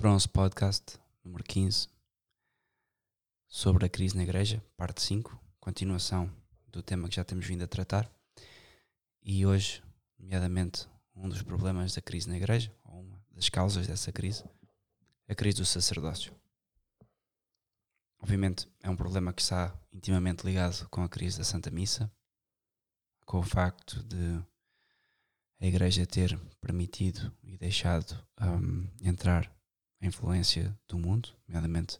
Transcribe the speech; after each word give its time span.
Bronze 0.00 0.28
Podcast, 0.28 0.96
número 1.24 1.42
15, 1.42 1.88
sobre 3.48 3.84
a 3.84 3.88
crise 3.88 4.16
na 4.16 4.22
igreja, 4.22 4.64
parte 4.76 5.02
5, 5.02 5.36
continuação 5.58 6.32
do 6.68 6.80
tema 6.84 7.08
que 7.08 7.16
já 7.16 7.24
temos 7.24 7.44
vindo 7.44 7.64
a 7.64 7.66
tratar. 7.66 8.08
E 9.20 9.44
hoje, 9.44 9.82
nomeadamente, 10.16 10.88
um 11.16 11.28
dos 11.28 11.42
problemas 11.42 11.96
da 11.96 12.00
crise 12.00 12.28
na 12.28 12.36
igreja, 12.36 12.72
ou 12.84 13.00
uma 13.00 13.20
das 13.32 13.48
causas 13.48 13.88
dessa 13.88 14.12
crise, 14.12 14.44
a 15.26 15.34
crise 15.34 15.56
do 15.56 15.66
sacerdócio. 15.66 16.32
Obviamente, 18.20 18.68
é 18.80 18.88
um 18.88 18.96
problema 18.96 19.32
que 19.32 19.42
está 19.42 19.76
intimamente 19.92 20.46
ligado 20.46 20.88
com 20.90 21.02
a 21.02 21.08
crise 21.08 21.38
da 21.38 21.44
Santa 21.44 21.72
Missa, 21.72 22.08
com 23.26 23.40
o 23.40 23.42
facto 23.42 24.00
de 24.04 24.40
a 25.60 25.66
Igreja 25.66 26.06
ter 26.06 26.38
permitido 26.60 27.36
e 27.42 27.58
deixado 27.58 28.16
um, 28.40 28.86
entrar 29.02 29.57
a 30.00 30.06
influência 30.06 30.76
do 30.88 30.98
mundo, 30.98 31.30
nomeadamente 31.46 31.98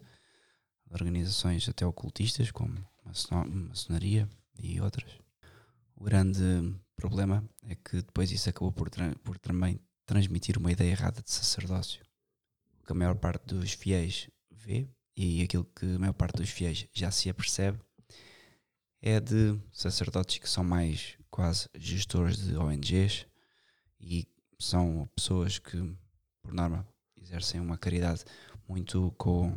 de 0.86 0.94
organizações 0.94 1.68
até 1.68 1.84
ocultistas, 1.84 2.50
como 2.50 2.78
a 3.04 3.44
maçonaria 3.44 4.28
e 4.58 4.80
outras. 4.80 5.18
O 5.96 6.04
grande 6.04 6.40
problema 6.96 7.48
é 7.64 7.74
que 7.74 7.96
depois 8.02 8.30
isso 8.30 8.48
acabou 8.48 8.72
por, 8.72 8.88
tra 8.90 9.14
por 9.24 9.38
também 9.38 9.80
transmitir 10.06 10.56
uma 10.56 10.72
ideia 10.72 10.90
errada 10.90 11.22
de 11.22 11.30
sacerdócio. 11.30 12.02
O 12.80 12.86
que 12.86 12.92
a 12.92 12.94
maior 12.94 13.16
parte 13.16 13.54
dos 13.54 13.72
fiéis 13.72 14.30
vê 14.50 14.88
e 15.16 15.42
aquilo 15.42 15.64
que 15.64 15.94
a 15.94 15.98
maior 15.98 16.12
parte 16.12 16.36
dos 16.36 16.50
fiéis 16.50 16.86
já 16.94 17.10
se 17.10 17.28
apercebe 17.28 17.78
é 19.00 19.20
de 19.20 19.58
sacerdotes 19.72 20.38
que 20.38 20.48
são 20.48 20.64
mais 20.64 21.16
quase 21.30 21.68
gestores 21.76 22.38
de 22.38 22.56
ONGs 22.56 23.26
e 24.00 24.26
são 24.58 25.08
pessoas 25.14 25.58
que, 25.58 25.96
por 26.42 26.52
norma, 26.52 26.86
exercem 27.28 27.60
uma 27.60 27.76
caridade 27.76 28.24
muito 28.66 29.12
com 29.18 29.48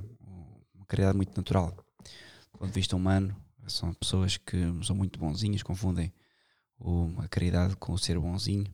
uma 0.74 0.86
caridade 0.86 1.16
muito 1.16 1.36
natural. 1.36 1.72
Do 2.52 2.60
ponto 2.60 2.68
de 2.68 2.80
vista 2.80 2.96
humano, 2.96 3.36
são 3.68 3.94
pessoas 3.94 4.38
que 4.38 4.58
são 4.84 4.96
muito 4.96 5.18
bonzinhas, 5.18 5.64
confundem 5.64 6.14
a 7.18 7.28
caridade 7.28 7.76
com 7.78 7.94
o 7.94 7.98
ser 7.98 8.20
bonzinho. 8.20 8.74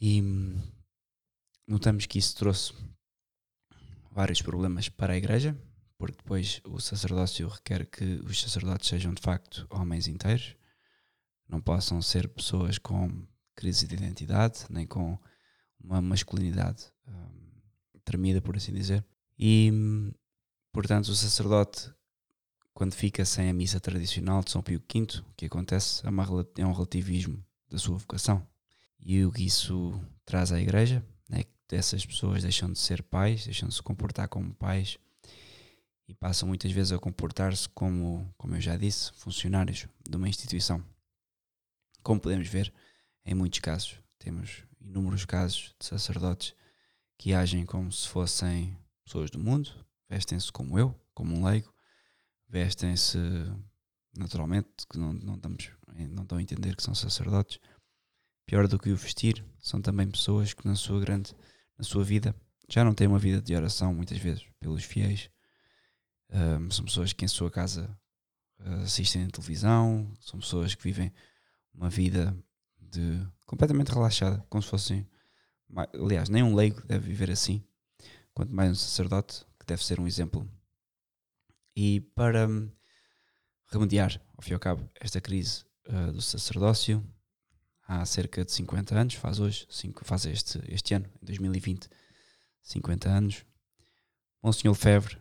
E 0.00 0.22
notamos 1.66 2.06
que 2.06 2.18
isso 2.18 2.34
trouxe 2.36 2.72
vários 4.10 4.40
problemas 4.40 4.88
para 4.88 5.12
a 5.12 5.16
igreja, 5.16 5.56
porque 5.98 6.16
depois 6.16 6.60
o 6.64 6.80
sacerdócio 6.80 7.48
requer 7.48 7.86
que 7.86 8.04
os 8.24 8.40
sacerdotes 8.40 8.88
sejam 8.88 9.12
de 9.12 9.20
facto 9.20 9.66
homens 9.70 10.06
inteiros, 10.06 10.56
não 11.48 11.60
possam 11.60 12.00
ser 12.00 12.28
pessoas 12.28 12.78
com 12.78 13.26
crise 13.54 13.86
de 13.86 13.96
identidade, 13.96 14.60
nem 14.70 14.86
com 14.86 15.18
uma 15.80 16.00
masculinidade 16.00 16.84
um, 17.06 17.47
tremida, 18.08 18.40
por 18.40 18.56
assim 18.56 18.72
dizer. 18.72 19.04
E, 19.38 19.70
portanto, 20.72 21.08
o 21.08 21.14
sacerdote, 21.14 21.92
quando 22.72 22.94
fica 22.94 23.24
sem 23.24 23.50
a 23.50 23.52
missa 23.52 23.78
tradicional 23.78 24.42
de 24.42 24.50
São 24.50 24.62
Pio 24.62 24.80
V, 24.80 25.20
o 25.20 25.34
que 25.36 25.46
acontece 25.46 26.02
é, 26.06 26.08
é 26.62 26.66
um 26.66 26.72
relativismo 26.72 27.44
da 27.68 27.78
sua 27.78 27.98
vocação. 27.98 28.46
E 28.98 29.24
o 29.24 29.30
que 29.30 29.44
isso 29.44 30.00
traz 30.24 30.50
à 30.50 30.60
igreja 30.60 31.04
é 31.30 31.44
que 31.44 31.76
essas 31.76 32.04
pessoas 32.04 32.42
deixam 32.42 32.72
de 32.72 32.78
ser 32.78 33.02
pais, 33.02 33.44
deixam 33.44 33.68
de 33.68 33.74
se 33.74 33.82
comportar 33.82 34.28
como 34.28 34.54
pais 34.54 34.98
e 36.08 36.14
passam 36.14 36.48
muitas 36.48 36.72
vezes 36.72 36.92
a 36.92 36.98
comportar-se 36.98 37.68
como, 37.68 38.32
como 38.38 38.56
eu 38.56 38.60
já 38.60 38.76
disse, 38.76 39.12
funcionários 39.12 39.86
de 40.08 40.16
uma 40.16 40.28
instituição. 40.28 40.82
Como 42.02 42.18
podemos 42.18 42.48
ver, 42.48 42.72
em 43.26 43.34
muitos 43.34 43.60
casos, 43.60 44.00
temos 44.18 44.64
inúmeros 44.80 45.26
casos 45.26 45.74
de 45.78 45.84
sacerdotes 45.84 46.54
que 47.18 47.34
agem 47.34 47.66
como 47.66 47.90
se 47.90 48.08
fossem 48.08 48.78
pessoas 49.04 49.30
do 49.30 49.38
mundo, 49.38 49.70
vestem-se 50.08 50.50
como 50.52 50.78
eu, 50.78 50.94
como 51.12 51.34
um 51.34 51.44
leigo, 51.44 51.72
vestem-se 52.48 53.18
naturalmente, 54.16 54.68
que 54.90 54.98
não, 54.98 55.12
não, 55.12 55.34
estamos, 55.34 55.70
não 56.10 56.22
estão 56.22 56.38
a 56.38 56.42
entender 56.42 56.76
que 56.76 56.82
são 56.82 56.94
sacerdotes. 56.94 57.58
Pior 58.46 58.66
do 58.66 58.78
que 58.78 58.90
o 58.90 58.96
vestir, 58.96 59.44
são 59.60 59.82
também 59.82 60.10
pessoas 60.10 60.54
que 60.54 60.66
na 60.66 60.74
sua 60.74 61.00
grande, 61.00 61.34
na 61.76 61.84
sua 61.84 62.02
vida, 62.02 62.34
já 62.68 62.84
não 62.84 62.94
têm 62.94 63.06
uma 63.06 63.18
vida 63.18 63.42
de 63.42 63.54
oração 63.54 63.92
muitas 63.92 64.18
vezes 64.18 64.46
pelos 64.58 64.84
fiéis, 64.84 65.28
um, 66.30 66.70
são 66.70 66.84
pessoas 66.84 67.12
que 67.12 67.24
em 67.24 67.28
sua 67.28 67.50
casa 67.50 67.98
uh, 68.60 68.82
assistem 68.82 69.24
à 69.24 69.28
televisão, 69.28 70.12
são 70.20 70.38
pessoas 70.38 70.74
que 70.74 70.82
vivem 70.82 71.12
uma 71.72 71.88
vida 71.88 72.36
de 72.78 73.26
completamente 73.46 73.90
relaxada, 73.90 74.44
como 74.48 74.62
se 74.62 74.68
fossem. 74.68 75.08
Aliás, 75.94 76.28
nem 76.28 76.42
um 76.42 76.54
leigo 76.54 76.82
deve 76.86 77.06
viver 77.08 77.30
assim, 77.30 77.62
quanto 78.32 78.54
mais 78.54 78.70
um 78.70 78.74
sacerdote, 78.74 79.44
que 79.58 79.66
deve 79.66 79.84
ser 79.84 80.00
um 80.00 80.06
exemplo. 80.06 80.48
E 81.76 82.00
para 82.14 82.48
hum, 82.48 82.70
remediar, 83.66 84.20
ao 84.36 84.42
fim 84.42 84.52
e 84.52 84.54
ao 84.54 84.60
cabo, 84.60 84.88
esta 85.00 85.20
crise 85.20 85.64
uh, 85.88 86.12
do 86.12 86.22
sacerdócio, 86.22 87.04
há 87.86 88.04
cerca 88.04 88.44
de 88.44 88.52
50 88.52 88.98
anos, 88.98 89.14
faz 89.14 89.38
hoje, 89.40 89.66
cinco, 89.70 90.04
faz 90.04 90.26
este, 90.26 90.60
este 90.68 90.94
ano, 90.94 91.06
em 91.22 91.26
2020, 91.26 91.88
50 92.62 93.08
anos, 93.08 93.44
Monsenhor 94.42 94.74
Lefebvre 94.74 95.18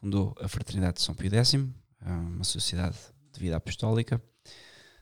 fundou 0.00 0.34
a 0.40 0.48
Fraternidade 0.48 0.98
de 0.98 1.02
São 1.02 1.14
Pio 1.14 1.34
X, 1.34 1.54
uma 2.00 2.44
sociedade 2.44 2.98
de 3.32 3.40
vida 3.40 3.56
apostólica, 3.56 4.22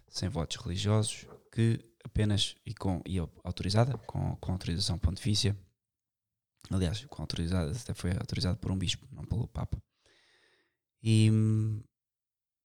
sem 0.09 0.29
votos 0.29 0.57
religiosos, 0.57 1.27
que 1.51 1.85
apenas 2.13 2.55
e, 2.67 2.75
com, 2.75 3.03
e 3.07 3.19
autorizada, 3.43 3.97
com, 3.99 4.37
com 4.37 4.53
autorização 4.53 4.99
pontifícia, 4.99 5.57
aliás, 6.71 7.05
com 7.07 7.23
autorizada, 7.23 7.73
até 7.73 7.95
foi 7.95 8.13
autorizado 8.13 8.59
por 8.59 8.71
um 8.71 8.77
bispo, 8.77 9.09
não 9.11 9.25
pelo 9.25 9.49
Papa. 9.49 9.83
E, 11.03 11.31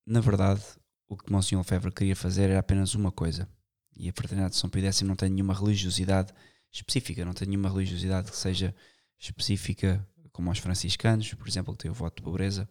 na 0.05 0.19
verdade, 0.19 0.61
o 1.07 1.15
que 1.15 1.31
Monsenhor 1.31 1.63
Lefebvre 1.63 1.91
queria 1.91 2.15
fazer 2.15 2.49
era 2.49 2.59
apenas 2.59 2.93
uma 2.93 3.11
coisa. 3.11 3.49
E 3.95 4.09
a 4.09 4.13
Fraternidade 4.13 4.53
de 4.53 4.59
São 4.59 4.69
Pio 4.69 4.83
X 4.83 5.01
não 5.01 5.15
tem 5.15 5.29
nenhuma 5.29 5.53
religiosidade 5.53 6.33
específica, 6.71 7.25
não 7.25 7.33
tem 7.33 7.47
nenhuma 7.47 7.69
religiosidade 7.69 8.29
que 8.29 8.37
seja 8.37 8.75
específica 9.17 10.05
como 10.31 10.49
aos 10.49 10.59
franciscanos, 10.59 11.33
por 11.33 11.47
exemplo, 11.47 11.73
que 11.73 11.79
tem 11.79 11.89
o 11.89 11.95
voto 11.95 12.17
de 12.17 12.21
pobreza, 12.21 12.69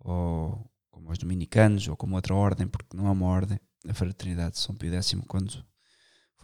ou 0.00 0.68
como 0.90 1.08
aos 1.08 1.16
dominicanos, 1.16 1.88
ou 1.88 1.96
como 1.96 2.16
outra 2.16 2.34
ordem, 2.34 2.66
porque 2.66 2.94
não 2.94 3.06
é 3.06 3.10
uma 3.10 3.26
ordem. 3.26 3.58
A 3.88 3.94
Fraternidade 3.94 4.56
de 4.56 4.58
São 4.58 4.74
Pio 4.74 4.92
X, 4.92 5.14
quando 5.26 5.64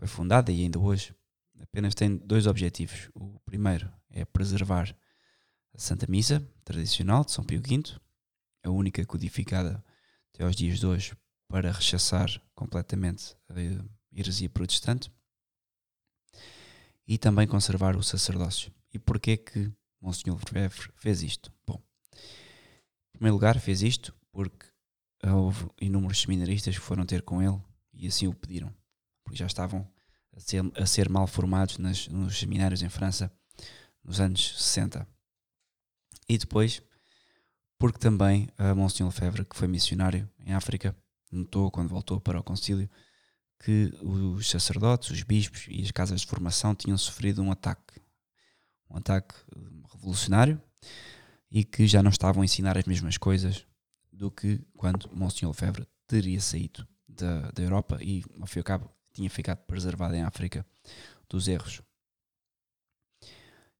foi 0.02 0.08
fundada 0.08 0.50
e 0.50 0.62
ainda 0.62 0.80
hoje, 0.80 1.14
apenas 1.60 1.94
tem 1.94 2.16
dois 2.16 2.48
objetivos. 2.48 3.08
O 3.14 3.38
primeiro 3.44 3.88
é 4.10 4.24
preservar 4.24 4.92
a 5.72 5.78
Santa 5.78 6.08
Missa 6.08 6.44
tradicional 6.64 7.24
de 7.24 7.30
São 7.30 7.44
Pio 7.44 7.62
V, 7.62 8.00
a 8.64 8.70
única 8.70 9.06
codificada 9.06 9.82
até 10.34 10.42
aos 10.42 10.56
dias 10.56 10.80
de 10.80 10.86
hoje 10.86 11.16
para 11.46 11.70
rechaçar 11.70 12.28
completamente 12.52 13.36
a 13.48 13.54
heresia 14.12 14.50
protestante 14.50 15.08
e 17.06 17.16
também 17.16 17.46
conservar 17.46 17.94
o 17.94 18.02
sacerdócio. 18.02 18.72
E 18.92 18.98
porquê 18.98 19.36
que 19.36 19.70
Monsenhor 20.00 20.40
Lefebvre 20.52 20.90
fez 20.96 21.22
isto? 21.22 21.52
Bom, 21.64 21.80
em 22.12 23.12
primeiro 23.12 23.34
lugar, 23.34 23.60
fez 23.60 23.82
isto 23.82 24.12
porque 24.32 24.66
houve 25.24 25.70
inúmeros 25.80 26.20
seminaristas 26.20 26.76
que 26.76 26.84
foram 26.84 27.06
ter 27.06 27.22
com 27.22 27.40
ele 27.40 27.62
e 27.92 28.08
assim 28.08 28.26
o 28.26 28.34
pediram, 28.34 28.74
já 29.36 29.46
estavam 29.46 29.88
a 30.36 30.40
ser, 30.40 30.62
a 30.76 30.86
ser 30.86 31.08
mal 31.08 31.26
formados 31.26 31.78
nas, 31.78 32.08
nos 32.08 32.38
seminários 32.38 32.82
em 32.82 32.88
França 32.88 33.32
nos 34.04 34.20
anos 34.20 34.54
60. 34.62 35.06
E 36.28 36.38
depois, 36.38 36.82
porque 37.78 37.98
também 37.98 38.48
a 38.56 38.74
Monsenhor 38.74 39.12
Lefebvre, 39.12 39.44
que 39.44 39.56
foi 39.56 39.68
missionário 39.68 40.28
em 40.44 40.52
África, 40.54 40.96
notou 41.30 41.70
quando 41.70 41.88
voltou 41.88 42.20
para 42.20 42.40
o 42.40 42.42
concílio 42.42 42.88
que 43.62 43.92
os 44.02 44.48
sacerdotes, 44.48 45.10
os 45.10 45.22
bispos 45.22 45.66
e 45.68 45.82
as 45.82 45.90
casas 45.90 46.22
de 46.22 46.26
formação 46.26 46.74
tinham 46.74 46.98
sofrido 46.98 47.42
um 47.42 47.52
ataque 47.52 48.02
um 48.92 48.98
ataque 48.98 49.34
revolucionário 49.92 50.60
e 51.50 51.64
que 51.64 51.86
já 51.86 52.02
não 52.02 52.10
estavam 52.10 52.42
a 52.42 52.44
ensinar 52.44 52.76
as 52.76 52.84
mesmas 52.84 53.16
coisas 53.16 53.66
do 54.12 54.30
que 54.30 54.60
quando 54.76 55.10
Monsenhor 55.14 55.52
Lefebvre 55.52 55.86
teria 56.06 56.40
saído 56.40 56.86
da, 57.08 57.50
da 57.50 57.62
Europa 57.62 57.98
e, 58.00 58.22
ao 58.38 58.46
fim 58.46 58.58
e 58.58 58.60
ao 58.60 58.64
cabo, 58.64 58.90
tinha 59.12 59.28
ficado 59.30 59.58
preservado 59.66 60.14
em 60.14 60.22
África 60.22 60.66
dos 61.28 61.48
erros. 61.48 61.82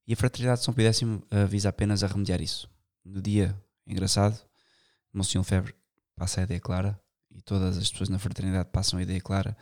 E 0.05 0.13
a 0.13 0.15
Fraternidade 0.15 0.59
de 0.59 0.65
São 0.65 0.73
Pio 0.73 0.85
X 0.85 1.01
visa 1.49 1.69
apenas 1.69 2.03
a 2.03 2.07
remediar 2.07 2.41
isso. 2.41 2.69
No 3.05 3.21
dia 3.21 3.57
engraçado, 3.87 4.39
Monsenhor 5.13 5.43
Lefebvre 5.45 5.75
passa 6.15 6.41
a 6.41 6.43
ideia 6.43 6.59
clara 6.59 6.99
e 7.31 7.41
todas 7.41 7.77
as 7.77 7.89
pessoas 7.89 8.09
na 8.09 8.19
Fraternidade 8.19 8.69
passam 8.71 8.99
a 8.99 9.03
ideia 9.03 9.21
clara 9.21 9.55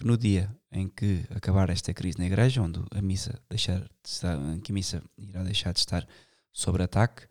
que 0.00 0.06
no 0.06 0.16
dia 0.16 0.50
em 0.72 0.88
que 0.88 1.26
acabar 1.34 1.68
esta 1.68 1.92
crise 1.92 2.18
na 2.18 2.24
igreja, 2.24 2.62
onde 2.62 2.80
a 2.90 3.02
missa 3.02 3.38
deixar 3.50 3.80
de 3.80 4.08
estar, 4.08 4.38
em 4.54 4.58
que 4.58 4.72
a 4.72 4.74
missa 4.74 5.02
irá 5.18 5.42
deixar 5.42 5.74
de 5.74 5.80
estar 5.80 6.08
sob 6.50 6.82
ataque, 6.82 7.24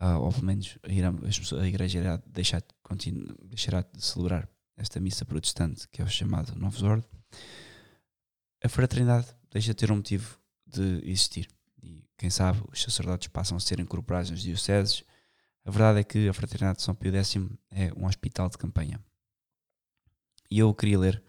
uh, 0.00 0.18
ou 0.18 0.32
pelo 0.32 0.46
menos 0.46 0.78
a 0.82 1.66
igreja 1.66 1.98
irá 1.98 2.16
deixar, 2.26 2.62
continu, 2.82 3.36
deixará 3.44 3.82
de 3.82 4.02
celebrar 4.02 4.48
esta 4.80 4.98
missa 4.98 5.24
protestante, 5.24 5.86
que 5.88 6.00
é 6.00 6.04
o 6.04 6.08
chamado 6.08 6.56
Novos 6.56 6.82
Ordem, 6.82 7.08
a 8.62 8.68
fraternidade 8.68 9.28
deixa 9.50 9.68
de 9.68 9.74
ter 9.74 9.92
um 9.92 9.96
motivo 9.96 10.38
de 10.66 11.00
existir. 11.04 11.48
E 11.82 12.04
quem 12.16 12.30
sabe, 12.30 12.62
os 12.70 12.82
sacerdotes 12.82 13.28
passam 13.28 13.56
a 13.56 13.60
ser 13.60 13.80
incorporados 13.80 14.30
nas 14.30 14.40
dioceses. 14.40 15.04
A 15.64 15.70
verdade 15.70 16.00
é 16.00 16.04
que 16.04 16.28
a 16.28 16.32
Fraternidade 16.32 16.78
de 16.78 16.84
São 16.84 16.94
Pio 16.94 17.14
X 17.14 17.36
é 17.70 17.92
um 17.96 18.06
hospital 18.06 18.48
de 18.48 18.58
campanha. 18.58 19.00
E 20.50 20.58
eu 20.58 20.74
queria 20.74 20.98
ler, 20.98 21.22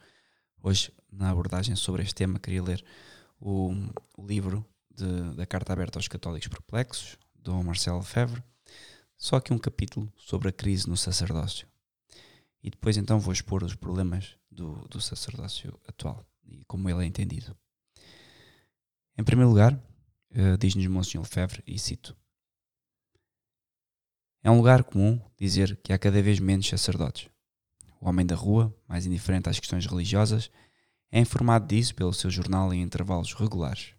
hoje, 0.62 0.92
na 1.12 1.30
abordagem 1.30 1.76
sobre 1.76 2.04
este 2.04 2.16
tema, 2.16 2.40
queria 2.40 2.64
ler 2.64 2.84
o, 3.40 3.72
o 4.18 4.26
livro 4.26 4.66
de, 4.90 5.36
da 5.36 5.46
Carta 5.46 5.74
Aberta 5.74 6.00
aos 6.00 6.08
Católicos 6.08 6.48
Perplexos, 6.48 7.18
Dom 7.36 7.64
Marcelo 7.64 8.02
Fevre, 8.02 8.44
só 9.18 9.40
que 9.40 9.54
um 9.54 9.58
capítulo 9.58 10.12
sobre 10.18 10.50
a 10.50 10.52
crise 10.52 10.90
no 10.90 10.98
sacerdócio. 10.98 11.71
E 12.64 12.70
depois 12.70 12.98
então 12.98 13.20
vou 13.20 13.34
expor 13.34 13.64
os 13.64 13.76
problemas 13.76 14.36
do, 14.50 14.88
do 14.88 15.02
sacerdócio 15.02 15.80
atual 15.88 16.26
e 16.44 16.64
como 16.66 16.90
ele 16.90 17.04
é 17.04 17.06
entendido. 17.06 17.56
Em 19.18 19.24
primeiro 19.24 19.50
lugar, 19.50 19.74
uh, 19.74 20.58
diz-nos 20.60 20.86
Monsenhor 20.88 21.26
Fevre, 21.26 21.64
e 21.66 21.78
cito: 21.78 22.16
É 24.44 24.50
um 24.50 24.58
lugar 24.58 24.84
comum 24.84 25.20
dizer 25.38 25.78
que 25.84 25.94
há 25.94 25.98
cada 25.98 26.22
vez 26.22 26.40
menos 26.40 26.68
sacerdotes. 26.68 27.30
O 28.00 28.10
homem 28.10 28.26
da 28.26 28.36
rua, 28.36 28.76
mais 28.88 29.06
indiferente 29.06 29.50
às 29.50 29.60
questões 29.60 29.86
religiosas, 29.86 30.50
é 31.12 31.20
informado 31.20 31.68
disso 31.68 31.94
pelo 31.94 32.14
seu 32.14 32.30
jornal 32.30 32.74
em 32.74 32.82
intervalos 32.82 33.34
regulares. 33.34 33.94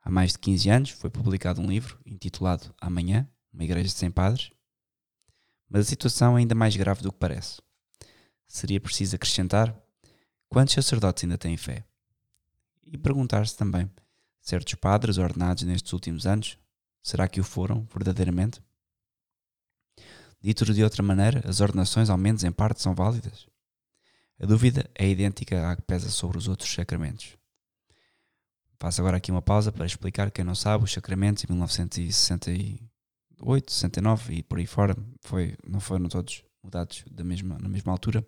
Há 0.00 0.10
mais 0.10 0.32
de 0.32 0.38
15 0.38 0.70
anos 0.70 0.90
foi 0.90 1.10
publicado 1.10 1.60
um 1.60 1.66
livro 1.66 1.98
intitulado 2.06 2.74
Amanhã, 2.80 3.28
uma 3.52 3.64
igreja 3.64 3.90
sem 3.90 4.10
padres. 4.10 4.50
Mas 5.68 5.86
a 5.86 5.88
situação 5.90 6.36
é 6.36 6.40
ainda 6.40 6.54
mais 6.54 6.76
grave 6.76 7.02
do 7.02 7.12
que 7.12 7.18
parece. 7.18 7.60
Seria 8.46 8.80
preciso 8.80 9.16
acrescentar 9.16 9.74
quantos 10.48 10.74
sacerdotes 10.74 11.24
ainda 11.24 11.36
têm 11.36 11.56
fé? 11.56 11.84
E 12.84 12.96
perguntar-se 12.96 13.56
também 13.56 13.90
certos 14.40 14.74
padres 14.74 15.18
ordenados 15.18 15.64
nestes 15.64 15.92
últimos 15.92 16.26
anos, 16.26 16.56
será 17.02 17.26
que 17.26 17.40
o 17.40 17.44
foram 17.44 17.86
verdadeiramente? 17.92 18.62
Dito 20.40 20.64
de 20.72 20.84
outra 20.84 21.02
maneira, 21.02 21.42
as 21.48 21.60
ordenações 21.60 22.08
ao 22.08 22.16
menos 22.16 22.44
em 22.44 22.52
parte 22.52 22.80
são 22.80 22.94
válidas? 22.94 23.48
A 24.38 24.46
dúvida 24.46 24.88
é 24.94 25.08
idêntica 25.08 25.70
à 25.70 25.74
que 25.74 25.82
pesa 25.82 26.10
sobre 26.10 26.38
os 26.38 26.46
outros 26.46 26.72
sacramentos. 26.72 27.36
Faço 28.78 29.00
agora 29.00 29.16
aqui 29.16 29.32
uma 29.32 29.42
pausa 29.42 29.72
para 29.72 29.86
explicar 29.86 30.30
quem 30.30 30.44
não 30.44 30.54
sabe, 30.54 30.84
os 30.84 30.92
sacramentos 30.92 31.44
em 31.44 32.78
1968, 33.46 33.72
69 33.72 34.34
e 34.34 34.42
por 34.42 34.58
aí 34.58 34.66
fora 34.66 34.96
foi, 35.22 35.56
não 35.66 35.78
foram 35.78 36.08
todos 36.08 36.42
mudados 36.62 37.04
da 37.10 37.22
mesma, 37.22 37.58
na 37.58 37.68
mesma 37.68 37.92
altura. 37.92 38.26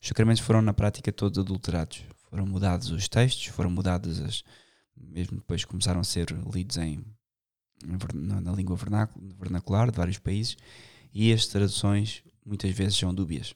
Os 0.00 0.08
sacramentos 0.08 0.42
foram 0.42 0.62
na 0.62 0.72
prática 0.72 1.12
todos 1.12 1.38
adulterados. 1.38 2.02
Foram 2.30 2.46
mudados 2.46 2.90
os 2.90 3.08
textos, 3.08 3.46
foram 3.46 3.70
mudadas 3.70 4.20
as, 4.20 4.42
mesmo 4.96 5.36
depois 5.36 5.64
começaram 5.64 6.00
a 6.00 6.04
ser 6.04 6.30
lidos 6.52 6.78
em, 6.78 7.04
na, 8.14 8.40
na 8.40 8.52
língua 8.52 8.76
vernacular 9.38 9.90
de 9.90 9.96
vários 9.96 10.18
países, 10.18 10.56
e 11.12 11.30
as 11.32 11.46
traduções 11.46 12.24
muitas 12.44 12.70
vezes 12.70 12.96
são 12.96 13.14
dúbias. 13.14 13.54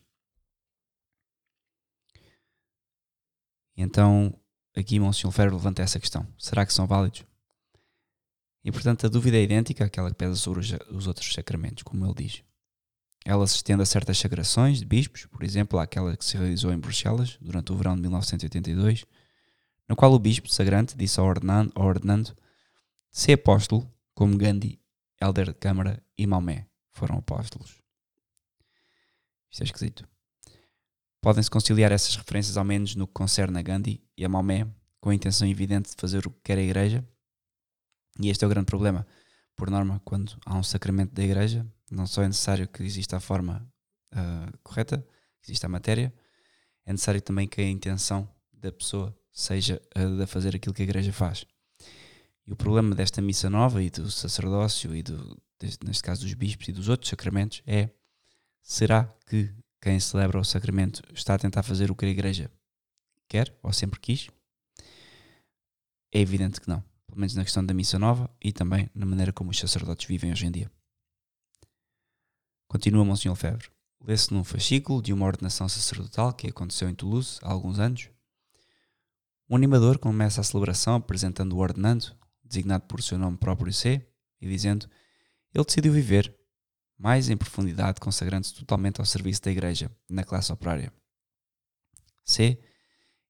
Então, 3.75 4.38
aqui 4.76 5.00
Monsenhor 5.00 5.32
Ferro 5.32 5.56
levanta 5.56 5.82
essa 5.82 5.99
questão: 5.99 6.26
será 6.38 6.67
que 6.67 6.73
são 6.73 6.87
válidos? 6.87 7.25
E 8.66 8.72
portanto, 8.72 9.06
a 9.06 9.08
dúvida 9.08 9.36
é 9.36 9.42
idêntica 9.44 9.84
àquela 9.84 10.10
que 10.10 10.16
pesa 10.16 10.34
sobre 10.34 10.58
os, 10.58 10.72
os 10.90 11.06
outros 11.06 11.32
sacramentos, 11.32 11.84
como 11.84 12.04
ele 12.04 12.14
diz. 12.14 12.42
Ela 13.24 13.46
se 13.46 13.54
estende 13.54 13.80
a 13.80 13.86
certas 13.86 14.18
sagrações 14.18 14.80
de 14.80 14.84
bispos, 14.84 15.24
por 15.26 15.44
exemplo, 15.44 15.78
àquela 15.78 16.16
que 16.16 16.24
se 16.24 16.36
realizou 16.36 16.72
em 16.72 16.78
Bruxelas 16.78 17.38
durante 17.40 17.70
o 17.70 17.76
verão 17.76 17.94
de 17.94 18.02
1982, 18.02 19.04
no 19.88 19.94
qual 19.94 20.12
o 20.12 20.18
bispo 20.18 20.48
sagrante 20.48 20.96
disse 20.96 21.20
ao 21.20 21.26
ordenando, 21.26 21.70
ao 21.76 21.86
ordenando 21.86 22.36
ser 23.08 23.34
apóstolo, 23.34 23.88
como 24.12 24.36
Gandhi, 24.36 24.80
Elder 25.22 25.46
de 25.46 25.54
Câmara 25.54 26.02
e 26.18 26.26
Maomé 26.26 26.66
foram 26.90 27.18
apóstolos. 27.18 27.80
Isto 29.48 29.62
é 29.62 29.64
esquisito. 29.64 30.08
Podem-se 31.20 31.48
conciliar 31.48 31.92
essas 31.92 32.16
referências 32.16 32.56
ao 32.56 32.64
menos 32.64 32.96
no 32.96 33.06
que 33.06 33.14
concerne 33.14 33.60
a 33.60 33.62
Gandhi 33.62 34.02
e 34.16 34.24
a 34.24 34.28
Maomé, 34.28 34.66
com 35.00 35.10
a 35.10 35.14
intenção 35.14 35.46
evidente 35.46 35.90
de 35.90 35.96
fazer 35.96 36.26
o 36.26 36.30
que 36.30 36.40
quer 36.42 36.58
a 36.58 36.62
Igreja? 36.62 37.06
E 38.20 38.28
este 38.30 38.44
é 38.44 38.46
o 38.46 38.50
grande 38.50 38.66
problema. 38.66 39.06
Por 39.54 39.70
norma, 39.70 40.00
quando 40.04 40.36
há 40.44 40.54
um 40.56 40.62
sacramento 40.62 41.14
da 41.14 41.22
Igreja, 41.22 41.66
não 41.90 42.06
só 42.06 42.22
é 42.22 42.26
necessário 42.26 42.68
que 42.68 42.82
exista 42.82 43.16
a 43.16 43.20
forma 43.20 43.66
uh, 44.12 44.58
correta, 44.62 44.98
que 45.42 45.50
exista 45.50 45.66
a 45.66 45.70
matéria, 45.70 46.12
é 46.84 46.92
necessário 46.92 47.20
também 47.20 47.48
que 47.48 47.60
a 47.60 47.68
intenção 47.68 48.28
da 48.52 48.72
pessoa 48.72 49.16
seja 49.32 49.80
a 49.94 50.04
de 50.04 50.26
fazer 50.26 50.56
aquilo 50.56 50.74
que 50.74 50.82
a 50.82 50.84
igreja 50.84 51.12
faz. 51.12 51.44
E 52.46 52.52
o 52.52 52.56
problema 52.56 52.94
desta 52.94 53.20
missa 53.20 53.50
nova 53.50 53.82
e 53.82 53.90
do 53.90 54.10
sacerdócio 54.10 54.94
e 54.94 55.02
do, 55.02 55.36
neste 55.84 56.02
caso 56.02 56.22
dos 56.22 56.32
bispos 56.34 56.68
e 56.68 56.72
dos 56.72 56.88
outros 56.88 57.10
sacramentos 57.10 57.62
é 57.66 57.90
será 58.62 59.04
que 59.26 59.52
quem 59.80 59.98
celebra 60.00 60.40
o 60.40 60.44
sacramento 60.44 61.02
está 61.12 61.34
a 61.34 61.38
tentar 61.38 61.62
fazer 61.62 61.90
o 61.90 61.96
que 61.96 62.06
a 62.06 62.08
igreja 62.08 62.50
quer 63.28 63.54
ou 63.62 63.72
sempre 63.72 64.00
quis? 64.00 64.28
É 66.12 66.20
evidente 66.20 66.60
que 66.60 66.68
não. 66.68 66.82
Pelo 67.16 67.22
menos 67.22 67.34
na 67.34 67.44
questão 67.44 67.64
da 67.64 67.72
missa 67.72 67.98
nova 67.98 68.30
e 68.44 68.52
também 68.52 68.90
na 68.94 69.06
maneira 69.06 69.32
como 69.32 69.50
os 69.50 69.58
sacerdotes 69.58 70.06
vivem 70.06 70.30
hoje 70.30 70.44
em 70.44 70.50
dia. 70.50 70.70
Continua 72.68 73.06
Monsenhor 73.06 73.34
Febre. 73.34 73.70
Lê-se 74.04 74.34
num 74.34 74.44
fascículo 74.44 75.00
de 75.00 75.14
uma 75.14 75.24
ordenação 75.24 75.66
sacerdotal 75.66 76.34
que 76.34 76.46
aconteceu 76.46 76.90
em 76.90 76.94
Toulouse 76.94 77.38
há 77.42 77.50
alguns 77.50 77.78
anos 77.78 78.10
o 79.48 79.56
animador 79.56 79.98
começa 79.98 80.42
a 80.42 80.44
celebração 80.44 80.96
apresentando 80.96 81.54
o 81.54 81.58
ordenando, 81.58 82.14
designado 82.44 82.84
por 82.86 83.02
seu 83.02 83.16
nome 83.16 83.38
próprio 83.38 83.72
C, 83.72 84.06
e 84.38 84.46
dizendo: 84.46 84.86
Ele 85.54 85.64
decidiu 85.64 85.94
viver 85.94 86.36
mais 86.98 87.30
em 87.30 87.36
profundidade, 87.36 87.98
consagrando-se 87.98 88.52
totalmente 88.52 89.00
ao 89.00 89.06
serviço 89.06 89.40
da 89.40 89.50
Igreja 89.50 89.90
na 90.06 90.22
classe 90.22 90.52
operária. 90.52 90.92
C 92.26 92.58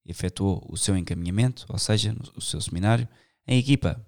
efetuou 0.05 0.67
o 0.69 0.77
seu 0.77 0.97
encaminhamento, 0.97 1.67
ou 1.69 1.79
seja, 1.79 2.17
o 2.35 2.41
seu 2.41 2.61
seminário, 2.61 3.06
em 3.47 3.59
equipa. 3.59 4.05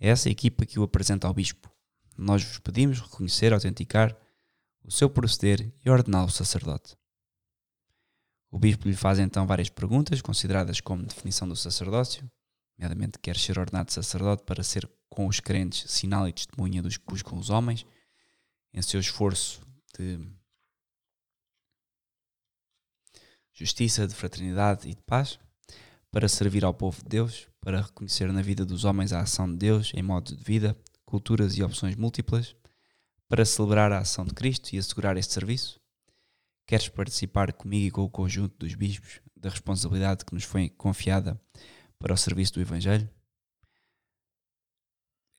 É 0.00 0.08
essa 0.08 0.30
equipa 0.30 0.64
que 0.64 0.78
o 0.78 0.82
apresenta 0.82 1.26
ao 1.26 1.34
Bispo. 1.34 1.70
Nós 2.16 2.42
vos 2.42 2.58
pedimos 2.58 3.00
reconhecer, 3.00 3.52
autenticar 3.52 4.16
o 4.82 4.90
seu 4.90 5.10
proceder 5.10 5.72
e 5.84 5.90
ordená-lo 5.90 6.30
sacerdote. 6.30 6.96
O 8.50 8.58
bispo 8.58 8.88
lhe 8.88 8.96
faz 8.96 9.18
então 9.18 9.46
várias 9.46 9.68
perguntas, 9.68 10.22
consideradas 10.22 10.80
como 10.80 11.04
definição 11.04 11.46
do 11.46 11.54
sacerdócio, 11.54 12.28
nomeadamente 12.78 13.18
quer 13.18 13.36
ser 13.36 13.58
ordenado 13.58 13.92
sacerdote 13.92 14.44
para 14.44 14.62
ser 14.62 14.90
com 15.08 15.26
os 15.26 15.38
crentes 15.38 15.90
sinal 15.90 16.26
e 16.26 16.32
testemunha 16.32 16.82
dos 16.82 16.96
que 16.96 17.04
buscam 17.04 17.36
os 17.36 17.50
homens, 17.50 17.84
em 18.72 18.80
seu 18.80 18.98
esforço 19.00 19.60
de 19.96 20.18
justiça, 23.52 24.06
de 24.06 24.14
fraternidade 24.14 24.88
e 24.88 24.94
de 24.94 25.02
paz, 25.02 25.38
para 26.10 26.28
servir 26.28 26.64
ao 26.64 26.74
povo 26.74 27.02
de 27.02 27.08
Deus, 27.08 27.48
para 27.60 27.82
reconhecer 27.82 28.32
na 28.32 28.42
vida 28.42 28.64
dos 28.64 28.84
homens 28.84 29.12
a 29.12 29.20
ação 29.20 29.50
de 29.50 29.56
Deus 29.56 29.92
em 29.94 30.02
modos 30.02 30.36
de 30.36 30.42
vida, 30.42 30.76
culturas 31.04 31.56
e 31.56 31.62
opções 31.62 31.96
múltiplas, 31.96 32.54
para 33.28 33.44
celebrar 33.44 33.92
a 33.92 33.98
ação 33.98 34.24
de 34.24 34.34
Cristo 34.34 34.72
e 34.72 34.78
assegurar 34.78 35.16
este 35.16 35.34
serviço, 35.34 35.78
Queres 36.68 36.86
participar 36.86 37.50
comigo 37.54 37.86
e 37.86 37.90
com 37.90 38.02
o 38.02 38.10
conjunto 38.10 38.54
dos 38.58 38.74
bispos 38.74 39.22
da 39.34 39.48
responsabilidade 39.48 40.22
que 40.22 40.34
nos 40.34 40.44
foi 40.44 40.68
confiada 40.68 41.40
para 41.98 42.12
o 42.12 42.16
serviço 42.16 42.52
do 42.52 42.60
Evangelho? 42.60 43.08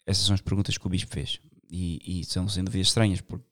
Essas 0.07 0.25
são 0.25 0.33
as 0.33 0.41
perguntas 0.41 0.75
que 0.75 0.87
o 0.87 0.89
bispo 0.89 1.13
fez. 1.13 1.39
E, 1.69 2.21
e 2.21 2.25
são 2.25 2.49
sem 2.49 2.63
dúvida 2.63 2.81
estranhas, 2.81 3.21
porque 3.21 3.45
o 3.45 3.47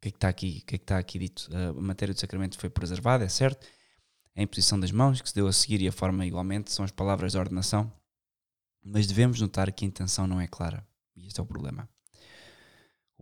que 0.00 0.08
é 0.08 0.10
que 0.10 0.16
está 0.16 0.30
aqui, 0.30 0.60
o 0.62 0.66
que 0.66 0.76
é 0.76 0.78
que 0.78 0.84
está 0.84 0.98
aqui 0.98 1.18
dito? 1.18 1.50
A 1.54 1.74
matéria 1.74 2.14
do 2.14 2.20
sacramento 2.20 2.58
foi 2.58 2.70
preservada, 2.70 3.26
é 3.26 3.28
certo. 3.28 3.66
A 4.36 4.42
imposição 4.42 4.78
das 4.78 4.92
mãos, 4.92 5.20
que 5.20 5.28
se 5.28 5.34
deu 5.34 5.48
a 5.48 5.52
seguir, 5.52 5.80
e 5.80 5.88
a 5.88 5.92
forma 5.92 6.26
igualmente, 6.26 6.70
são 6.70 6.84
as 6.84 6.90
palavras 6.90 7.32
da 7.32 7.40
ordenação. 7.40 7.90
Mas 8.84 9.06
devemos 9.06 9.40
notar 9.40 9.72
que 9.72 9.84
a 9.84 9.88
intenção 9.88 10.26
não 10.26 10.40
é 10.40 10.46
clara. 10.46 10.86
E 11.16 11.26
este 11.26 11.40
é 11.40 11.42
o 11.42 11.46
problema 11.46 11.88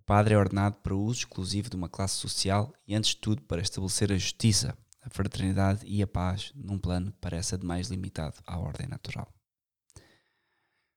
padre 0.06 0.34
é 0.34 0.38
ordenado 0.38 0.76
para 0.76 0.94
uso 0.94 1.20
exclusivo 1.20 1.70
de 1.70 1.76
uma 1.76 1.88
classe 1.88 2.14
social 2.14 2.72
e, 2.86 2.94
antes 2.94 3.10
de 3.10 3.16
tudo, 3.16 3.42
para 3.42 3.62
estabelecer 3.62 4.12
a 4.12 4.18
justiça, 4.18 4.76
a 5.02 5.10
fraternidade 5.10 5.86
e 5.86 6.02
a 6.02 6.06
paz 6.06 6.52
num 6.54 6.78
plano 6.78 7.10
que 7.10 7.18
parece 7.20 7.56
demais 7.56 7.88
limitado 7.88 8.36
à 8.46 8.58
ordem 8.58 8.86
natural. 8.86 9.32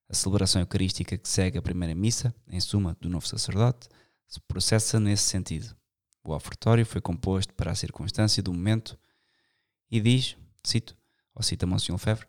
A 0.10 0.14
celebração 0.14 0.62
eucarística 0.62 1.18
que 1.18 1.28
segue 1.28 1.58
a 1.58 1.62
primeira 1.62 1.94
missa, 1.94 2.34
em 2.48 2.60
suma, 2.60 2.96
do 3.00 3.10
novo 3.10 3.28
sacerdote, 3.28 3.90
se 4.28 4.40
processa 4.42 5.00
nesse 5.00 5.24
sentido. 5.24 5.76
O 6.24 6.34
ofertório 6.34 6.86
foi 6.86 7.02
composto 7.02 7.54
para 7.54 7.72
a 7.72 7.76
circunstância 7.76 8.44
do 8.44 8.54
momento 8.54 8.98
e 9.90 10.00
diz, 10.00 10.36
cito, 10.64 10.98
ou 11.34 11.44
cita 11.44 11.66
Monsenhor 11.66 12.00
Fevre, 12.00 12.26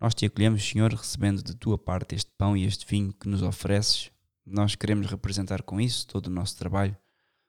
nós 0.00 0.14
te 0.14 0.26
acolhemos, 0.26 0.66
Senhor, 0.66 0.92
recebendo 0.92 1.42
de 1.42 1.54
tua 1.54 1.78
parte 1.78 2.14
este 2.14 2.30
pão 2.36 2.56
e 2.56 2.64
este 2.64 2.86
vinho 2.86 3.12
que 3.12 3.28
nos 3.28 3.42
ofereces 3.42 4.10
nós 4.46 4.74
queremos 4.74 5.06
representar 5.06 5.62
com 5.62 5.80
isso 5.80 6.06
todo 6.06 6.26
o 6.26 6.30
nosso 6.30 6.56
trabalho, 6.56 6.96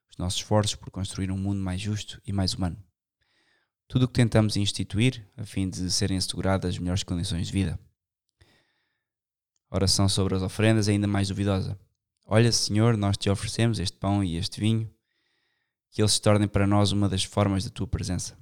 os 0.10 0.18
nossos 0.18 0.40
esforços 0.40 0.76
por 0.76 0.90
construir 0.90 1.30
um 1.30 1.38
mundo 1.38 1.60
mais 1.60 1.82
justo 1.82 2.22
e 2.26 2.32
mais 2.32 2.54
humano. 2.54 2.82
Tudo 3.88 4.04
o 4.04 4.08
que 4.08 4.14
tentamos 4.14 4.56
instituir 4.56 5.28
a 5.36 5.44
fim 5.44 5.70
de 5.70 5.92
serem 5.92 6.18
asseguradas 6.18 6.70
as 6.70 6.80
melhores 6.80 7.04
condições 7.04 7.48
de 7.48 7.54
vida. 7.54 7.80
oração 9.70 10.08
sobre 10.08 10.36
as 10.36 10.42
ofrendas 10.42 10.88
é 10.88 10.94
ainda 10.94 11.08
mais 11.08 11.28
duvidosa. 11.28 11.78
Olha, 12.26 12.52
Senhor, 12.52 12.96
nós 12.96 13.18
te 13.18 13.30
oferecemos 13.30 13.78
este 13.78 13.98
pão 13.98 14.24
e 14.24 14.38
este 14.38 14.60
vinho, 14.60 14.90
que 15.92 16.02
eles 16.02 16.14
se 16.14 16.22
tornem 16.22 16.48
para 16.48 16.66
nós 16.66 16.92
uma 16.92 17.10
das 17.10 17.24
formas 17.24 17.66
da 17.66 17.70
tua 17.70 17.86
presença. 17.86 18.38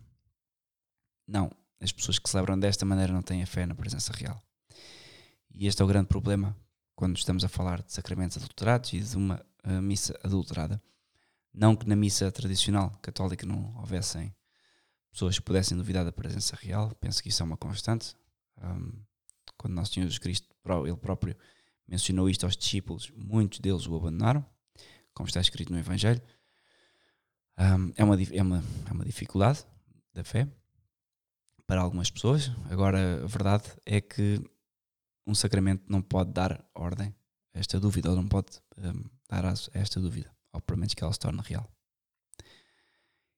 Não, 1.28 1.52
as 1.80 1.92
pessoas 1.92 2.20
que 2.20 2.30
celebram 2.30 2.58
desta 2.58 2.86
maneira 2.86 3.12
não 3.12 3.22
têm 3.22 3.44
a 3.44 3.46
fé 3.46 3.66
na 3.66 3.76
presença 3.76 4.14
real. 4.14 4.42
E 5.54 5.68
este 5.68 5.82
é 5.82 5.86
o 5.86 5.88
grande 5.88 6.08
problema 6.08 6.56
quando 6.96 7.18
estamos 7.18 7.44
a 7.44 7.50
falar 7.50 7.82
de 7.82 7.92
sacramentos 7.92 8.38
adulterados 8.38 8.94
e 8.94 9.00
de 9.00 9.18
uma 9.18 9.46
uh, 9.66 9.82
missa 9.82 10.18
adulterada. 10.24 10.82
Não 11.54 11.76
que 11.76 11.88
na 11.88 11.96
missa 11.96 12.32
tradicional 12.32 12.92
católica 13.02 13.46
não 13.46 13.76
houvessem 13.78 14.34
pessoas 15.12 15.38
que 15.38 15.44
pudessem 15.44 15.78
duvidar 15.78 16.04
da 16.04 16.12
presença 16.12 16.56
real, 16.56 16.96
penso 16.96 17.22
que 17.22 17.30
isso 17.30 17.44
é 17.44 17.46
uma 17.46 17.58
constante. 17.58 18.16
Um, 18.62 18.92
quando 19.58 19.76
Nosso 19.76 19.94
Senhor 19.94 20.06
Jesus 20.06 20.18
Cristo, 20.18 20.48
ele 20.86 20.98
próprio, 20.98 21.36
mencionou 21.88 22.30
isto 22.30 22.46
aos 22.46 22.58
discípulos, 22.58 23.12
muitos 23.16 23.60
deles 23.60 23.86
o 23.86 23.96
abandonaram, 23.96 24.44
como 25.14 25.28
está 25.28 25.40
escrito 25.40 25.72
no 25.72 25.78
Evangelho. 25.78 26.22
Um, 27.58 27.94
é, 27.96 28.04
uma, 28.04 28.22
é, 28.22 28.42
uma, 28.42 28.64
é 28.88 28.92
uma 28.92 29.06
dificuldade 29.06 29.64
da 30.12 30.24
fé 30.24 30.48
para 31.74 31.82
algumas 31.82 32.12
pessoas. 32.12 32.52
Agora, 32.70 33.24
a 33.24 33.26
verdade 33.26 33.64
é 33.84 34.00
que 34.00 34.40
um 35.26 35.34
sacramento 35.34 35.86
não 35.88 36.04
pode 36.04 36.32
dar 36.32 36.64
ordem 36.76 37.16
a 37.52 37.60
esta 37.60 37.80
dúvida, 37.80 38.12
ou 38.12 38.16
não 38.16 38.28
pode 38.28 38.62
um, 38.78 39.04
dar 39.28 39.44
a 39.44 39.54
esta 39.74 40.00
dúvida, 40.00 40.32
ou 40.52 40.62
pelo 40.62 40.78
menos 40.78 40.94
que 40.94 41.04
ela 41.04 41.12
se 41.12 41.18
torne 41.18 41.42
real. 41.44 41.68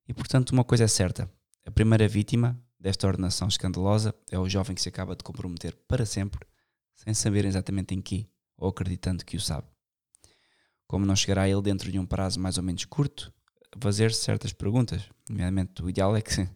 E 0.06 0.14
portanto, 0.14 0.50
uma 0.50 0.66
coisa 0.66 0.84
é 0.84 0.88
certa: 0.90 1.32
a 1.66 1.72
primeira 1.72 2.10
vítima 2.10 2.62
desta 2.78 3.08
ordenação 3.08 3.48
escandalosa 3.48 4.14
é 4.30 4.38
o 4.38 4.50
jovem 4.50 4.76
que 4.76 4.82
se 4.82 4.90
acaba 4.90 5.16
de 5.16 5.24
comprometer 5.24 5.74
para 5.88 6.06
sempre, 6.06 6.46
sem 6.94 7.14
saber 7.14 7.46
exatamente 7.46 7.96
em 7.96 8.02
que, 8.02 8.30
ou 8.58 8.68
acreditando 8.68 9.24
que 9.24 9.38
o 9.38 9.40
sabe. 9.40 9.70
Como 10.88 11.06
não 11.06 11.16
chegará 11.16 11.48
ele 11.48 11.62
dentro 11.62 11.90
de 11.90 11.98
um 11.98 12.06
prazo 12.06 12.38
mais 12.38 12.58
ou 12.58 12.64
menos 12.64 12.84
curto, 12.84 13.34
fazer 13.80 14.14
certas 14.14 14.52
perguntas. 14.52 15.10
Nomeadamente, 15.30 15.82
o 15.82 15.90
ideal 15.90 16.14
é 16.18 16.22
que, 16.22 16.50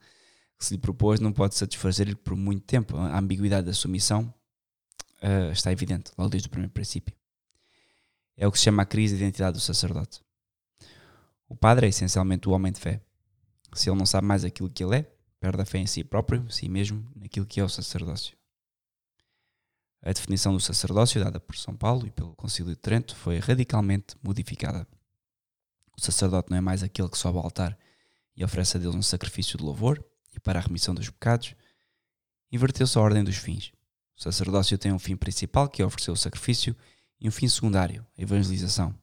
se 0.60 0.74
lhe 0.74 0.80
propôs, 0.80 1.20
não 1.20 1.32
pode 1.32 1.56
satisfazer-lhe 1.56 2.16
por 2.16 2.36
muito 2.36 2.66
tempo. 2.66 2.98
A 2.98 3.18
ambiguidade 3.18 3.68
da 3.68 3.74
sua 3.74 3.90
missão 3.90 4.34
uh, 5.24 5.52
está 5.52 5.72
evidente, 5.72 6.12
logo 6.18 6.30
desde 6.30 6.48
o 6.48 6.52
primeiro 6.52 6.74
princípio. 6.74 7.16
É 8.36 8.46
o 8.46 8.52
que 8.52 8.58
se 8.58 8.66
chama 8.66 8.84
a 8.84 8.86
crise 8.86 9.16
de 9.16 9.24
identidade 9.24 9.54
do 9.54 9.62
sacerdote. 9.62 10.22
O 11.48 11.56
padre 11.56 11.86
é 11.86 11.90
essencialmente 11.90 12.48
o 12.48 12.52
homem 12.52 12.72
de 12.72 12.80
fé. 12.80 13.02
Se 13.74 13.90
ele 13.90 13.98
não 13.98 14.06
sabe 14.06 14.28
mais 14.28 14.44
aquilo 14.44 14.70
que 14.70 14.84
ele 14.84 14.98
é, 14.98 15.12
perde 15.40 15.62
a 15.62 15.66
fé 15.66 15.78
em 15.78 15.88
si 15.88 16.04
próprio, 16.04 16.50
si 16.52 16.68
mesmo, 16.68 17.10
naquilo 17.16 17.46
que 17.46 17.60
é 17.60 17.64
o 17.64 17.70
sacerdócio. 17.70 18.38
A 20.02 20.12
definição 20.12 20.54
do 20.54 20.60
sacerdócio, 20.60 21.22
dada 21.22 21.40
por 21.40 21.56
São 21.58 21.76
Paulo 21.76 22.08
e 22.08 22.12
pelo 22.12 22.36
Concílio 22.36 22.72
de 22.72 22.78
Trento, 22.78 23.16
foi 23.16 23.40
radicalmente 23.40 24.16
modificada. 24.24 24.88
O 25.98 26.02
sacerdote 26.02 26.50
não 26.50 26.58
é 26.58 26.62
mais 26.62 26.84
aquele 26.84 27.10
que 27.10 27.18
sobe 27.18 27.38
ao 27.38 27.44
altar 27.44 27.78
e 28.36 28.44
oferece 28.44 28.78
a 28.78 28.80
Deus 28.80 28.96
um 28.96 29.02
sacrifício 29.02 29.58
de 29.58 29.64
louvor 29.64 30.04
e 30.34 30.40
para 30.40 30.60
a 30.60 30.62
remissão 30.62 30.94
dos 30.94 31.10
pecados. 31.10 31.56
Inverteu-se 32.52 32.98
a 32.98 33.02
ordem 33.02 33.24
dos 33.24 33.38
fins. 33.38 33.72
O 34.18 34.22
sacerdócio 34.22 34.78
tem 34.78 34.92
um 34.92 35.00
fim 35.00 35.16
principal, 35.16 35.70
que 35.70 35.82
é 35.82 35.86
oferecer 35.86 36.12
o 36.12 36.16
sacrifício, 36.16 36.76
e 37.20 37.28
um 37.28 37.32
fim 37.32 37.48
secundário, 37.48 38.06
a 38.18 38.22
evangelização. 38.22 38.96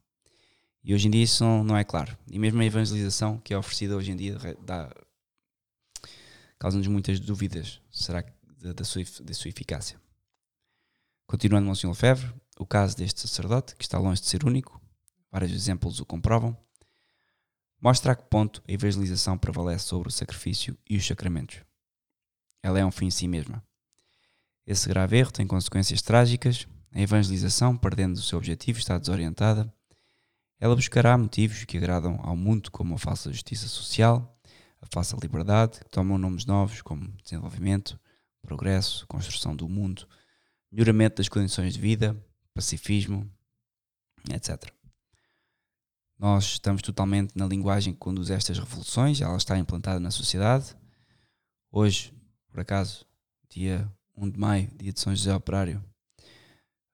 E 0.82 0.94
hoje 0.94 1.08
em 1.08 1.10
dia 1.10 1.22
isso 1.22 1.44
não, 1.64 1.76
é 1.76 1.84
claro. 1.84 2.16
E 2.30 2.38
mesmo 2.38 2.60
a 2.60 2.64
evangelização 2.64 3.38
que 3.38 3.52
é 3.52 3.58
oferecida 3.58 3.96
hoje 3.96 4.12
em 4.12 4.16
dia 4.16 4.38
causa-nos 6.58 6.86
muitas 6.86 7.20
dúvidas 7.20 7.80
será 7.90 8.24
da, 8.58 8.72
da, 8.72 8.84
sua, 8.84 9.02
da 9.22 9.34
sua 9.34 9.48
eficácia. 9.48 10.00
Continuando 11.26 11.66
Monsignor 11.66 11.92
Lefebvre, 11.92 12.32
o 12.58 12.64
caso 12.64 12.96
deste 12.96 13.20
sacerdote, 13.20 13.74
que 13.74 13.84
está 13.84 13.98
longe 13.98 14.20
de 14.20 14.28
ser 14.28 14.44
único, 14.44 14.80
vários 15.30 15.52
exemplos 15.52 15.98
o 16.00 16.06
comprovam, 16.06 16.56
mostra 17.80 18.12
a 18.12 18.16
que 18.16 18.24
ponto 18.24 18.62
a 18.66 18.72
evangelização 18.72 19.36
prevalece 19.36 19.86
sobre 19.86 20.08
o 20.08 20.12
sacrifício 20.12 20.76
e 20.88 20.96
os 20.96 21.06
sacramentos. 21.06 21.60
Ela 22.62 22.80
é 22.80 22.84
um 22.84 22.90
fim 22.90 23.06
em 23.06 23.10
si 23.10 23.28
mesma. 23.28 23.62
Esse 24.66 24.88
grave 24.88 25.16
erro 25.18 25.30
tem 25.30 25.46
consequências 25.46 26.02
trágicas. 26.02 26.66
A 26.92 27.00
evangelização, 27.00 27.76
perdendo 27.76 28.16
o 28.16 28.22
seu 28.22 28.38
objetivo, 28.38 28.78
está 28.78 28.98
desorientada. 28.98 29.72
Ela 30.58 30.74
buscará 30.74 31.16
motivos 31.16 31.64
que 31.64 31.76
agradam 31.76 32.18
ao 32.22 32.36
mundo, 32.36 32.70
como 32.70 32.94
a 32.94 32.98
falsa 32.98 33.30
justiça 33.30 33.68
social, 33.68 34.36
a 34.80 34.86
falsa 34.90 35.16
liberdade, 35.20 35.80
que 35.80 35.90
tomam 35.90 36.18
nomes 36.18 36.46
novos 36.46 36.80
como 36.82 37.06
desenvolvimento, 37.22 38.00
progresso, 38.42 39.06
construção 39.06 39.54
do 39.54 39.68
mundo, 39.68 40.08
melhoramento 40.72 41.16
das 41.16 41.28
condições 41.28 41.74
de 41.74 41.80
vida, 41.80 42.16
pacifismo, 42.54 43.30
etc. 44.32 44.75
Nós 46.18 46.44
estamos 46.44 46.80
totalmente 46.80 47.36
na 47.36 47.46
linguagem 47.46 47.92
que 47.92 47.98
conduz 47.98 48.30
estas 48.30 48.58
revoluções, 48.58 49.20
ela 49.20 49.36
está 49.36 49.58
implantada 49.58 50.00
na 50.00 50.10
sociedade. 50.10 50.74
Hoje, 51.70 52.14
por 52.48 52.60
acaso, 52.60 53.04
dia 53.50 53.90
1 54.16 54.30
de 54.30 54.38
maio, 54.38 54.70
dia 54.78 54.92
de 54.92 55.00
São 55.00 55.14
José 55.14 55.34
Operário. 55.34 55.84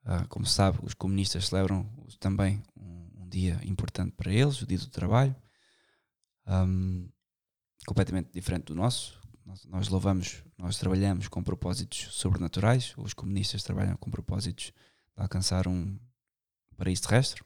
Uh, 0.04 0.26
como 0.28 0.44
se 0.44 0.54
sabe, 0.54 0.80
os 0.82 0.94
comunistas 0.94 1.46
celebram 1.46 1.88
também 2.18 2.60
um, 2.76 3.22
um, 3.22 3.28
dia 3.28 3.60
importante 3.62 4.10
para 4.16 4.32
eles, 4.32 4.60
o 4.60 4.66
dia 4.66 4.78
do 4.78 4.88
trabalho, 4.88 5.34
um, 6.44 7.08
completamente 7.86 8.32
diferente 8.32 8.64
do 8.64 8.74
nosso. 8.74 9.20
Nós, 9.46 9.64
nós 9.66 9.88
louvamos, 9.88 10.42
nós 10.58 10.76
trabalhamos 10.78 11.28
com 11.28 11.40
propósitos 11.44 12.08
sobrenaturais, 12.10 12.92
os 12.96 13.14
comunistas 13.14 13.62
trabalham 13.62 13.96
com 13.96 14.10
propósitos 14.10 14.66
de 14.66 15.22
alcançar 15.22 15.68
um 15.68 15.96
paraíso 16.76 17.02
terrestre. 17.02 17.44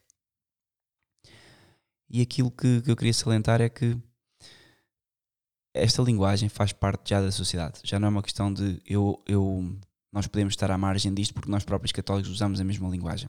E 2.09 2.21
aquilo 2.21 2.51
que, 2.51 2.83
que 2.83 2.91
eu 2.91 2.97
queria 2.97 3.13
salientar 3.13 3.61
é 3.61 3.69
que 3.69 3.97
esta 5.75 6.03
linguagem 6.03 6.49
faz 6.49 6.73
parte 6.73 7.11
já 7.11 7.21
da 7.21 7.31
sociedade. 7.31 7.81
Já 7.85 7.99
não 7.99 8.09
é 8.09 8.11
uma 8.11 8.23
questão 8.23 8.53
de 8.53 8.81
eu, 8.87 9.23
eu, 9.27 9.79
nós 10.13 10.27
podemos 10.27 10.53
estar 10.53 10.71
à 10.71 10.79
margem 10.79 11.13
disto 11.13 11.35
porque 11.35 11.51
nós 11.51 11.65
próprios 11.65 11.93
católicos 11.93 12.31
usamos 12.31 12.61
a 12.61 12.65
mesma 12.65 12.89
linguagem. 12.89 13.29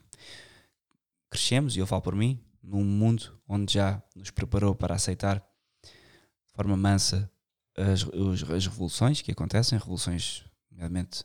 Crescemos, 1.30 1.76
e 1.76 1.80
eu 1.80 1.88
falo 1.88 2.02
por 2.02 2.16
mim, 2.16 2.40
num 2.64 2.84
mundo 2.84 3.38
onde 3.48 3.74
já 3.74 4.02
nos 4.16 4.32
preparou 4.32 4.74
para 4.74 4.96
aceitar 4.96 5.40
de 5.84 6.54
forma 6.54 6.78
mansa 6.78 7.30
as, 7.76 8.04
as 8.50 8.66
revoluções 8.66 9.22
que 9.22 9.32
acontecem, 9.32 9.78
revoluções, 9.78 10.44
nomeadamente 10.72 11.24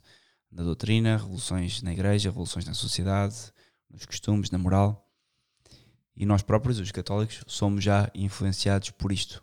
na 0.51 0.63
doutrina, 0.63 1.17
revoluções 1.17 1.81
na 1.83 1.93
igreja, 1.93 2.29
revoluções 2.29 2.67
na 2.67 2.75
sociedade, 2.75 3.35
nos 3.91 4.05
costumes, 4.05 4.51
na 4.51 4.59
moral. 4.59 5.02
E 6.15 6.27
nós 6.27 6.43
próprios, 6.43 6.79
os 6.79 6.91
católicos, 6.91 7.43
somos 7.47 7.83
já 7.83 8.11
influenciados 8.15 8.91
por 8.91 9.13
isto 9.13 9.43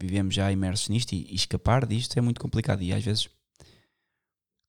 vivemos 0.00 0.34
já 0.34 0.50
imersos 0.50 0.88
nisto 0.88 1.12
e, 1.12 1.30
e, 1.30 1.34
escapar 1.34 1.86
disto 1.86 2.16
é 2.16 2.22
muito 2.22 2.40
complicado. 2.40 2.82
E 2.82 2.92
às 2.92 3.04
vezes, 3.04 3.28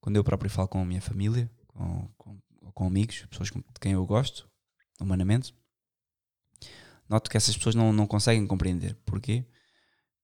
quando 0.01 0.17
eu 0.17 0.23
próprio 0.23 0.51
falo 0.51 0.67
com 0.67 0.81
a 0.81 0.85
minha 0.85 1.01
família, 1.01 1.49
com, 1.67 2.07
com, 2.17 2.41
com 2.73 2.85
amigos, 2.85 3.25
pessoas 3.29 3.49
de 3.49 3.79
quem 3.79 3.93
eu 3.93 4.05
gosto, 4.05 4.49
humanamente, 4.99 5.55
noto 7.07 7.29
que 7.29 7.37
essas 7.37 7.55
pessoas 7.55 7.75
não, 7.75 7.93
não 7.93 8.05
conseguem 8.05 8.45
compreender. 8.45 8.95
Porquê? 9.05 9.47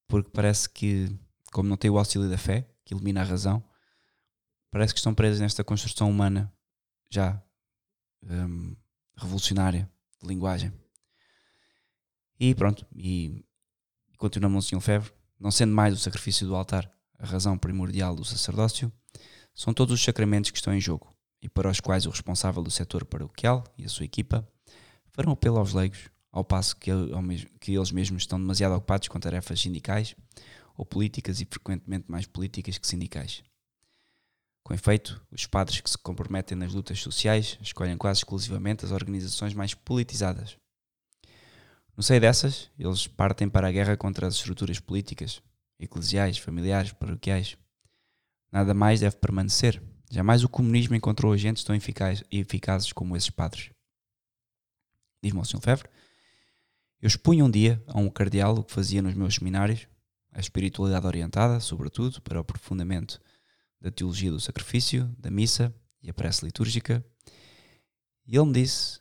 Porque 0.08 0.30
parece 0.30 0.70
que, 0.70 1.10
como 1.54 1.70
não 1.70 1.78
tem 1.78 1.90
o 1.90 1.98
auxílio 1.98 2.30
da 2.30 2.38
fé, 2.38 2.70
que 2.84 2.94
ilumina 2.94 3.22
a 3.22 3.26
razão, 3.26 3.64
parece 4.70 4.94
que 4.94 5.00
estão 5.00 5.16
presas 5.16 5.40
nesta 5.40 5.64
construção 5.64 6.10
humana 6.10 6.54
já 7.10 7.42
um, 8.24 8.76
revolucionária 9.16 9.90
de 10.22 10.28
linguagem. 10.28 10.74
E 12.40 12.54
pronto, 12.54 12.86
e 12.96 13.44
continua 14.18 14.50
Monsenhor 14.50 14.82
Febre, 14.82 15.12
não 15.40 15.52
sendo 15.52 15.74
mais 15.74 15.94
o 15.94 15.98
sacrifício 15.98 16.46
do 16.46 16.56
altar 16.56 16.92
a 17.18 17.26
razão 17.26 17.58
primordial 17.58 18.16
do 18.16 18.24
sacerdócio, 18.24 18.92
são 19.56 19.74
todos 19.74 19.94
os 19.94 20.04
sacramentos 20.04 20.52
que 20.52 20.58
estão 20.58 20.74
em 20.74 20.80
jogo 20.80 21.12
e 21.42 21.50
para 21.50 21.70
os 21.70 21.80
quais 21.80 22.06
o 22.06 22.10
responsável 22.10 22.62
do 22.62 22.70
setor 22.70 23.06
paroquial 23.06 23.64
e 23.78 23.86
a 23.86 23.90
sua 23.90 24.06
equipa 24.06 24.48
farão 25.14 25.32
apelo 25.32 25.58
aos 25.58 25.74
leigos, 25.74 26.10
ao 26.32 26.44
passo 26.44 26.76
que, 26.76 26.92
que 27.60 27.76
eles 27.76 27.92
mesmos 27.92 28.24
estão 28.24 28.40
demasiado 28.40 28.76
ocupados 28.76 29.08
com 29.08 29.20
tarefas 29.20 29.60
sindicais 29.60 30.16
ou 30.76 30.86
políticas 30.86 31.42
e 31.42 31.48
frequentemente 31.50 32.06
mais 32.08 32.28
políticas 32.28 32.78
que 32.78 32.88
sindicais. 32.88 33.44
Com 34.64 34.74
efeito, 34.74 35.20
os 35.32 35.48
padres 35.48 35.82
que 35.82 35.90
se 35.90 35.98
comprometem 35.98 36.58
nas 36.58 36.74
lutas 36.74 37.00
sociais 37.00 37.58
escolhem 37.62 37.98
quase 37.98 38.20
exclusivamente 38.20 38.86
as 38.86 38.92
organizações 38.92 39.54
mais 39.54 39.74
politizadas, 39.74 40.58
no 41.98 42.04
seio 42.04 42.22
dessas, 42.22 42.70
eles 42.78 43.08
partem 43.08 43.50
para 43.50 43.68
a 43.68 43.72
guerra 43.72 43.98
contra 43.98 44.28
as 44.28 44.36
estruturas 44.36 44.80
políticas, 44.80 45.42
eclesiais, 45.80 46.38
familiares, 46.38 46.94
paroquiais. 46.94 47.58
Nada 48.52 48.72
mais 48.76 49.00
deve 49.00 49.16
permanecer. 49.16 49.82
Jamais 50.12 50.44
o 50.44 50.50
comunismo 50.50 50.96
encontrou 50.96 51.34
agentes 51.34 51.64
tão 51.64 51.76
eficazes, 51.76 52.24
eficazes 52.32 52.94
como 52.94 53.18
esses 53.18 53.32
padres. 53.32 53.72
Diz-me 55.24 55.40
o 55.40 55.44
Sr. 55.44 55.60
Fevre, 55.60 55.90
eu 57.02 57.08
expunha 57.08 57.44
um 57.44 57.50
dia 57.50 57.84
a 57.88 57.98
um 58.00 58.10
cardeal 58.10 58.56
o 58.56 58.64
que 58.64 58.72
fazia 58.72 59.02
nos 59.02 59.16
meus 59.16 59.36
seminários, 59.36 59.88
a 60.32 60.40
espiritualidade 60.40 61.08
orientada, 61.08 61.60
sobretudo, 61.60 62.22
para 62.22 62.38
o 62.38 62.42
aprofundamento 62.42 63.20
da 63.82 63.90
teologia 63.90 64.30
do 64.30 64.40
sacrifício, 64.40 65.06
da 65.18 65.32
missa 65.32 65.74
e 66.02 66.12
a 66.12 66.14
prece 66.14 66.46
litúrgica, 66.46 67.04
E 68.26 68.36
ele 68.36 68.46
me 68.46 68.54
disse: 68.54 69.00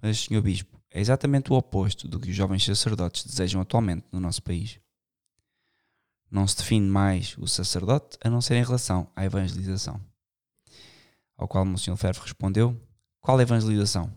Mas, 0.00 0.20
senhor 0.20 0.42
Bispo, 0.42 0.80
é 0.96 1.00
exatamente 1.00 1.52
o 1.52 1.54
oposto 1.54 2.08
do 2.08 2.18
que 2.18 2.30
os 2.30 2.34
jovens 2.34 2.64
sacerdotes 2.64 3.26
desejam 3.26 3.60
atualmente 3.60 4.06
no 4.10 4.18
nosso 4.18 4.42
país. 4.42 4.80
Não 6.30 6.48
se 6.48 6.56
define 6.56 6.88
mais 6.88 7.36
o 7.36 7.46
sacerdote 7.46 8.16
a 8.24 8.30
não 8.30 8.40
ser 8.40 8.54
em 8.54 8.64
relação 8.64 9.06
à 9.14 9.22
evangelização. 9.22 10.00
Ao 11.36 11.46
qual 11.46 11.66
o 11.66 11.76
Sr. 11.76 11.98
Ferro 11.98 12.22
respondeu: 12.22 12.80
Qual 13.20 13.38
evangelização? 13.38 14.10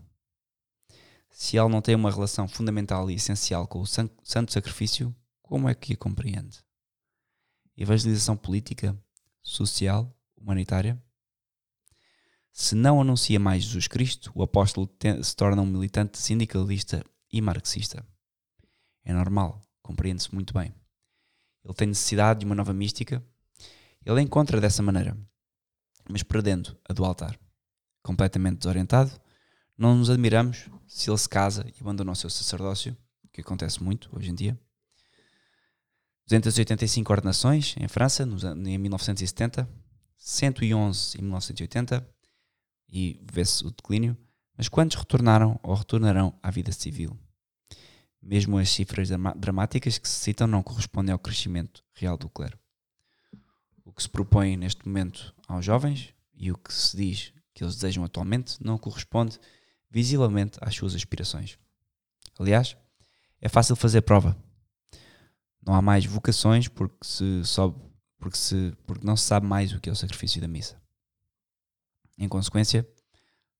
Se 1.28 1.58
ele 1.58 1.68
não 1.68 1.82
tem 1.82 1.94
uma 1.94 2.10
relação 2.10 2.48
fundamental 2.48 3.10
e 3.10 3.14
essencial 3.14 3.68
com 3.68 3.82
o 3.82 3.86
santo 3.86 4.50
sacrifício, 4.50 5.14
como 5.42 5.68
é 5.68 5.74
que 5.74 5.92
a 5.92 5.96
compreende? 5.98 6.64
Evangelização 7.76 8.38
política, 8.38 8.98
social, 9.42 10.10
humanitária? 10.34 10.98
Se 12.52 12.74
não 12.74 13.00
anuncia 13.00 13.38
mais 13.38 13.62
Jesus 13.62 13.86
Cristo, 13.86 14.30
o 14.34 14.42
apóstolo 14.42 14.90
se 15.22 15.36
torna 15.36 15.62
um 15.62 15.66
militante 15.66 16.18
sindicalista 16.18 17.04
e 17.32 17.40
marxista. 17.40 18.04
É 19.04 19.12
normal, 19.12 19.60
compreende-se 19.82 20.34
muito 20.34 20.52
bem. 20.52 20.74
Ele 21.64 21.74
tem 21.74 21.88
necessidade 21.88 22.40
de 22.40 22.46
uma 22.46 22.54
nova 22.54 22.72
mística. 22.72 23.24
Ele 24.04 24.20
encontra 24.20 24.60
dessa 24.60 24.82
maneira, 24.82 25.16
mas 26.08 26.22
perdendo 26.22 26.76
a 26.88 26.92
do 26.92 27.04
altar. 27.04 27.38
Completamente 28.02 28.58
desorientado, 28.58 29.12
não 29.76 29.96
nos 29.96 30.10
admiramos 30.10 30.68
se 30.86 31.10
ele 31.10 31.18
se 31.18 31.28
casa 31.28 31.64
e 31.68 31.80
abandona 31.80 32.12
o 32.12 32.16
seu 32.16 32.30
sacerdócio, 32.30 32.96
que 33.32 33.40
acontece 33.40 33.82
muito 33.82 34.10
hoje 34.14 34.30
em 34.30 34.34
dia. 34.34 34.58
285 36.26 37.12
ordenações 37.12 37.74
em 37.78 37.88
França, 37.88 38.22
em 38.22 38.78
1970, 38.78 39.68
111 40.16 41.18
em 41.18 41.22
1980, 41.22 42.08
e 42.90 43.20
vê-se 43.30 43.64
o 43.64 43.70
declínio, 43.70 44.16
mas 44.56 44.68
quantos 44.68 44.96
retornaram 44.96 45.58
ou 45.62 45.74
retornarão 45.74 46.34
à 46.42 46.50
vida 46.50 46.72
civil? 46.72 47.18
Mesmo 48.22 48.58
as 48.58 48.68
cifras 48.68 49.08
dramáticas 49.36 49.96
que 49.96 50.08
se 50.08 50.20
citam 50.20 50.46
não 50.46 50.62
correspondem 50.62 51.12
ao 51.12 51.18
crescimento 51.18 51.82
real 51.94 52.18
do 52.18 52.28
clero. 52.28 52.58
O 53.84 53.92
que 53.92 54.02
se 54.02 54.08
propõe 54.08 54.56
neste 54.56 54.86
momento 54.86 55.34
aos 55.48 55.64
jovens 55.64 56.14
e 56.34 56.52
o 56.52 56.58
que 56.58 56.72
se 56.72 56.96
diz 56.96 57.32
que 57.54 57.64
eles 57.64 57.74
desejam 57.74 58.04
atualmente 58.04 58.62
não 58.62 58.78
corresponde 58.78 59.38
visivelmente 59.90 60.58
às 60.60 60.74
suas 60.74 60.94
aspirações. 60.94 61.58
Aliás, 62.38 62.76
é 63.40 63.48
fácil 63.48 63.74
fazer 63.74 64.02
prova. 64.02 64.36
Não 65.66 65.74
há 65.74 65.82
mais 65.82 66.04
vocações 66.04 66.68
porque 66.68 66.98
se 67.02 67.44
sobe, 67.44 67.78
porque 68.18 68.38
se 68.38 68.74
porque 68.86 69.06
não 69.06 69.16
se 69.16 69.24
sabe 69.24 69.46
mais 69.46 69.72
o 69.72 69.80
que 69.80 69.88
é 69.88 69.92
o 69.92 69.96
sacrifício 69.96 70.40
da 70.40 70.48
missa. 70.48 70.79
Em 72.20 72.28
consequência, 72.28 72.86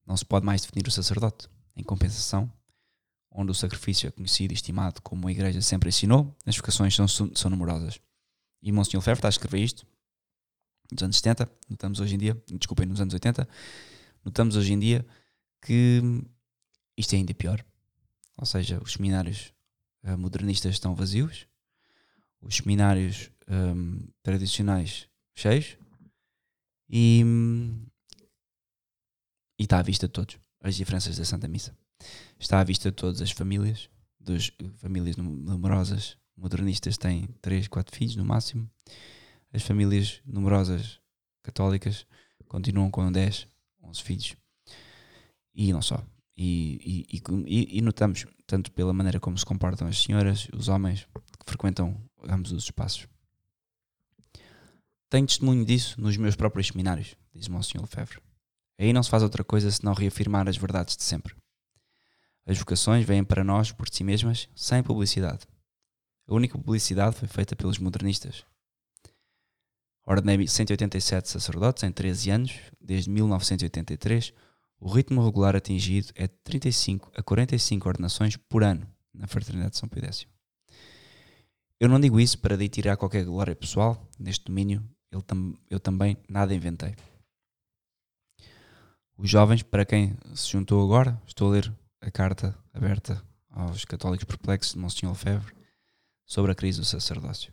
não 0.06 0.16
se 0.16 0.24
pode 0.24 0.44
mais 0.44 0.60
definir 0.60 0.86
o 0.86 0.90
sacerdote. 0.90 1.48
Em 1.74 1.82
compensação, 1.82 2.52
onde 3.32 3.50
o 3.50 3.54
sacrifício 3.54 4.06
é 4.06 4.10
conhecido 4.10 4.52
e 4.52 4.54
estimado 4.54 5.00
como 5.00 5.26
a 5.26 5.32
Igreja 5.32 5.62
sempre 5.62 5.88
ensinou, 5.88 6.36
as 6.44 6.56
vocações 6.56 6.94
são, 6.94 7.08
são 7.08 7.50
numerosas. 7.50 7.98
E 8.62 8.70
Monsenhor 8.70 9.00
Lefebvre 9.00 9.18
está 9.18 9.28
a 9.28 9.30
escrever 9.30 9.60
isto 9.60 9.86
nos 10.92 11.02
anos 11.02 11.16
70, 11.16 11.50
notamos 11.68 12.00
hoje 12.00 12.14
em 12.16 12.18
dia, 12.18 12.42
desculpem, 12.48 12.86
nos 12.86 13.00
anos 13.00 13.14
80, 13.14 13.48
notamos 14.24 14.56
hoje 14.56 14.72
em 14.72 14.78
dia 14.78 15.06
que 15.62 16.02
isto 16.96 17.14
é 17.14 17.16
ainda 17.16 17.32
pior. 17.32 17.64
Ou 18.36 18.44
seja, 18.44 18.80
os 18.82 18.92
seminários 18.92 19.52
uh, 20.02 20.18
modernistas 20.18 20.72
estão 20.72 20.94
vazios, 20.94 21.46
os 22.42 22.56
seminários 22.56 23.30
um, 23.48 24.08
tradicionais 24.22 25.08
cheios 25.34 25.76
e, 26.88 27.22
e 29.60 29.64
está 29.64 29.78
à 29.78 29.82
vista 29.82 30.06
de 30.06 30.12
todos 30.14 30.38
as 30.62 30.74
diferenças 30.74 31.18
da 31.18 31.24
Santa 31.26 31.46
Missa. 31.46 31.76
Está 32.38 32.60
à 32.60 32.64
vista 32.64 32.90
de 32.90 32.96
todas 32.96 33.20
as 33.20 33.30
famílias, 33.30 33.90
das 34.18 34.50
famílias 34.78 35.18
numerosas 35.18 36.16
modernistas 36.34 36.96
têm 36.96 37.28
3, 37.42 37.68
4 37.68 37.94
filhos 37.94 38.16
no 38.16 38.24
máximo. 38.24 38.70
As 39.52 39.62
famílias 39.62 40.22
numerosas 40.24 40.98
católicas 41.42 42.06
continuam 42.48 42.90
com 42.90 43.12
10, 43.12 43.46
11 43.82 44.02
filhos. 44.02 44.36
E 45.54 45.70
não 45.74 45.82
só. 45.82 46.02
E, 46.34 47.06
e, 47.12 47.22
e, 47.46 47.78
e, 47.78 47.82
notamos, 47.82 48.24
tanto 48.46 48.72
pela 48.72 48.94
maneira 48.94 49.20
como 49.20 49.36
se 49.36 49.44
comportam 49.44 49.86
as 49.86 50.02
senhoras, 50.02 50.48
os 50.54 50.68
homens 50.68 51.06
que 51.38 51.44
frequentam 51.44 52.02
ambos 52.26 52.50
os 52.50 52.64
espaços. 52.64 53.06
Tenho 55.10 55.26
testemunho 55.26 55.66
disso 55.66 56.00
nos 56.00 56.16
meus 56.16 56.34
próprios 56.34 56.68
seminários, 56.68 57.14
diz 57.34 57.46
Monsenhor 57.46 57.82
Lefebvre. 57.82 58.29
Aí 58.80 58.94
não 58.94 59.02
se 59.02 59.10
faz 59.10 59.22
outra 59.22 59.44
coisa 59.44 59.70
senão 59.70 59.92
reafirmar 59.92 60.48
as 60.48 60.56
verdades 60.56 60.96
de 60.96 61.02
sempre. 61.02 61.34
As 62.46 62.56
vocações 62.56 63.04
vêm 63.04 63.22
para 63.22 63.44
nós 63.44 63.70
por 63.70 63.86
si 63.90 64.02
mesmas, 64.02 64.48
sem 64.56 64.82
publicidade. 64.82 65.40
A 66.26 66.34
única 66.34 66.56
publicidade 66.56 67.14
foi 67.14 67.28
feita 67.28 67.54
pelos 67.54 67.78
modernistas. 67.78 68.42
Ordenei 70.06 70.48
187 70.48 71.28
sacerdotes 71.28 71.82
em 71.82 71.92
13 71.92 72.30
anos, 72.30 72.58
desde 72.80 73.10
1983. 73.10 74.32
O 74.80 74.90
ritmo 74.90 75.22
regular 75.22 75.54
atingido 75.54 76.10
é 76.14 76.26
de 76.26 76.34
35 76.42 77.12
a 77.14 77.22
45 77.22 77.86
ordenações 77.86 78.38
por 78.38 78.64
ano 78.64 78.88
na 79.12 79.26
Fraternidade 79.26 79.72
de 79.72 79.78
São 79.78 79.90
X. 79.92 80.26
Eu 81.78 81.86
não 81.86 82.00
digo 82.00 82.18
isso 82.18 82.38
para 82.38 82.56
tirar 82.66 82.96
qualquer 82.96 83.26
glória 83.26 83.54
pessoal, 83.54 84.08
neste 84.18 84.46
domínio 84.46 84.82
eu, 85.12 85.20
tam 85.20 85.54
eu 85.68 85.78
também 85.78 86.16
nada 86.26 86.54
inventei. 86.54 86.94
Os 89.22 89.28
jovens, 89.28 89.62
para 89.62 89.84
quem 89.84 90.16
se 90.34 90.48
juntou 90.48 90.82
agora, 90.82 91.20
estou 91.26 91.48
a 91.48 91.50
ler 91.50 91.70
a 92.00 92.10
carta 92.10 92.58
aberta 92.72 93.22
aos 93.50 93.84
católicos 93.84 94.24
perplexos 94.24 94.72
de 94.72 94.78
Monsenhor 94.78 95.12
Lefebvre 95.12 95.54
sobre 96.24 96.52
a 96.52 96.54
crise 96.54 96.80
do 96.80 96.86
sacerdócio. 96.86 97.52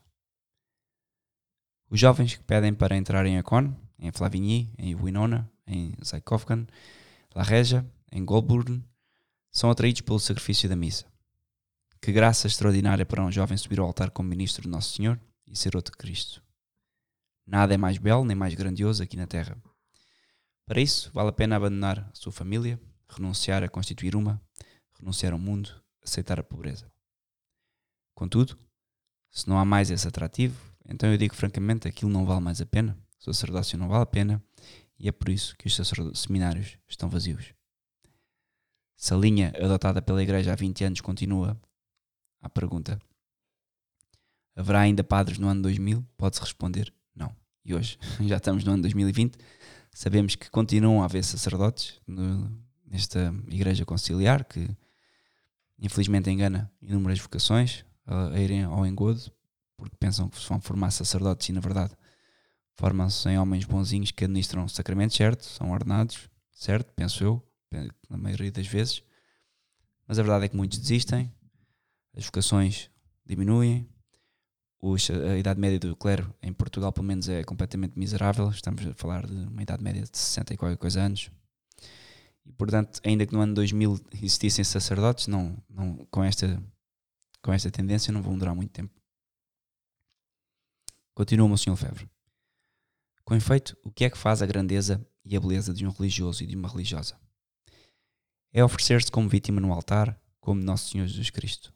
Os 1.89 1.99
jovens 1.99 2.37
que 2.37 2.43
pedem 2.45 2.73
para 2.73 2.95
entrar 2.95 3.25
em 3.25 3.37
Acon, 3.37 3.75
em 3.99 4.09
Flavigny, 4.13 4.73
em 4.77 4.95
Winona, 4.95 5.51
em 5.67 5.93
Zaikovkan, 6.01 6.65
La 7.35 7.43
Regia, 7.43 7.85
em 8.13 8.23
Goldburn, 8.23 8.81
são 9.51 9.69
atraídos 9.69 9.99
pelo 9.99 10.21
sacrifício 10.21 10.69
da 10.69 10.75
missa. 10.77 11.05
Que 12.01 12.13
graça 12.13 12.47
extraordinária 12.47 13.05
para 13.05 13.21
um 13.21 13.31
jovem 13.31 13.57
subir 13.57 13.81
ao 13.81 13.87
altar 13.87 14.09
como 14.11 14.29
ministro 14.29 14.61
de 14.61 14.69
Nosso 14.69 14.95
Senhor 14.95 15.19
e 15.45 15.53
ser 15.53 15.75
outro 15.75 15.97
Cristo. 15.97 16.41
Nada 17.45 17.73
é 17.73 17.77
mais 17.77 17.97
belo 17.97 18.23
nem 18.23 18.37
mais 18.37 18.53
grandioso 18.53 19.03
aqui 19.03 19.17
na 19.17 19.27
Terra. 19.27 19.61
Para 20.67 20.81
isso, 20.81 21.09
vale 21.13 21.29
a 21.29 21.31
pena 21.31 21.55
abandonar 21.55 21.99
a 21.99 22.13
sua 22.13 22.31
família, 22.31 22.77
renunciar 23.07 23.63
a 23.63 23.69
constituir 23.69 24.17
uma, 24.17 24.41
renunciar 24.99 25.31
ao 25.31 25.39
mundo, 25.39 25.73
aceitar 26.03 26.41
a 26.41 26.43
pobreza. 26.43 26.91
Contudo, 28.13 28.59
se 29.31 29.47
não 29.47 29.57
há 29.57 29.63
mais 29.63 29.89
esse 29.89 30.05
atrativo, 30.05 30.59
então 30.85 31.09
eu 31.09 31.17
digo 31.17 31.33
francamente 31.33 31.87
aquilo 31.87 32.11
não 32.11 32.25
vale 32.25 32.41
mais 32.41 32.59
a 32.59 32.65
pena, 32.65 32.97
o 33.17 33.23
sacerdócio 33.23 33.77
não 33.77 33.87
vale 33.87 34.03
a 34.03 34.07
pena, 34.07 34.43
e 34.99 35.07
é 35.07 35.11
por 35.11 35.29
isso 35.29 35.55
que 35.55 35.67
os 35.67 36.19
seminários 36.19 36.77
estão 36.85 37.07
vazios. 37.07 37.53
Se 38.97 39.13
a 39.13 39.17
linha 39.17 39.53
adotada 39.55 40.01
pela 40.01 40.21
Igreja 40.21 40.51
há 40.51 40.55
20 40.55 40.83
anos 40.83 41.01
continua, 41.01 41.57
a 42.41 42.49
pergunta: 42.49 42.99
haverá 44.53 44.81
ainda 44.81 45.01
padres 45.01 45.37
no 45.37 45.47
ano 45.47 45.61
2000? 45.61 46.05
Pode-se 46.17 46.41
responder: 46.41 46.93
não. 47.15 47.33
E 47.63 47.73
hoje, 47.73 47.97
já 48.27 48.35
estamos 48.35 48.65
no 48.65 48.73
ano 48.73 48.81
2020, 48.81 49.37
sabemos 49.97 50.35
que 50.35 50.47
continuam 50.51 51.01
a 51.01 51.05
haver 51.05 51.23
sacerdotes 51.23 51.99
no, 52.05 52.55
nesta 52.85 53.33
Igreja 53.47 53.83
Conciliar, 53.83 54.45
que 54.45 54.69
infelizmente 55.79 56.29
engana 56.29 56.71
inúmeras 56.79 57.19
vocações 57.19 57.83
a, 58.05 58.27
a 58.27 58.39
irem 58.39 58.63
ao 58.63 58.85
engodo, 58.85 59.19
porque 59.75 59.95
pensam 59.99 60.29
que 60.29 60.39
se 60.39 60.47
vão 60.47 60.61
formar 60.61 60.91
sacerdotes 60.91 61.49
e 61.49 61.51
na 61.51 61.59
verdade 61.59 61.97
formam-se 62.75 63.27
em 63.27 63.39
homens 63.39 63.65
bonzinhos 63.65 64.11
que 64.11 64.23
administram 64.23 64.67
sacramentos, 64.67 65.17
certo? 65.17 65.45
São 65.45 65.71
ordenados, 65.71 66.29
certo? 66.51 66.93
Penso 66.93 67.23
eu, 67.23 67.43
na 68.07 68.17
maioria 68.17 68.51
das 68.51 68.67
vezes. 68.67 69.01
Mas 70.07 70.19
a 70.19 70.21
verdade 70.21 70.45
é 70.45 70.47
que 70.47 70.55
muitos 70.55 70.77
desistem, 70.77 71.33
as 72.15 72.23
vocações 72.23 72.91
diminuem, 73.25 73.89
os, 74.79 75.09
a 75.09 75.37
idade 75.37 75.59
média 75.59 75.79
do 75.79 75.95
clero 75.95 76.33
em 76.41 76.53
Portugal, 76.53 76.91
pelo 76.91 77.05
menos, 77.05 77.27
é 77.27 77.43
completamente 77.43 77.97
miserável. 77.97 78.49
Estamos 78.49 78.85
a 78.85 78.93
falar 78.93 79.25
de 79.25 79.33
uma 79.33 79.61
idade 79.61 79.83
média 79.83 80.03
de 80.03 80.17
60 80.17 80.53
e 80.53 80.57
qualquer 80.57 80.77
coisa 80.77 81.01
anos. 81.01 81.31
E, 82.45 82.53
portanto, 82.53 83.01
ainda 83.03 83.25
que 83.25 83.33
no 83.33 83.41
ano 83.41 83.53
2000 83.55 83.99
existissem 84.13 84.63
sacerdotes, 84.63 85.27
não, 85.27 85.57
não, 85.69 85.97
com, 86.11 86.23
esta, 86.23 86.61
com 87.41 87.51
esta 87.51 87.71
tendência 87.71 88.13
não 88.13 88.21
vão 88.21 88.37
durar 88.37 88.55
muito 88.55 88.71
tempo. 88.71 88.93
Continua 91.13 91.51
o 91.51 91.57
Sr. 91.57 91.75
Febre. 91.75 92.09
Com 93.25 93.35
efeito, 93.35 93.75
o 93.83 93.91
que 93.91 94.05
é 94.05 94.09
que 94.09 94.17
faz 94.17 94.41
a 94.41 94.45
grandeza 94.45 95.05
e 95.25 95.35
a 95.35 95.39
beleza 95.39 95.73
de 95.73 95.85
um 95.85 95.89
religioso 95.89 96.43
e 96.43 96.47
de 96.47 96.55
uma 96.55 96.69
religiosa? 96.69 97.19
É 98.53 98.63
oferecer-se 98.63 99.11
como 99.11 99.27
vítima 99.27 99.59
no 99.59 99.73
altar, 99.73 100.17
como 100.39 100.63
Nosso 100.63 100.91
Senhor 100.91 101.07
Jesus 101.07 101.29
Cristo. 101.29 101.73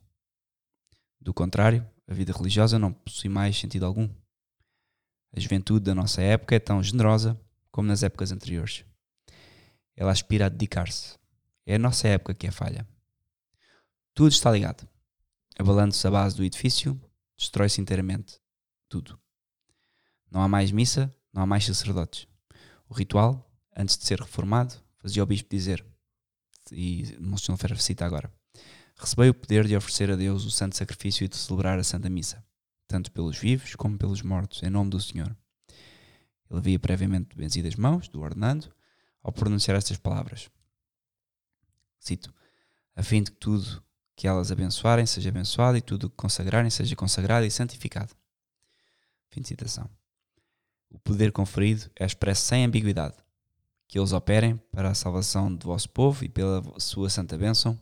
Do 1.20 1.34
contrário, 1.34 1.86
a 2.08 2.14
vida 2.14 2.34
religiosa 2.34 2.78
não 2.78 2.92
possui 2.92 3.30
mais 3.30 3.58
sentido 3.58 3.86
algum. 3.86 4.10
A 5.36 5.40
juventude 5.40 5.86
da 5.86 5.96
nossa 5.96 6.22
época 6.22 6.56
é 6.56 6.60
tão 6.60 6.84
generosa 6.84 7.40
como 7.72 7.88
nas 7.88 8.04
épocas 8.04 8.32
anteriores. 8.32 8.84
Ela 9.96 10.12
aspira 10.12 10.48
a 10.48 10.50
dedicar-se. 10.50 11.18
É 11.66 11.76
a 11.76 11.80
nossa 11.80 12.08
época 12.08 12.34
que 12.34 12.48
é 12.48 12.52
falha. 12.52 12.88
Tudo 14.14 14.32
está 14.32 14.52
ligado. 14.52 14.88
Abalando-se 15.58 16.06
a 16.06 16.12
base 16.12 16.36
do 16.36 16.44
edifício, 16.44 17.00
destrói-se 17.38 17.80
inteiramente. 17.80 18.40
Tudo. 18.90 19.20
Não 20.30 20.42
há 20.42 20.48
mais 20.48 20.72
missa, 20.72 21.14
não 21.32 21.44
há 21.44 21.46
mais 21.46 21.66
sacerdotes. 21.66 22.28
O 22.90 22.94
ritual, 22.94 23.50
antes 23.76 23.98
de 23.98 24.06
ser 24.06 24.20
reformado, 24.20 24.76
fazia 24.98 25.24
o 25.24 25.26
bispo 25.26 25.50
dizer, 25.50 25.86
e 26.72 27.18
Monsenhor 27.20 27.58
Ferreira 27.58 27.82
cita 27.82 28.06
agora, 28.06 28.32
recebei 29.02 29.30
o 29.30 29.34
poder 29.34 29.68
de 29.68 29.76
oferecer 29.76 30.12
a 30.12 30.16
Deus 30.16 30.46
o 30.46 30.52
santo 30.52 30.78
sacrifício 30.78 31.26
e 31.26 31.28
de 31.28 31.36
celebrar 31.36 31.80
a 31.80 31.84
Santa 31.84 32.10
Missa, 32.10 32.44
tanto 32.88 33.12
pelos 33.12 33.38
vivos 33.38 33.76
como 33.76 33.98
pelos 33.98 34.22
mortos, 34.22 34.62
em 34.62 34.70
nome 34.70 34.92
do 34.92 35.00
Senhor. 35.00 35.36
Ele 36.50 36.60
havia 36.60 36.80
previamente 36.80 37.36
benzido 37.36 37.68
as 37.68 37.76
mãos 37.76 38.08
do 38.08 38.22
ordenando 38.22 38.72
ao 39.24 39.32
pronunciar 39.32 39.76
estas 39.76 39.98
palavras. 39.98 40.50
Cito: 42.00 42.34
A 42.96 43.02
fim 43.02 43.24
de 43.24 43.32
que 43.32 43.38
tudo 43.38 43.84
que 44.16 44.28
elas 44.28 44.52
abençoarem 44.52 45.06
seja 45.06 45.30
abençoado 45.30 45.78
e 45.78 45.82
tudo 45.82 46.10
que 46.10 46.16
consagrarem 46.16 46.70
seja 46.70 46.96
consagrado 46.96 47.46
e 47.46 47.52
santificado. 47.52 48.14
Fim 49.32 49.42
de 49.42 49.48
citação. 49.48 49.90
O 50.90 51.00
poder 51.00 51.32
conferido 51.32 51.90
é 51.96 52.06
expresso 52.06 52.46
sem 52.46 52.66
ambiguidade. 52.66 53.16
Que 53.88 53.98
eles 53.98 54.12
operem 54.12 54.58
para 54.72 54.90
a 54.90 54.94
salvação 54.94 55.54
do 55.54 55.66
vosso 55.66 55.90
povo 55.90 56.24
e 56.24 56.30
pela 56.30 56.62
sua 56.80 57.10
santa 57.10 57.38
bênção, 57.38 57.80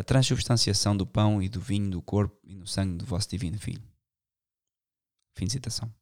a 0.00 0.02
transubstanciação 0.02 0.96
do 0.96 1.06
pão 1.06 1.42
e 1.42 1.48
do 1.48 1.60
vinho 1.60 1.90
do 1.90 2.00
corpo 2.00 2.34
e 2.42 2.56
no 2.56 2.66
sangue 2.66 2.96
do 2.96 3.04
vosso 3.04 3.28
divino 3.28 3.58
Filho. 3.58 3.82
Fim 5.36 5.44
de 5.44 5.52
citação. 5.52 5.94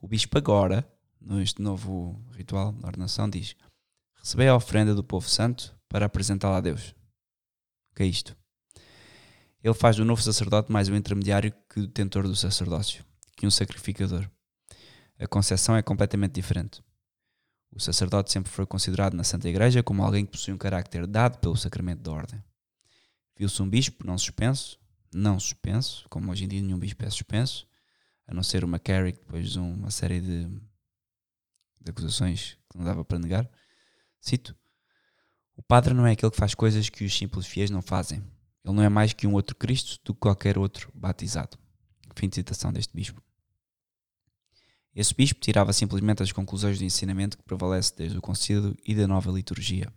O 0.00 0.06
bispo 0.06 0.38
agora, 0.38 0.88
neste 1.20 1.60
novo 1.60 2.24
ritual 2.36 2.70
da 2.70 2.86
ordenação, 2.86 3.28
diz: 3.28 3.56
Recebei 4.16 4.46
a 4.46 4.54
oferenda 4.54 4.94
do 4.94 5.02
povo 5.02 5.28
santo 5.28 5.76
para 5.88 6.06
apresentá-la 6.06 6.58
a 6.58 6.60
Deus. 6.60 6.90
O 7.90 7.96
que 7.96 8.04
é 8.04 8.06
isto? 8.06 8.36
Ele 9.60 9.74
faz 9.74 9.96
do 9.96 10.04
novo 10.04 10.22
sacerdote 10.22 10.70
mais 10.70 10.88
um 10.88 10.94
intermediário 10.94 11.52
que 11.68 11.80
o 11.80 11.86
detentor 11.88 12.28
do 12.28 12.36
sacerdócio, 12.36 13.04
que 13.36 13.44
um 13.44 13.50
sacrificador. 13.50 14.30
A 15.18 15.26
concepção 15.26 15.74
é 15.76 15.82
completamente 15.82 16.34
diferente. 16.34 16.80
O 17.72 17.80
sacerdote 17.80 18.30
sempre 18.30 18.52
foi 18.52 18.66
considerado 18.66 19.14
na 19.14 19.24
Santa 19.24 19.48
Igreja 19.48 19.82
como 19.82 20.04
alguém 20.04 20.24
que 20.24 20.30
possui 20.30 20.54
um 20.54 20.58
carácter 20.58 21.08
dado 21.08 21.38
pelo 21.38 21.56
sacramento 21.56 22.02
da 22.02 22.12
ordem. 22.12 22.40
Viu-se 23.36 23.62
um 23.62 23.68
bispo 23.68 24.06
não 24.06 24.18
suspenso, 24.18 24.78
não 25.12 25.38
suspenso, 25.38 26.06
como 26.08 26.30
hoje 26.30 26.44
em 26.44 26.48
dia 26.48 26.62
nenhum 26.62 26.78
bispo 26.78 27.04
é 27.04 27.10
suspenso, 27.10 27.66
a 28.26 28.34
não 28.34 28.42
ser 28.42 28.64
uma 28.64 28.78
Carrick 28.78 29.18
depois 29.18 29.50
de 29.50 29.58
uma 29.58 29.90
série 29.90 30.20
de, 30.20 30.46
de 31.80 31.90
acusações 31.90 32.58
que 32.70 32.78
não 32.78 32.84
dava 32.84 33.04
para 33.04 33.18
negar. 33.18 33.50
Cito: 34.20 34.56
O 35.56 35.62
padre 35.62 35.94
não 35.94 36.06
é 36.06 36.12
aquele 36.12 36.30
que 36.30 36.38
faz 36.38 36.54
coisas 36.54 36.88
que 36.88 37.04
os 37.04 37.16
simples 37.16 37.46
fiéis 37.46 37.70
não 37.70 37.82
fazem. 37.82 38.18
Ele 38.64 38.74
não 38.74 38.82
é 38.82 38.88
mais 38.88 39.12
que 39.12 39.26
um 39.26 39.32
outro 39.32 39.56
Cristo 39.56 39.98
do 40.04 40.14
que 40.14 40.20
qualquer 40.20 40.56
outro 40.56 40.90
batizado. 40.94 41.58
Fim 42.14 42.28
de 42.28 42.36
citação 42.36 42.72
deste 42.72 42.94
bispo. 42.94 43.22
Esse 44.94 45.14
bispo 45.14 45.40
tirava 45.40 45.72
simplesmente 45.72 46.22
as 46.22 46.32
conclusões 46.32 46.78
do 46.78 46.84
ensinamento 46.84 47.38
que 47.38 47.42
prevalece 47.42 47.96
desde 47.96 48.18
o 48.18 48.22
concílio 48.22 48.76
e 48.86 48.94
da 48.94 49.06
nova 49.06 49.30
liturgia. 49.30 49.92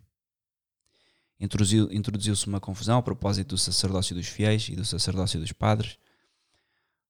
Introduziu-se 1.38 2.46
uma 2.46 2.60
confusão 2.60 2.98
a 2.98 3.02
propósito 3.02 3.50
do 3.50 3.58
sacerdócio 3.58 4.14
dos 4.14 4.26
fiéis 4.26 4.68
e 4.68 4.76
do 4.76 4.84
sacerdócio 4.84 5.38
dos 5.38 5.52
padres, 5.52 5.98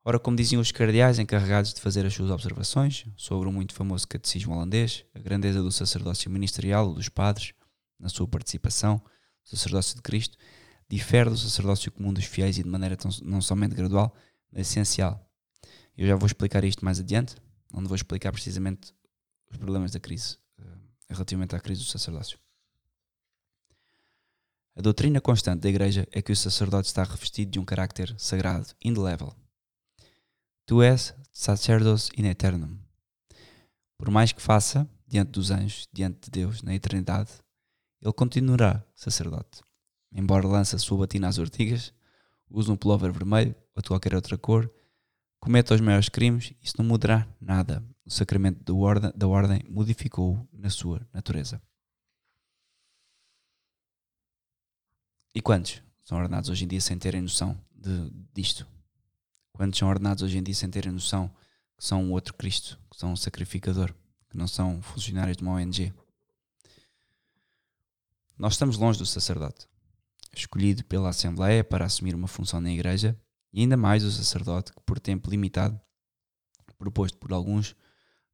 Ora, 0.08 0.20
como 0.20 0.36
diziam 0.36 0.62
os 0.62 0.70
cardeais 0.70 1.18
encarregados 1.18 1.74
de 1.74 1.80
fazer 1.80 2.06
as 2.06 2.14
suas 2.14 2.30
observações 2.30 3.04
sobre 3.16 3.48
o 3.48 3.52
muito 3.52 3.74
famoso 3.74 4.06
catecismo 4.06 4.54
holandês, 4.54 5.04
a 5.12 5.18
grandeza 5.18 5.60
do 5.60 5.72
sacerdócio 5.72 6.30
ministerial 6.30 6.94
dos 6.94 7.08
padres, 7.08 7.54
na 7.98 8.08
sua 8.08 8.28
participação, 8.28 9.02
o 9.44 9.48
sacerdócio 9.48 9.96
de 9.96 10.02
Cristo, 10.02 10.38
difere 10.88 11.28
do 11.28 11.36
sacerdócio 11.36 11.90
comum 11.90 12.12
dos 12.12 12.24
fiéis 12.24 12.56
e 12.56 12.62
de 12.62 12.68
maneira 12.68 12.96
tão, 12.96 13.10
não 13.24 13.40
somente 13.40 13.74
gradual, 13.74 14.14
mas 14.52 14.68
essencial. 14.68 15.28
Eu 15.98 16.06
já 16.06 16.14
vou 16.14 16.28
explicar 16.28 16.62
isto 16.62 16.84
mais 16.84 17.00
adiante, 17.00 17.34
onde 17.74 17.88
vou 17.88 17.96
explicar 17.96 18.30
precisamente 18.30 18.94
os 19.50 19.56
problemas 19.56 19.90
da 19.90 19.98
crise, 19.98 20.36
uh, 20.60 20.62
relativamente 21.08 21.56
à 21.56 21.58
crise 21.58 21.80
do 21.80 21.88
sacerdócio. 21.88 22.38
A 24.78 24.82
doutrina 24.82 25.22
constante 25.22 25.62
da 25.62 25.70
Igreja 25.70 26.06
é 26.12 26.20
que 26.20 26.30
o 26.30 26.36
sacerdote 26.36 26.88
está 26.88 27.02
revestido 27.02 27.50
de 27.50 27.58
um 27.58 27.64
carácter 27.64 28.14
sagrado, 28.18 28.66
indelével 28.84 29.34
Tu 30.66 30.82
és 30.82 31.14
sacerdos 31.32 32.10
in 32.14 32.26
eternum. 32.26 32.76
Por 33.96 34.10
mais 34.10 34.32
que 34.32 34.42
faça, 34.42 34.86
diante 35.08 35.30
dos 35.30 35.50
anjos, 35.50 35.88
diante 35.90 36.24
de 36.24 36.30
Deus, 36.30 36.60
na 36.60 36.74
eternidade, 36.74 37.30
ele 38.02 38.12
continuará 38.12 38.84
sacerdote. 38.94 39.62
Embora 40.12 40.46
lance 40.46 40.76
a 40.76 40.78
sua 40.78 40.98
batina 40.98 41.28
às 41.28 41.38
ortigas, 41.38 41.94
use 42.50 42.70
um 42.70 42.76
pullover 42.76 43.12
vermelho 43.12 43.54
ou 43.74 43.80
de 43.80 43.88
qualquer 43.88 44.14
outra 44.14 44.36
cor, 44.36 44.70
cometa 45.40 45.74
os 45.74 45.80
maiores 45.80 46.10
crimes, 46.10 46.52
isso 46.60 46.74
não 46.76 46.84
mudará 46.84 47.26
nada. 47.40 47.82
O 48.04 48.10
sacramento 48.10 48.76
ordem, 48.76 49.10
da 49.16 49.26
ordem 49.26 49.62
modificou-o 49.70 50.46
na 50.52 50.68
sua 50.68 51.08
natureza. 51.14 51.62
E 55.36 55.42
quantos 55.42 55.82
são 56.02 56.16
ordenados 56.16 56.48
hoje 56.48 56.64
em 56.64 56.66
dia 56.66 56.80
sem 56.80 56.98
terem 56.98 57.20
noção 57.20 57.62
de, 57.70 58.10
disto? 58.32 58.66
quantos 59.52 59.78
são 59.78 59.86
ordenados 59.86 60.22
hoje 60.22 60.38
em 60.38 60.42
dia 60.42 60.54
sem 60.54 60.70
terem 60.70 60.90
noção 60.90 61.28
que 61.76 61.84
são 61.84 62.02
um 62.04 62.12
outro 62.12 62.32
Cristo, 62.32 62.80
que 62.90 62.96
são 62.96 63.12
um 63.12 63.16
sacrificador, 63.16 63.92
que 64.30 64.36
não 64.38 64.48
são 64.48 64.80
funcionários 64.80 65.36
de 65.36 65.42
uma 65.42 65.52
ONG. 65.52 65.92
Nós 68.38 68.54
estamos 68.54 68.78
longe 68.78 68.98
do 68.98 69.04
sacerdote, 69.04 69.68
escolhido 70.34 70.82
pela 70.86 71.10
Assembleia 71.10 71.62
para 71.62 71.84
assumir 71.84 72.14
uma 72.14 72.28
função 72.28 72.58
na 72.58 72.72
Igreja, 72.72 73.14
e 73.52 73.60
ainda 73.60 73.76
mais 73.76 74.04
o 74.04 74.10
sacerdote 74.10 74.72
que, 74.72 74.80
por 74.86 74.98
tempo 74.98 75.28
limitado, 75.28 75.78
proposto 76.78 77.18
por 77.18 77.34
alguns, 77.34 77.76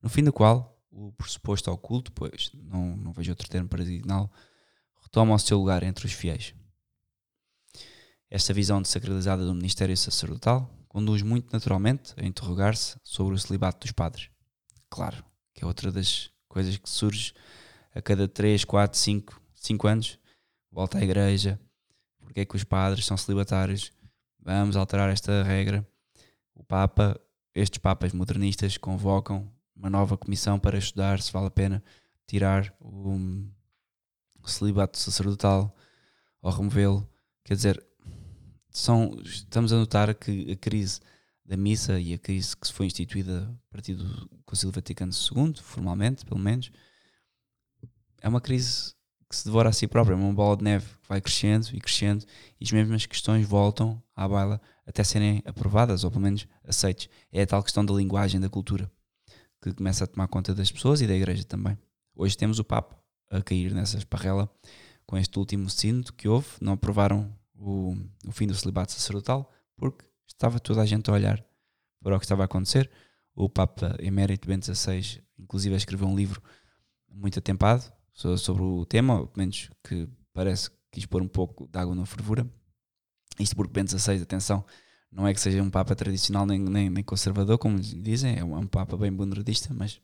no 0.01 0.09
fim 0.09 0.23
do 0.23 0.33
qual 0.33 0.81
o 0.88 1.11
pressuposto 1.15 1.69
ao 1.69 1.77
culto, 1.77 2.12
pois 2.12 2.53
não, 2.55 2.97
não 2.97 3.12
vejo 3.12 3.33
outro 3.33 3.49
termo 3.49 3.69
para 3.69 3.83
designá-lo, 3.83 4.31
retoma 5.03 5.35
o 5.35 5.38
seu 5.41 5.59
lugar 5.59 5.83
entre 5.83 6.07
os 6.07 6.12
fiéis. 6.12 6.55
Esta 8.35 8.55
visão 8.55 8.81
desacralizada 8.81 9.45
do 9.45 9.55
ministério 9.55 9.95
sacerdotal 9.95 10.66
conduz 10.88 11.21
muito 11.21 11.53
naturalmente 11.53 12.14
a 12.16 12.25
interrogar-se 12.25 12.97
sobre 13.05 13.35
o 13.35 13.38
celibato 13.38 13.81
dos 13.81 13.92
padres. 13.92 14.31
Claro, 14.88 15.23
que 15.53 15.62
é 15.62 15.66
outra 15.66 15.92
das 15.92 16.31
coisas 16.49 16.79
que 16.79 16.88
surge 16.88 17.35
a 17.95 18.01
cada 18.01 18.27
3, 18.27 18.64
4, 18.64 18.99
5, 18.99 19.38
5 19.55 19.87
anos. 19.87 20.18
Volta 20.71 20.97
à 20.97 21.03
igreja. 21.03 21.61
Porque 22.21 22.40
é 22.40 22.47
que 22.47 22.57
os 22.57 22.64
padres 22.64 23.05
são 23.05 23.18
celibatários? 23.18 23.92
Vamos 24.40 24.77
alterar 24.77 25.11
esta 25.11 25.42
regra. 25.42 25.87
O 26.55 26.64
Papa, 26.64 27.21
estes 27.55 27.81
papas 27.81 28.14
modernistas 28.14 28.79
convocam 28.79 29.53
uma 29.77 29.90
nova 29.90 30.16
comissão 30.16 30.59
para 30.59 30.79
estudar 30.79 31.21
se 31.21 31.31
vale 31.31 31.49
a 31.49 31.51
pena 31.51 31.85
tirar 32.27 32.75
o, 32.81 33.14
o 34.42 34.49
celibato 34.49 34.97
sacerdotal 34.97 35.77
ou 36.40 36.51
removê-lo. 36.51 37.07
Quer 37.45 37.57
dizer, 37.57 37.92
são, 38.73 39.21
estamos 39.25 39.73
a 39.73 39.77
notar 39.77 40.15
que 40.15 40.51
a 40.51 40.57
crise 40.57 41.01
da 41.45 41.57
missa 41.57 42.01
e 42.01 42.15
a 42.15 42.19
crise 42.19 42.57
que 42.57 42.73
foi 42.73 42.87
instituída 42.87 43.49
a 43.69 43.73
partir 43.73 43.95
do 43.95 44.29
Concílio 44.45 44.73
Vaticano 44.73 45.13
II, 45.13 45.55
formalmente, 45.63 46.25
pelo 46.25 46.41
menos, 46.41 46.71
é 48.23 48.29
uma 48.29 48.41
crise 48.41 48.95
que 49.29 49.37
se 49.37 49.45
devora 49.45 49.69
a 49.69 49.73
si 49.73 49.87
própria, 49.87 50.15
é 50.15 50.17
uma 50.17 50.33
bola 50.33 50.57
de 50.57 50.65
neve 50.65 50.87
que 50.87 51.09
vai 51.09 51.21
crescendo 51.21 51.69
e 51.73 51.81
crescendo 51.81 52.25
e 52.61 52.65
as 52.65 52.71
mesmas 52.71 53.07
questões 53.07 53.47
voltam 53.47 54.03
à 54.15 54.29
baila 54.29 54.61
até 54.87 55.03
serem 55.03 55.43
aprovadas 55.45 56.05
ou 56.05 56.11
pelo 56.11 56.23
menos 56.23 56.47
aceites. 56.65 57.09
É 57.31 57.43
a 57.43 57.47
tal 57.47 57.63
questão 57.63 57.85
da 57.85 57.93
linguagem, 57.95 58.41
da 58.41 58.49
cultura, 58.49 58.91
que 59.61 59.73
começa 59.73 60.05
a 60.05 60.07
tomar 60.07 60.29
conta 60.29 60.55
das 60.55 60.71
pessoas 60.71 61.01
e 61.01 61.07
da 61.07 61.15
igreja 61.15 61.45
também. 61.45 61.79
Hoje 62.15 62.37
temos 62.37 62.59
o 62.59 62.65
Papa 62.65 62.97
a 63.31 63.43
cair 63.43 63.73
nessa 63.73 63.97
esparrela 63.97 64.51
com 65.07 65.17
este 65.17 65.39
último 65.39 65.69
sínodo 65.69 66.13
que 66.13 66.29
houve, 66.29 66.49
não 66.61 66.75
aprovaram 66.75 67.35
o, 67.62 67.94
o 68.27 68.33
fim 68.33 68.46
do 68.46 68.55
celibato 68.55 68.92
sacerdotal, 68.92 69.51
porque 69.77 70.05
estava 70.27 70.59
toda 70.59 70.83
a 70.83 70.87
gente 70.87 71.09
a 71.11 71.14
olhar 71.14 71.44
para 72.03 72.16
o 72.16 72.18
que 72.18 72.25
estava 72.25 72.42
a 72.42 72.44
acontecer. 72.46 72.90
O 73.35 73.48
Papa 73.48 73.96
Emérito 74.01 74.48
Bento 74.48 74.75
XVI, 74.75 75.22
inclusive, 75.38 75.75
escreveu 75.77 76.09
um 76.09 76.16
livro 76.16 76.42
muito 77.09 77.38
atempado 77.38 77.90
sobre 78.12 78.62
o 78.62 78.85
tema, 78.85 79.20
ou 79.20 79.27
pelo 79.27 79.38
menos 79.38 79.70
que 79.83 80.09
parece 80.33 80.70
que 80.70 80.77
quis 80.92 81.07
pôr 81.07 81.22
um 81.22 81.29
pouco 81.29 81.68
de 81.68 81.79
água 81.79 81.94
na 81.94 82.05
fervura. 82.05 82.46
Isto 83.38 83.57
porque 83.57 83.72
Bento 83.72 83.98
XVI, 83.98 84.20
atenção, 84.22 84.64
não 85.11 85.27
é 85.27 85.33
que 85.33 85.40
seja 85.40 85.62
um 85.62 85.70
Papa 85.70 85.94
tradicional 85.94 86.44
nem, 86.44 86.59
nem, 86.59 86.90
nem 86.90 87.05
conservador, 87.05 87.59
como 87.59 87.79
dizem, 87.81 88.38
é 88.38 88.44
um, 88.44 88.57
é 88.57 88.59
um 88.59 88.66
Papa 88.66 88.96
bem 88.96 89.12
bonardista, 89.12 89.72
mas 89.72 90.01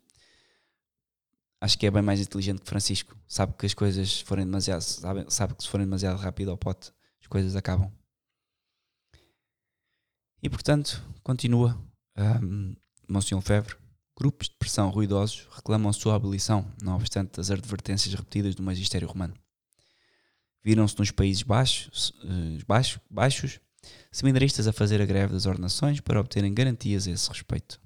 acho 1.61 1.79
que 1.79 1.87
é 1.87 1.91
bem 1.91 2.03
mais 2.03 2.21
inteligente 2.21 2.61
que 2.61 2.69
Francisco. 2.69 3.17
Sabe 3.27 3.55
que 3.59 3.67
as 3.67 3.75
coisas 3.75 4.21
forem 4.21 4.47
demasiado, 4.47 4.81
sabe, 4.81 5.27
sabe 5.29 5.55
que 5.55 5.63
se 5.63 5.69
forem 5.69 5.87
demasiado 5.87 6.17
rápido 6.19 6.51
ao 6.51 6.57
pote, 6.57 6.93
coisas 7.29 7.55
acabam. 7.55 7.93
E 10.43 10.49
portanto, 10.49 11.03
continua 11.23 11.79
um, 12.43 12.75
Monsenhor 13.09 13.43
Febre. 13.43 13.77
Grupos 14.17 14.49
de 14.49 14.57
pressão 14.57 14.91
ruidosos 14.91 15.47
reclamam 15.53 15.89
a 15.89 15.93
sua 15.93 16.17
abolição, 16.17 16.69
não 16.83 16.97
obstante 16.97 17.39
as 17.39 17.53
advertências 17.53 18.13
repetidas 18.13 18.55
do 18.57 18.63
magistério 18.63 19.07
romano. 19.07 19.35
Viram-se 20.63 20.99
nos 20.99 21.13
Países 21.13 21.43
Baixos, 21.43 22.11
uh, 22.25 22.65
baixos, 22.67 22.99
baixos 23.09 23.61
seminaristas 24.11 24.67
a 24.67 24.73
fazer 24.73 25.01
a 25.01 25.07
greve 25.07 25.33
das 25.33 25.47
ordenações 25.47 26.01
para 26.01 26.21
obterem 26.21 26.53
garantias 26.53 27.07
a 27.07 27.13
esse 27.13 27.29
respeito. 27.29 27.81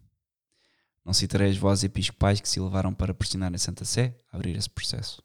Não 1.05 1.13
citarei 1.13 1.51
as 1.51 1.57
vozes 1.57 1.85
episcopais 1.85 2.41
que 2.41 2.49
se 2.49 2.61
levaram 2.61 2.95
para 2.95 3.13
pressionar 3.13 3.53
a 3.55 3.59
Santa 3.59 3.85
Sé 3.85 4.17
a 4.31 4.37
abrir 4.37 4.57
esse 4.57 4.71
processo. 4.71 5.23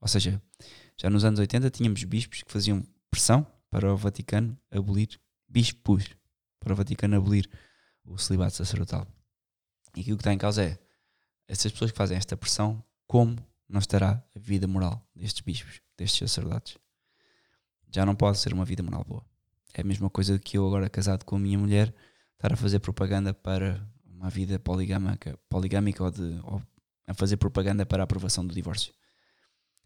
Ou 0.00 0.08
seja, 0.08 0.42
já 1.00 1.08
nos 1.08 1.24
anos 1.24 1.38
80 1.38 1.70
tínhamos 1.70 2.02
bispos 2.04 2.42
que 2.42 2.50
faziam 2.50 2.82
pressão 3.12 3.46
para 3.70 3.92
o 3.92 3.96
Vaticano 3.96 4.58
abolir, 4.70 5.20
bispos, 5.46 6.16
para 6.58 6.72
o 6.72 6.76
Vaticano 6.76 7.14
abolir 7.14 7.48
o 8.04 8.16
celibato 8.16 8.56
sacerdotal. 8.56 9.06
E 9.94 10.00
aqui 10.00 10.12
o 10.12 10.16
que 10.16 10.22
está 10.22 10.32
em 10.32 10.38
causa 10.38 10.64
é 10.64 10.78
essas 11.46 11.70
pessoas 11.70 11.92
que 11.92 11.98
fazem 11.98 12.16
esta 12.16 12.36
pressão, 12.38 12.82
como 13.06 13.36
não 13.68 13.78
estará 13.78 14.24
a 14.34 14.38
vida 14.38 14.66
moral 14.66 15.06
destes 15.14 15.42
bispos, 15.42 15.82
destes 15.96 16.30
sacerdotes? 16.30 16.78
Já 17.94 18.06
não 18.06 18.16
pode 18.16 18.38
ser 18.38 18.54
uma 18.54 18.64
vida 18.64 18.82
moral 18.82 19.04
boa. 19.04 19.24
É 19.74 19.82
a 19.82 19.84
mesma 19.84 20.08
coisa 20.08 20.38
que 20.38 20.56
eu 20.56 20.66
agora 20.66 20.88
casado 20.88 21.24
com 21.24 21.36
a 21.36 21.38
minha 21.38 21.58
mulher 21.58 21.94
estar 22.32 22.54
a 22.54 22.56
fazer 22.56 22.78
propaganda 22.78 23.34
para 23.34 23.86
uma 24.06 24.30
vida 24.30 24.58
poligâmica, 24.58 25.38
poligâmica 25.50 26.02
ou, 26.02 26.10
de, 26.10 26.40
ou 26.44 26.62
a 27.06 27.12
fazer 27.12 27.36
propaganda 27.36 27.84
para 27.84 28.02
a 28.02 28.04
aprovação 28.04 28.46
do 28.46 28.54
divórcio. 28.54 28.94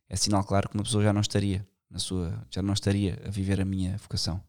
É 0.09 0.15
sinal 0.15 0.45
claro 0.45 0.69
que 0.69 0.77
uma 0.77 0.85
pessoa 0.85 1.03
já 1.03 1.13
não 1.13 1.21
estaria 1.21 1.67
na 1.91 1.99
sua, 1.99 2.47
já 2.51 2.63
não 2.63 2.75
estaria 2.75 3.21
a 3.25 3.31
viver 3.31 3.61
a 3.61 3.65
minha 3.65 3.97
vocação. 3.99 4.43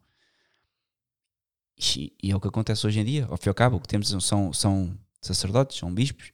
E, 1.78 2.14
e 2.22 2.32
é 2.32 2.36
o 2.36 2.40
que 2.40 2.48
acontece 2.48 2.86
hoje 2.88 3.00
em 3.00 3.06
dia. 3.06 3.26
Ao 3.30 3.38
fim 3.38 3.50
e 3.50 3.52
ao 3.52 3.56
cabo, 3.56 3.78
o 3.78 3.80
que 3.80 3.88
temos 3.88 4.10
são, 4.24 4.52
são 4.52 4.98
sacerdotes, 5.22 5.78
são 5.78 5.94
bispos, 5.94 6.32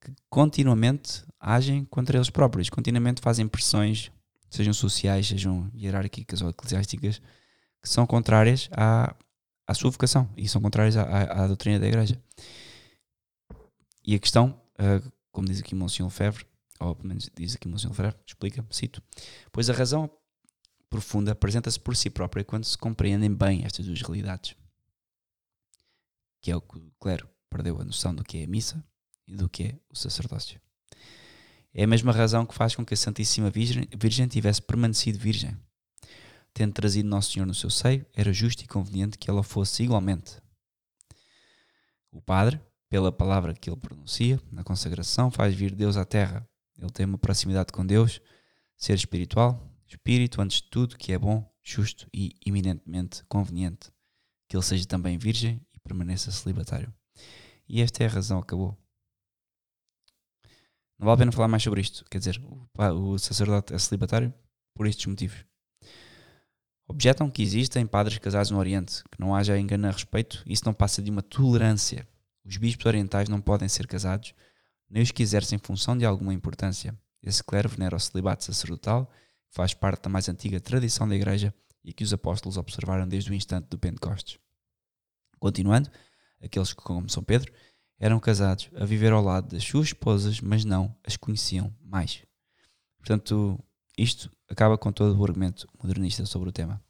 que 0.00 0.12
continuamente 0.28 1.24
agem 1.40 1.84
contra 1.84 2.18
eles 2.18 2.28
próprios, 2.28 2.68
continuamente 2.68 3.20
fazem 3.20 3.48
pressões, 3.48 4.10
sejam 4.50 4.74
sociais, 4.74 5.28
sejam 5.28 5.70
hierárquicas 5.74 6.42
ou 6.42 6.50
eclesiásticas, 6.50 7.20
que 7.80 7.88
são 7.88 8.06
contrárias 8.06 8.68
à, 8.72 9.14
à 9.66 9.74
sua 9.74 9.90
vocação 9.90 10.28
e 10.36 10.48
são 10.48 10.60
contrárias 10.60 10.96
à, 10.96 11.02
à, 11.02 11.44
à 11.44 11.46
doutrina 11.46 11.78
da 11.78 11.86
Igreja. 11.86 12.20
E 14.04 14.14
a 14.14 14.18
questão, 14.18 14.60
uh, 14.74 15.12
como 15.30 15.48
diz 15.48 15.60
aqui 15.60 15.74
Monsenhor 15.74 16.10
Lefebvre, 16.10 16.44
ou 16.88 16.96
pelo 16.96 17.08
menos 17.08 17.30
diz 17.34 17.54
aqui 17.54 17.68
Monsenhor 17.68 17.92
Lefebvre, 17.92 18.20
explica, 18.26 18.66
cito, 18.70 19.02
pois 19.50 19.68
a 19.70 19.72
razão 19.72 20.10
profunda 20.90 21.32
apresenta-se 21.32 21.80
por 21.80 21.96
si 21.96 22.10
própria 22.10 22.44
quando 22.44 22.64
se 22.64 22.76
compreendem 22.76 23.32
bem 23.34 23.64
estas 23.64 23.86
duas 23.86 24.02
realidades. 24.02 24.54
Que 26.40 26.50
é 26.50 26.56
o 26.56 26.60
que 26.60 26.76
o 26.76 26.92
clero 27.00 27.28
perdeu 27.48 27.80
a 27.80 27.84
noção 27.84 28.14
do 28.14 28.22
que 28.22 28.38
é 28.38 28.44
a 28.44 28.48
missa 28.48 28.84
e 29.26 29.34
do 29.34 29.48
que 29.48 29.64
é 29.64 29.78
o 29.90 29.96
sacerdócio. 29.96 30.60
É 31.74 31.84
a 31.84 31.86
mesma 31.86 32.12
razão 32.12 32.44
que 32.44 32.54
faz 32.54 32.74
com 32.74 32.84
que 32.84 32.92
a 32.92 32.96
Santíssima 32.96 33.50
Virgem, 33.50 33.88
Virgem 33.96 34.28
tivesse 34.28 34.60
permanecido 34.60 35.18
virgem. 35.18 35.56
Tendo 36.52 36.74
trazido 36.74 37.08
Nosso 37.08 37.32
Senhor 37.32 37.46
no 37.46 37.54
seu 37.54 37.70
seio, 37.70 38.04
era 38.12 38.30
justo 38.30 38.62
e 38.62 38.66
conveniente 38.66 39.16
que 39.16 39.30
ela 39.30 39.42
fosse 39.42 39.82
igualmente. 39.82 40.36
O 42.10 42.20
Padre, 42.20 42.60
pela 42.90 43.10
palavra 43.10 43.54
que 43.54 43.70
ele 43.70 43.80
pronuncia 43.80 44.38
na 44.50 44.62
consagração, 44.62 45.30
faz 45.30 45.54
vir 45.54 45.74
Deus 45.74 45.96
à 45.96 46.04
terra. 46.04 46.46
Ele 46.78 46.90
tem 46.90 47.06
uma 47.06 47.18
proximidade 47.18 47.72
com 47.72 47.86
Deus, 47.86 48.20
ser 48.76 48.94
espiritual, 48.94 49.70
espírito 49.86 50.40
antes 50.40 50.62
de 50.62 50.68
tudo 50.68 50.96
que 50.96 51.12
é 51.12 51.18
bom, 51.18 51.48
justo 51.62 52.08
e 52.12 52.34
eminentemente 52.44 53.22
conveniente. 53.28 53.90
Que 54.48 54.56
ele 54.56 54.64
seja 54.64 54.86
também 54.86 55.18
virgem 55.18 55.64
e 55.72 55.78
permaneça 55.80 56.30
celibatário. 56.30 56.92
E 57.68 57.80
esta 57.80 58.02
é 58.02 58.06
a 58.06 58.10
razão, 58.10 58.38
acabou. 58.38 58.76
Não 60.98 61.06
vale 61.06 61.14
a 61.14 61.18
pena 61.18 61.32
falar 61.32 61.48
mais 61.48 61.62
sobre 61.62 61.80
isto. 61.80 62.04
Quer 62.10 62.18
dizer, 62.18 62.40
o 62.94 63.18
sacerdote 63.18 63.74
é 63.74 63.78
celibatário 63.78 64.32
por 64.74 64.86
estes 64.86 65.06
motivos. 65.06 65.44
Objetam 66.86 67.30
que 67.30 67.42
existem 67.42 67.86
padres 67.86 68.18
casados 68.18 68.50
no 68.50 68.58
Oriente, 68.58 69.02
que 69.10 69.18
não 69.18 69.34
haja 69.34 69.58
engano 69.58 69.88
a 69.88 69.90
respeito, 69.90 70.42
isso 70.46 70.64
não 70.66 70.74
passa 70.74 71.00
de 71.00 71.10
uma 71.10 71.22
tolerância. 71.22 72.06
Os 72.44 72.56
bispos 72.56 72.86
orientais 72.86 73.28
não 73.28 73.40
podem 73.40 73.68
ser 73.68 73.86
casados, 73.86 74.34
nem 74.92 75.02
os 75.02 75.10
que 75.10 75.22
exercem 75.22 75.58
função 75.58 75.96
de 75.96 76.04
alguma 76.04 76.34
importância. 76.34 76.94
Esse 77.22 77.42
clero 77.42 77.66
venera 77.66 77.96
o 77.96 78.00
celibato 78.00 78.44
sacerdotal, 78.44 79.06
que 79.48 79.54
faz 79.54 79.72
parte 79.72 80.02
da 80.02 80.10
mais 80.10 80.28
antiga 80.28 80.60
tradição 80.60 81.08
da 81.08 81.16
Igreja 81.16 81.54
e 81.82 81.94
que 81.94 82.04
os 82.04 82.12
apóstolos 82.12 82.58
observaram 82.58 83.08
desde 83.08 83.30
o 83.30 83.34
instante 83.34 83.68
do 83.68 83.78
Pentecostes. 83.78 84.38
Continuando, 85.38 85.90
aqueles 86.42 86.74
que, 86.74 86.82
como 86.82 87.08
São 87.08 87.24
Pedro, 87.24 87.50
eram 87.98 88.20
casados 88.20 88.68
a 88.76 88.84
viver 88.84 89.12
ao 89.12 89.22
lado 89.22 89.48
das 89.48 89.64
suas 89.64 89.86
esposas, 89.86 90.40
mas 90.42 90.62
não 90.62 90.94
as 91.02 91.16
conheciam 91.16 91.74
mais. 91.80 92.22
Portanto, 92.98 93.58
isto 93.96 94.30
acaba 94.46 94.76
com 94.76 94.92
todo 94.92 95.18
o 95.18 95.24
argumento 95.24 95.66
modernista 95.82 96.26
sobre 96.26 96.50
o 96.50 96.52
tema. 96.52 96.82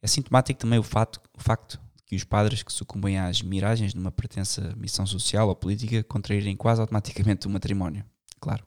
É 0.00 0.06
sintomático 0.06 0.60
também 0.60 0.78
o, 0.78 0.82
o 0.82 1.40
facto 1.40 1.80
que 2.06 2.14
os 2.14 2.22
padres 2.22 2.62
que 2.62 2.72
sucumbem 2.72 3.18
às 3.18 3.42
miragens 3.42 3.92
de 3.92 3.98
uma 3.98 4.12
pertença 4.12 4.72
missão 4.76 5.04
social 5.04 5.48
ou 5.48 5.56
política 5.56 6.04
contraírem 6.04 6.56
quase 6.56 6.80
automaticamente 6.80 7.46
o 7.48 7.50
matrimónio. 7.50 8.04
Claro, 8.40 8.64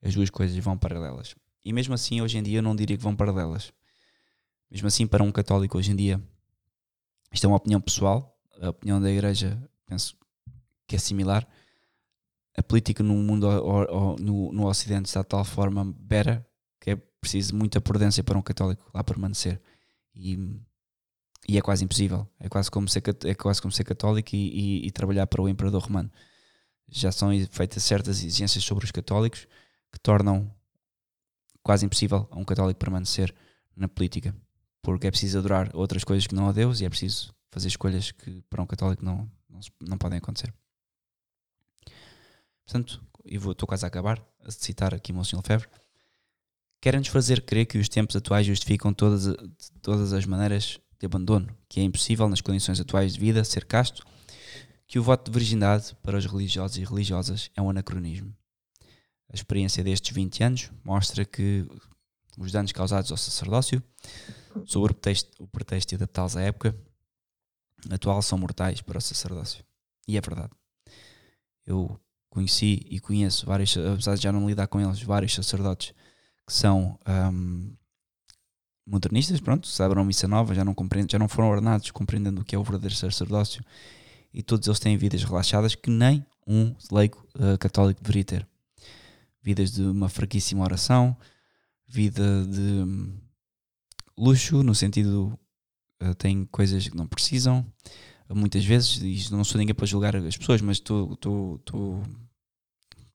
as 0.00 0.14
duas 0.14 0.30
coisas 0.30 0.56
vão 0.56 0.78
paralelas. 0.78 1.34
E 1.64 1.72
mesmo 1.72 1.92
assim, 1.92 2.22
hoje 2.22 2.38
em 2.38 2.42
dia, 2.42 2.58
eu 2.58 2.62
não 2.62 2.74
diria 2.76 2.96
que 2.96 3.02
vão 3.02 3.14
paralelas. 3.14 3.72
Mesmo 4.70 4.86
assim, 4.86 5.06
para 5.06 5.22
um 5.22 5.32
católico 5.32 5.76
hoje 5.76 5.90
em 5.90 5.96
dia, 5.96 6.22
isto 7.32 7.44
é 7.44 7.48
uma 7.48 7.56
opinião 7.56 7.80
pessoal, 7.80 8.38
a 8.60 8.70
opinião 8.70 9.00
da 9.00 9.10
Igreja 9.10 9.60
penso 9.84 10.16
que 10.86 10.94
é 10.94 10.98
similar. 10.98 11.46
A 12.56 12.62
política 12.62 13.02
no 13.02 13.14
mundo 13.14 13.48
ou, 13.48 13.90
ou, 13.90 14.16
no, 14.18 14.52
no 14.52 14.66
Ocidente 14.66 15.08
está 15.08 15.22
de 15.22 15.28
tal 15.28 15.44
forma 15.44 15.84
bera 15.98 16.46
que 16.80 16.90
é 16.90 16.96
preciso 16.96 17.54
muita 17.54 17.80
prudência 17.80 18.22
para 18.22 18.38
um 18.38 18.42
católico 18.42 18.88
lá 18.94 19.02
permanecer. 19.02 19.60
E, 20.14 20.38
e 21.48 21.58
é 21.58 21.60
quase 21.60 21.84
impossível. 21.84 22.28
É 22.38 22.48
quase 22.48 22.70
como 22.70 22.88
ser, 22.88 23.02
é 23.24 23.34
quase 23.34 23.60
como 23.60 23.72
ser 23.72 23.84
católico 23.84 24.34
e, 24.34 24.82
e, 24.82 24.86
e 24.86 24.90
trabalhar 24.90 25.26
para 25.26 25.42
o 25.42 25.48
imperador 25.48 25.82
romano. 25.82 26.10
Já 26.88 27.12
são 27.12 27.30
feitas 27.50 27.82
certas 27.82 28.18
exigências 28.18 28.64
sobre 28.64 28.84
os 28.84 28.90
católicos 28.90 29.46
que 29.92 29.98
tornam 29.98 30.52
quase 31.62 31.84
impossível 31.84 32.28
a 32.30 32.38
um 32.38 32.44
católico 32.44 32.78
permanecer 32.78 33.34
na 33.76 33.88
política. 33.88 34.34
Porque 34.82 35.06
é 35.06 35.10
preciso 35.10 35.38
adorar 35.38 35.70
outras 35.74 36.04
coisas 36.04 36.26
que 36.26 36.34
não 36.34 36.48
a 36.48 36.52
Deus 36.52 36.80
e 36.80 36.84
é 36.84 36.88
preciso 36.88 37.34
fazer 37.50 37.68
escolhas 37.68 38.12
que 38.12 38.42
para 38.48 38.62
um 38.62 38.66
católico 38.66 39.04
não, 39.04 39.30
não, 39.48 39.60
não 39.80 39.98
podem 39.98 40.18
acontecer. 40.18 40.52
Portanto, 42.64 43.02
e 43.24 43.36
estou 43.36 43.66
quase 43.66 43.84
a 43.84 43.88
acabar, 43.88 44.24
a 44.44 44.50
citar 44.50 44.94
aqui 44.94 45.12
Monsenhor 45.12 45.42
Lefebvre, 45.42 45.68
querem-nos 46.80 47.08
fazer 47.08 47.42
crer 47.42 47.66
que 47.66 47.78
os 47.78 47.88
tempos 47.88 48.16
atuais 48.16 48.46
justificam 48.46 48.94
todas, 48.94 49.26
todas 49.82 50.12
as 50.12 50.24
maneiras 50.24 50.78
de 51.00 51.06
abandono, 51.06 51.48
que 51.66 51.80
é 51.80 51.82
impossível 51.82 52.28
nas 52.28 52.42
condições 52.42 52.78
atuais 52.78 53.14
de 53.14 53.20
vida 53.20 53.42
ser 53.42 53.64
casto, 53.64 54.06
que 54.86 54.98
o 54.98 55.02
voto 55.02 55.30
de 55.30 55.38
virgindade 55.38 55.96
para 56.02 56.18
os 56.18 56.26
religiosos 56.26 56.76
e 56.76 56.84
religiosas 56.84 57.50
é 57.56 57.62
um 57.62 57.70
anacronismo. 57.70 58.34
A 59.32 59.34
experiência 59.34 59.82
destes 59.82 60.14
20 60.14 60.42
anos 60.42 60.70
mostra 60.84 61.24
que 61.24 61.66
os 62.36 62.52
danos 62.52 62.72
causados 62.72 63.10
ao 63.10 63.16
sacerdócio, 63.16 63.82
sob 64.66 64.84
o 64.84 64.94
pretexto, 64.94 65.42
o 65.42 65.88
de 65.88 65.94
adaptá-los 65.94 66.36
à 66.36 66.42
época, 66.42 66.76
atual 67.88 68.20
são 68.20 68.36
mortais 68.36 68.82
para 68.82 68.98
o 68.98 69.00
sacerdócio. 69.00 69.64
E 70.06 70.18
é 70.18 70.20
verdade. 70.20 70.50
Eu 71.64 71.98
conheci 72.28 72.84
e 72.90 73.00
conheço 73.00 73.46
vários, 73.46 73.76
apesar 73.76 74.16
de 74.16 74.22
já 74.22 74.32
não 74.32 74.48
lidar 74.48 74.66
com 74.66 74.80
eles, 74.80 75.00
vários 75.02 75.34
sacerdotes 75.34 75.94
que 76.46 76.52
são 76.52 76.98
um, 77.32 77.72
modernistas, 78.90 79.40
pronto, 79.40 79.68
celebram 79.68 80.04
missa 80.04 80.26
nova, 80.26 80.54
já 80.54 80.64
não, 80.64 80.74
compreendem, 80.74 81.12
já 81.12 81.18
não 81.18 81.28
foram 81.28 81.48
ordenados, 81.48 81.90
compreendendo 81.92 82.40
o 82.40 82.44
que 82.44 82.56
é 82.56 82.58
o 82.58 82.64
verdadeiro 82.64 82.94
sacerdócio, 82.94 83.64
e 84.34 84.42
todos 84.42 84.66
eles 84.66 84.80
têm 84.80 84.96
vidas 84.96 85.22
relaxadas 85.22 85.74
que 85.74 85.90
nem 85.90 86.26
um 86.46 86.74
leigo 86.90 87.24
uh, 87.36 87.56
católico 87.58 88.02
deveria 88.02 88.24
ter. 88.24 88.48
Vidas 89.42 89.70
de 89.72 89.82
uma 89.82 90.08
fraquíssima 90.08 90.64
oração, 90.64 91.16
vida 91.86 92.44
de 92.44 92.60
um, 92.60 93.16
luxo, 94.18 94.62
no 94.62 94.74
sentido 94.74 95.38
uh, 96.02 96.14
têm 96.16 96.44
coisas 96.46 96.88
que 96.88 96.96
não 96.96 97.06
precisam, 97.06 97.64
muitas 98.28 98.64
vezes, 98.64 98.96
e 99.02 99.32
não 99.32 99.42
sou 99.42 99.58
ninguém 99.58 99.74
para 99.74 99.86
julgar 99.86 100.14
as 100.14 100.36
pessoas, 100.36 100.60
mas 100.60 100.76
estou, 100.76 101.18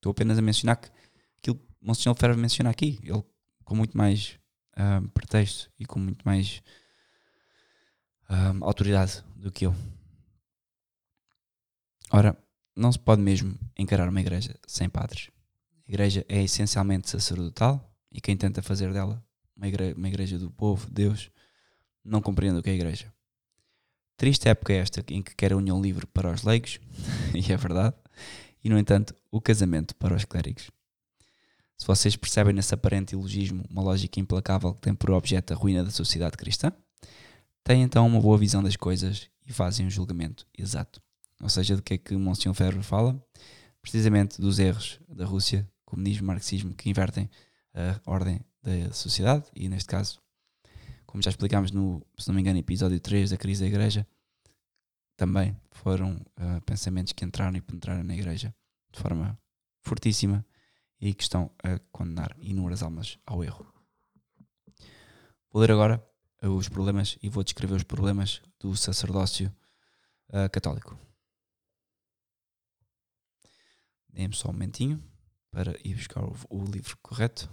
apenas 0.06 0.38
a 0.38 0.42
mencionar 0.42 0.78
que 0.78 0.90
aquilo 1.40 1.56
que 1.56 1.66
Monsenhor 1.82 2.18
Ferro 2.18 2.38
menciona 2.38 2.70
aqui, 2.70 3.00
ele 3.02 3.24
com 3.64 3.76
muito 3.76 3.98
mais 3.98 4.38
um, 4.78 5.08
pretexto 5.08 5.72
e 5.80 5.86
com 5.86 6.00
muito 6.00 6.24
mais 6.24 6.62
um, 8.30 8.64
autoridade 8.64 9.24
do 9.36 9.52
que 9.52 9.66
eu. 9.66 9.76
Ora, 12.12 12.38
não 12.76 12.92
se 12.92 13.00
pode 13.00 13.22
mesmo 13.22 13.58
encarar 13.78 14.10
uma 14.10 14.22
igreja 14.22 14.56
sem 14.68 14.90
padres. 14.90 15.30
A 15.88 15.92
igreja 15.92 16.26
é 16.28 16.44
essencialmente 16.44 17.10
sacerdotal 17.10 17.94
e 18.12 18.20
quem 18.20 18.36
tenta 18.36 18.62
fazer 18.62 18.92
dela 18.92 19.24
uma 19.56 19.68
igreja, 19.68 19.96
uma 19.96 20.08
igreja 20.08 20.38
do 20.38 20.52
povo, 20.52 20.90
Deus, 20.92 21.32
não 22.04 22.22
compreende 22.22 22.60
o 22.60 22.64
que 22.64 22.70
é 22.70 22.74
a 22.74 22.76
igreja. 22.76 23.14
Triste 24.18 24.48
época 24.48 24.74
é 24.74 24.78
esta 24.78 25.04
em 25.10 25.22
que 25.22 25.36
quer 25.36 25.54
a 25.54 25.58
união 25.58 25.82
livre 25.82 26.06
para 26.06 26.32
os 26.32 26.44
leigos, 26.44 26.80
e 27.34 27.52
é 27.52 27.58
verdade, 27.58 27.96
e 28.64 28.70
no 28.70 28.78
entanto, 28.80 29.16
o 29.32 29.42
casamento 29.42 29.96
para 29.96 30.16
os 30.16 30.26
clérigos. 30.26 30.72
Se 31.78 31.86
vocês 31.86 32.16
percebem 32.16 32.54
nesse 32.54 32.74
aparente 32.74 33.14
ilogismo 33.14 33.64
uma 33.70 33.82
lógica 33.82 34.20
implacável 34.20 34.74
que 34.74 34.82
tem 34.82 34.96
por 34.96 35.12
objeto 35.12 35.54
a 35.54 35.56
ruína 35.56 35.84
da 35.84 35.92
sociedade 35.92 36.38
cristã, 36.38 36.72
têm 37.64 37.84
então 37.84 38.08
uma 38.08 38.22
boa 38.22 38.38
visão 38.38 38.64
das 38.64 38.76
coisas 38.76 39.30
e 39.46 39.52
fazem 39.52 39.86
um 39.86 39.90
julgamento 39.90 40.48
exato. 40.58 41.02
Ou 41.42 41.50
seja, 41.50 41.76
do 41.76 41.82
que 41.82 41.96
é 41.96 41.98
que 41.98 42.16
Monsignor 42.16 42.56
Ferro 42.56 42.82
fala? 42.82 43.22
Precisamente 43.82 44.40
dos 44.40 44.58
erros 44.58 45.00
da 45.08 45.26
Rússia, 45.26 45.70
comunismo, 45.86 46.26
marxismo, 46.28 46.74
que 46.74 46.90
invertem 46.90 47.30
a 47.74 48.10
ordem 48.10 48.40
da 48.64 48.94
sociedade 48.94 49.46
e, 49.54 49.68
neste 49.68 49.88
caso, 49.88 50.20
como 51.06 51.22
já 51.22 51.30
explicámos 51.30 51.72
no, 51.72 52.02
se 52.18 52.28
não 52.28 52.36
me 52.36 52.42
engano, 52.42 52.58
episódio 52.58 53.00
3 53.00 53.30
da 53.30 53.38
crise 53.38 53.62
da 53.62 53.68
igreja, 53.68 54.08
também 55.16 55.56
foram 55.72 56.16
uh, 56.16 56.62
pensamentos 56.66 57.14
que 57.14 57.24
entraram 57.24 57.56
e 57.56 57.62
penetraram 57.62 58.04
na 58.04 58.14
igreja 58.14 58.54
de 58.92 59.00
forma 59.00 59.38
fortíssima 59.82 60.46
e 61.00 61.14
que 61.14 61.24
estão 61.24 61.52
a 61.64 61.80
condenar 61.92 62.36
inúmeras 62.40 62.82
almas 62.82 63.20
ao 63.26 63.44
erro. 63.44 63.66
Vou 65.52 65.62
ler 65.62 65.72
agora 65.72 66.06
os 66.42 66.70
problemas 66.70 67.18
e 67.22 67.30
vou 67.30 67.44
descrever 67.44 67.76
os 67.76 67.84
problemas 67.84 68.42
do 68.60 68.76
sacerdócio 68.76 69.54
uh, 70.30 70.50
católico. 70.52 70.98
Dê-me 74.10 74.36
só 74.36 74.50
um 74.50 74.54
momentinho 74.54 75.04
para 75.52 75.76
ir 75.84 75.96
buscar 75.96 76.24
o, 76.24 76.36
o 76.50 76.66
livro 76.66 76.98
correto. 77.02 77.50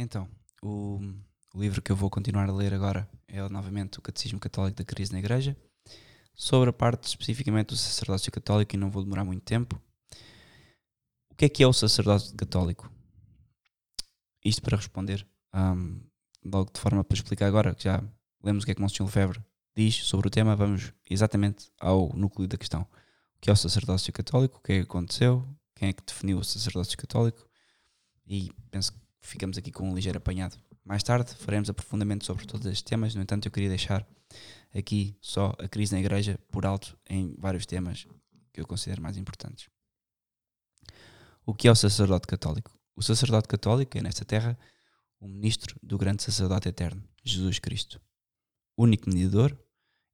Então, 0.00 0.28
o, 0.62 1.00
o, 1.52 1.60
livro 1.60 1.82
que 1.82 1.90
eu 1.90 1.96
vou 1.96 2.08
continuar 2.08 2.48
a 2.48 2.52
ler 2.52 2.72
agora 2.72 3.10
é 3.26 3.46
novamente 3.48 3.98
o 3.98 4.02
Catecismo 4.02 4.38
Católico 4.38 4.78
da 4.78 4.84
Crise 4.84 5.12
na 5.12 5.18
Igreja, 5.18 5.56
sobre 6.36 6.70
a 6.70 6.72
parte 6.72 7.08
especificamente 7.08 7.70
do 7.70 7.76
sacerdócio 7.76 8.30
católico, 8.30 8.76
e 8.76 8.78
não 8.78 8.92
vou 8.92 9.02
demorar 9.02 9.24
muito 9.24 9.42
tempo. 9.42 9.74
O 11.28 11.34
que 11.34 11.46
é 11.46 11.48
que 11.48 11.64
é 11.64 11.66
o 11.66 11.72
sacerdócio 11.72 12.32
católico? 12.36 12.88
Isto 14.44 14.62
para 14.62 14.76
responder, 14.76 15.26
um, 15.52 16.00
logo 16.44 16.70
de 16.72 16.80
forma 16.80 17.02
para 17.02 17.16
explicar 17.16 17.46
agora, 17.46 17.74
que 17.74 17.82
já 17.82 18.00
lemos 18.40 18.62
o 18.62 18.66
que 18.66 18.70
é 18.70 18.74
que 18.76 18.80
Monsenhor 18.80 19.08
Lefebvre 19.08 19.44
diz 19.76 19.96
sobre 20.04 20.28
o 20.28 20.30
tema, 20.30 20.54
vamos 20.54 20.92
exatamente 21.10 21.72
ao 21.80 22.14
núcleo 22.14 22.46
da 22.46 22.56
questão. 22.56 22.82
O 22.82 23.40
que 23.40 23.50
é 23.50 23.52
o 23.52 23.56
sacerdócio 23.56 24.12
católico? 24.12 24.58
O 24.58 24.60
que 24.60 24.74
é 24.74 24.76
que 24.76 24.82
aconteceu? 24.82 25.44
Quem 25.74 25.88
é 25.88 25.92
que 25.92 26.04
definiu 26.06 26.38
o 26.38 26.44
sacerdócio 26.44 26.96
católico? 26.96 27.48
E 28.28 28.52
penso 28.70 28.92
que 28.92 29.07
ficamos 29.20 29.58
aqui 29.58 29.70
com 29.70 29.90
um 29.90 29.94
ligeiro 29.94 30.18
apanhado. 30.18 30.56
Mais 30.84 31.02
tarde 31.02 31.34
faremos 31.34 31.68
aprofundamento 31.68 32.24
sobre 32.24 32.46
todos 32.46 32.66
estes 32.66 32.82
temas, 32.82 33.14
no 33.14 33.22
entanto, 33.22 33.46
eu 33.46 33.52
queria 33.52 33.68
deixar 33.68 34.06
aqui 34.74 35.16
só 35.20 35.54
a 35.58 35.68
crise 35.68 35.92
na 35.92 36.00
igreja 36.00 36.38
por 36.50 36.64
alto 36.66 36.98
em 37.08 37.34
vários 37.38 37.66
temas 37.66 38.06
que 38.52 38.60
eu 38.60 38.66
considero 38.66 39.02
mais 39.02 39.16
importantes. 39.16 39.68
O 41.44 41.54
que 41.54 41.68
é 41.68 41.70
o 41.70 41.76
sacerdote 41.76 42.26
católico? 42.26 42.78
O 42.94 43.02
sacerdote 43.02 43.48
católico 43.48 43.96
é, 43.96 44.02
nesta 44.02 44.24
terra, 44.24 44.58
o 45.20 45.26
ministro 45.26 45.78
do 45.82 45.96
grande 45.96 46.22
sacerdote 46.22 46.68
eterno, 46.68 47.02
Jesus 47.24 47.58
Cristo, 47.58 48.00
único 48.76 49.08
mediador 49.08 49.56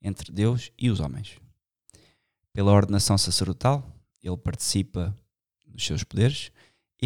entre 0.01 0.31
Deus 0.31 0.71
e 0.79 0.91
os 0.91 1.01
homens. 1.01 1.39
Pela 2.53 2.73
ordenação 2.73 3.19
sacerdotal, 3.19 3.85
ele 4.23 4.37
participa 4.37 5.17
dos 5.67 5.85
seus 5.85 6.05
poderes 6.05 6.53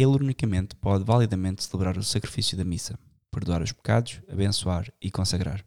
ele 0.01 0.23
unicamente 0.23 0.75
pode 0.75 1.03
validamente 1.03 1.63
celebrar 1.63 1.97
o 1.97 2.03
sacrifício 2.03 2.57
da 2.57 2.63
missa, 2.63 2.97
perdoar 3.31 3.61
os 3.61 3.71
pecados, 3.71 4.21
abençoar 4.27 4.91
e 5.01 5.09
consagrar. 5.11 5.65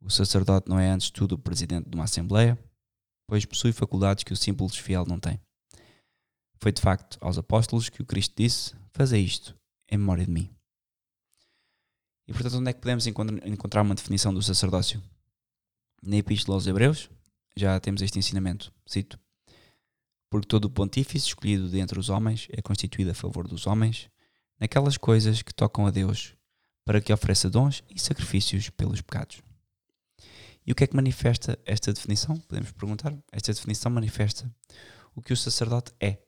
O 0.00 0.10
sacerdote 0.10 0.68
não 0.68 0.78
é 0.78 0.88
antes 0.88 1.10
tudo 1.10 1.34
o 1.34 1.38
presidente 1.38 1.88
de 1.88 1.94
uma 1.94 2.04
assembleia, 2.04 2.58
pois 3.26 3.44
possui 3.44 3.72
faculdades 3.72 4.24
que 4.24 4.32
o 4.32 4.36
simples 4.36 4.76
fiel 4.76 5.04
não 5.06 5.20
tem. 5.20 5.38
Foi 6.56 6.72
de 6.72 6.80
facto 6.80 7.18
aos 7.20 7.38
apóstolos 7.38 7.88
que 7.88 8.02
o 8.02 8.06
Cristo 8.06 8.34
disse: 8.36 8.74
Fazei 8.92 9.22
isto 9.22 9.56
em 9.90 9.98
memória 9.98 10.24
de 10.24 10.30
mim. 10.30 10.50
E 12.26 12.32
portanto, 12.32 12.58
onde 12.58 12.70
é 12.70 12.72
que 12.72 12.80
podemos 12.80 13.06
encontrar 13.06 13.82
uma 13.82 13.94
definição 13.94 14.32
do 14.32 14.42
sacerdócio? 14.42 15.02
Na 16.02 16.16
Epístola 16.16 16.56
aos 16.56 16.66
Hebreus, 16.66 17.10
já 17.56 17.78
temos 17.80 18.02
este 18.02 18.18
ensinamento. 18.18 18.72
Cito: 18.86 19.18
porque 20.30 20.46
todo 20.46 20.66
o 20.66 20.70
pontífice 20.70 21.26
escolhido 21.26 21.68
dentre 21.68 21.98
os 21.98 22.08
homens 22.08 22.46
é 22.50 22.62
constituído 22.62 23.10
a 23.10 23.14
favor 23.14 23.48
dos 23.48 23.66
homens, 23.66 24.08
naquelas 24.58 24.96
coisas 24.96 25.42
que 25.42 25.52
tocam 25.52 25.86
a 25.86 25.90
Deus, 25.90 26.34
para 26.84 27.00
que 27.00 27.12
ofereça 27.12 27.50
dons 27.50 27.82
e 27.90 28.00
sacrifícios 28.00 28.70
pelos 28.70 29.00
pecados. 29.00 29.42
E 30.64 30.70
o 30.70 30.74
que 30.74 30.84
é 30.84 30.86
que 30.86 30.94
manifesta 30.94 31.58
esta 31.66 31.92
definição? 31.92 32.38
Podemos 32.38 32.70
perguntar. 32.70 33.12
Esta 33.32 33.52
definição 33.52 33.90
manifesta 33.90 34.48
o 35.14 35.20
que 35.20 35.32
o 35.32 35.36
sacerdote 35.36 35.92
é, 36.00 36.18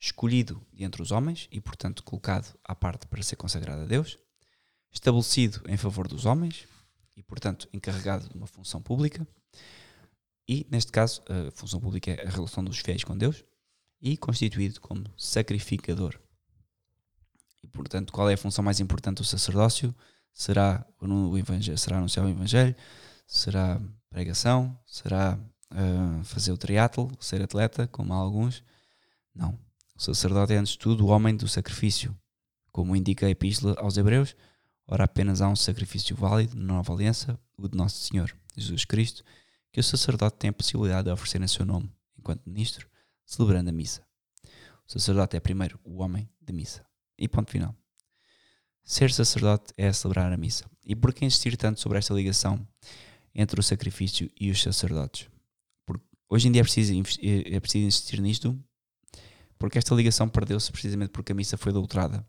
escolhido 0.00 0.64
dentre 0.72 1.02
os 1.02 1.10
homens 1.10 1.46
e, 1.52 1.60
portanto, 1.60 2.02
colocado 2.02 2.58
à 2.64 2.74
parte 2.74 3.06
para 3.06 3.22
ser 3.22 3.36
consagrado 3.36 3.82
a 3.82 3.86
Deus, 3.86 4.16
estabelecido 4.90 5.60
em 5.68 5.76
favor 5.76 6.08
dos 6.08 6.24
homens 6.24 6.66
e, 7.16 7.22
portanto, 7.22 7.68
encarregado 7.72 8.28
de 8.28 8.34
uma 8.34 8.46
função 8.46 8.80
pública 8.80 9.26
e, 10.48 10.66
neste 10.70 10.90
caso, 10.90 11.22
a 11.28 11.50
função 11.52 11.80
pública 11.80 12.10
é 12.10 12.26
a 12.26 12.30
relação 12.30 12.64
dos 12.64 12.78
fiéis 12.78 13.04
com 13.04 13.16
Deus 13.16 13.44
e 14.00 14.16
constituído 14.16 14.80
como 14.80 15.04
sacrificador. 15.16 16.18
E, 17.62 17.68
portanto, 17.68 18.12
qual 18.12 18.28
é 18.28 18.34
a 18.34 18.38
função 18.38 18.64
mais 18.64 18.80
importante 18.80 19.18
do 19.18 19.24
sacerdócio? 19.24 19.94
Será, 20.32 20.84
no 21.00 21.36
evangelho, 21.38 21.78
será 21.78 21.98
anunciar 21.98 22.26
o 22.26 22.28
Evangelho? 22.28 22.74
Será 23.26 23.80
pregação? 24.10 24.76
Será 24.86 25.38
uh, 25.70 26.24
fazer 26.24 26.52
o 26.52 26.56
triatlo? 26.56 27.10
Ser 27.20 27.42
atleta, 27.42 27.86
como 27.86 28.12
há 28.12 28.16
alguns? 28.16 28.64
Não. 29.34 29.58
O 29.94 30.02
sacerdote 30.02 30.54
é, 30.54 30.56
antes 30.56 30.72
de 30.72 30.78
tudo, 30.78 31.06
o 31.06 31.08
homem 31.08 31.36
do 31.36 31.46
sacrifício. 31.46 32.16
Como 32.72 32.96
indica 32.96 33.26
a 33.26 33.30
Epístola 33.30 33.76
aos 33.78 33.98
Hebreus, 33.98 34.34
ora 34.86 35.04
apenas 35.04 35.42
há 35.42 35.48
um 35.48 35.56
sacrifício 35.56 36.16
válido 36.16 36.56
na 36.56 36.74
nova 36.74 36.92
aliança, 36.92 37.38
o 37.56 37.68
de 37.68 37.76
Nosso 37.76 37.98
Senhor, 37.98 38.34
Jesus 38.56 38.86
Cristo, 38.86 39.22
que 39.72 39.80
o 39.80 39.84
sacerdote 39.84 40.36
tem 40.36 40.50
a 40.50 40.52
possibilidade 40.52 41.06
de 41.06 41.10
oferecer 41.10 41.40
em 41.40 41.48
seu 41.48 41.64
nome, 41.64 41.90
enquanto 42.18 42.46
ministro, 42.46 42.86
celebrando 43.24 43.70
a 43.70 43.72
missa. 43.72 44.06
O 44.86 44.92
sacerdote 44.92 45.36
é 45.36 45.40
primeiro 45.40 45.80
o 45.82 46.02
homem 46.02 46.28
de 46.40 46.52
missa. 46.52 46.84
E 47.18 47.26
ponto 47.26 47.50
final. 47.50 47.74
Ser 48.84 49.12
sacerdote 49.12 49.72
é 49.76 49.92
celebrar 49.92 50.32
a 50.32 50.36
missa. 50.36 50.64
E 50.84 50.94
por 50.94 51.14
que 51.14 51.24
insistir 51.24 51.56
tanto 51.56 51.80
sobre 51.80 51.98
esta 51.98 52.12
ligação 52.12 52.66
entre 53.34 53.58
o 53.58 53.62
sacrifício 53.62 54.30
e 54.38 54.50
os 54.50 54.60
sacerdotes? 54.60 55.28
Porque 55.86 56.04
hoje 56.28 56.48
em 56.48 56.52
dia 56.52 56.60
é 56.60 56.64
preciso, 56.64 56.92
é 57.22 57.60
preciso 57.60 57.86
insistir 57.86 58.20
nisto, 58.20 58.58
porque 59.58 59.78
esta 59.78 59.94
ligação 59.94 60.28
perdeu-se 60.28 60.70
precisamente 60.70 61.10
porque 61.10 61.32
a 61.32 61.34
missa 61.34 61.56
foi 61.56 61.70
adulterada. 61.70 62.26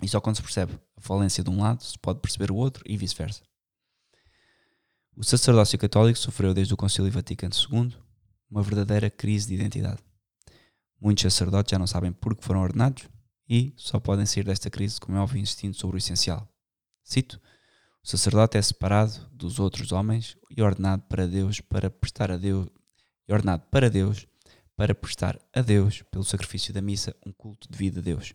E 0.00 0.08
só 0.08 0.20
quando 0.20 0.36
se 0.36 0.42
percebe 0.42 0.78
a 0.96 1.00
falência 1.00 1.42
de 1.42 1.50
um 1.50 1.60
lado 1.60 1.82
se 1.82 1.98
pode 1.98 2.20
perceber 2.20 2.52
o 2.52 2.56
outro 2.56 2.84
e 2.86 2.96
vice-versa. 2.96 3.42
O 5.20 5.24
sacerdócio 5.24 5.76
católico 5.76 6.16
sofreu 6.16 6.54
desde 6.54 6.72
o 6.72 6.76
Concílio 6.76 7.10
Vaticano 7.10 7.52
II 7.52 7.92
uma 8.48 8.62
verdadeira 8.62 9.10
crise 9.10 9.48
de 9.48 9.54
identidade. 9.54 9.98
Muitos 11.00 11.22
sacerdotes 11.22 11.72
já 11.72 11.76
não 11.76 11.88
sabem 11.88 12.12
por 12.12 12.36
que 12.36 12.44
foram 12.44 12.60
ordenados 12.60 13.08
e 13.48 13.74
só 13.76 13.98
podem 13.98 14.24
sair 14.24 14.44
desta 14.44 14.70
crise, 14.70 15.00
como 15.00 15.18
é 15.18 15.20
óbvio, 15.20 15.40
insistindo 15.40 15.74
sobre 15.74 15.96
o 15.96 15.98
essencial. 15.98 16.48
Cito: 17.02 17.40
O 18.00 18.08
sacerdote 18.08 18.58
é 18.58 18.62
separado 18.62 19.28
dos 19.32 19.58
outros 19.58 19.90
homens 19.90 20.36
e 20.56 20.62
ordenado 20.62 21.02
para 21.08 21.26
Deus 21.26 21.60
para 21.60 21.90
prestar 21.90 22.30
a 22.30 22.36
Deus 22.36 22.68
e 23.26 23.32
ordenado 23.32 23.64
para 23.72 23.90
Deus 23.90 24.24
para 24.76 24.94
prestar 24.94 25.36
a 25.52 25.60
Deus 25.60 26.00
pelo 26.12 26.22
sacrifício 26.22 26.72
da 26.72 26.80
missa 26.80 27.12
um 27.26 27.32
culto 27.32 27.68
devido 27.68 27.98
a 27.98 28.02
Deus 28.02 28.34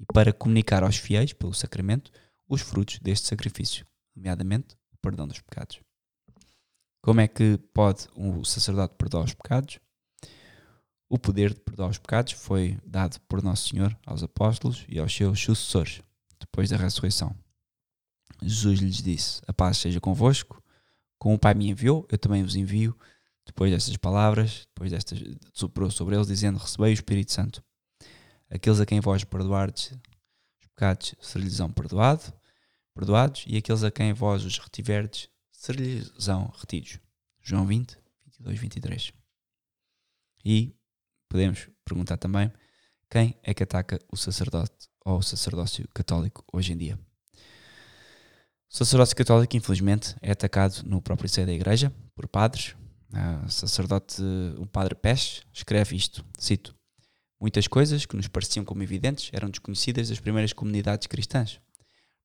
e 0.00 0.06
para 0.06 0.32
comunicar 0.32 0.82
aos 0.82 0.96
fiéis 0.96 1.34
pelo 1.34 1.52
sacramento 1.52 2.10
os 2.48 2.62
frutos 2.62 2.98
deste 2.98 3.28
sacrifício, 3.28 3.86
nomeadamente 4.16 4.74
o 4.90 4.96
perdão 4.96 5.28
dos 5.28 5.42
pecados. 5.42 5.86
Como 7.00 7.20
é 7.20 7.28
que 7.28 7.58
pode 7.72 8.06
o 8.14 8.44
sacerdote 8.44 8.94
perdoar 8.96 9.24
os 9.24 9.34
pecados? 9.34 9.78
O 11.08 11.18
poder 11.18 11.54
de 11.54 11.60
perdoar 11.60 11.88
os 11.88 11.98
pecados 11.98 12.32
foi 12.32 12.78
dado 12.84 13.18
por 13.22 13.42
Nosso 13.42 13.68
Senhor 13.68 13.96
aos 14.04 14.22
apóstolos 14.22 14.84
e 14.88 14.98
aos 14.98 15.14
seus 15.14 15.40
sucessores, 15.40 16.02
depois 16.38 16.68
da 16.68 16.76
ressurreição. 16.76 17.34
Jesus 18.42 18.80
lhes 18.80 19.02
disse: 19.02 19.40
A 19.46 19.52
paz 19.52 19.78
seja 19.78 20.00
convosco. 20.00 20.62
Como 21.18 21.34
o 21.34 21.38
Pai 21.38 21.54
me 21.54 21.68
enviou, 21.68 22.06
eu 22.10 22.18
também 22.18 22.42
vos 22.42 22.54
envio. 22.54 22.96
Depois 23.44 23.72
destas 23.72 23.96
palavras, 23.96 24.68
depois 24.68 24.90
destas, 24.90 25.18
soprou 25.52 25.90
sobre 25.90 26.14
eles, 26.14 26.26
dizendo: 26.26 26.58
Recebei 26.58 26.90
o 26.90 26.94
Espírito 26.94 27.32
Santo. 27.32 27.64
Aqueles 28.50 28.80
a 28.80 28.86
quem 28.86 29.00
vós 29.00 29.24
perdoardes 29.24 29.92
os 30.60 30.66
pecados, 30.68 31.14
ser-lhes-ão 31.20 31.70
perdoado, 31.70 32.32
perdoados, 32.94 33.44
e 33.46 33.56
aqueles 33.56 33.82
a 33.82 33.90
quem 33.90 34.12
vós 34.12 34.44
os 34.44 34.58
retiverdes, 34.58 35.28
ser-lhes-ão 35.58 36.52
retidos. 36.56 36.98
João 37.42 37.66
20, 37.66 37.98
22, 38.24 38.58
23. 38.58 39.12
E 40.44 40.74
podemos 41.28 41.68
perguntar 41.84 42.16
também 42.16 42.52
quem 43.10 43.38
é 43.42 43.52
que 43.52 43.62
ataca 43.62 43.98
o 44.10 44.16
sacerdote 44.16 44.88
ou 45.04 45.18
o 45.18 45.22
sacerdócio 45.22 45.86
católico 45.92 46.44
hoje 46.52 46.72
em 46.72 46.76
dia. 46.76 46.98
O 48.70 48.76
sacerdócio 48.76 49.16
católico, 49.16 49.56
infelizmente, 49.56 50.14
é 50.22 50.30
atacado 50.30 50.82
no 50.84 51.02
próprio 51.02 51.28
seio 51.28 51.46
da 51.46 51.52
igreja 51.52 51.92
por 52.14 52.28
padres. 52.28 52.76
O 53.44 53.50
sacerdote, 53.50 54.22
o 54.58 54.66
padre 54.66 54.94
Pes, 54.94 55.42
escreve 55.52 55.96
isto, 55.96 56.24
cito, 56.38 56.78
Muitas 57.40 57.68
coisas 57.68 58.04
que 58.04 58.16
nos 58.16 58.26
pareciam 58.26 58.64
como 58.64 58.82
evidentes 58.82 59.30
eram 59.32 59.48
desconhecidas 59.48 60.08
das 60.08 60.18
primeiras 60.18 60.52
comunidades 60.52 61.06
cristãs. 61.06 61.60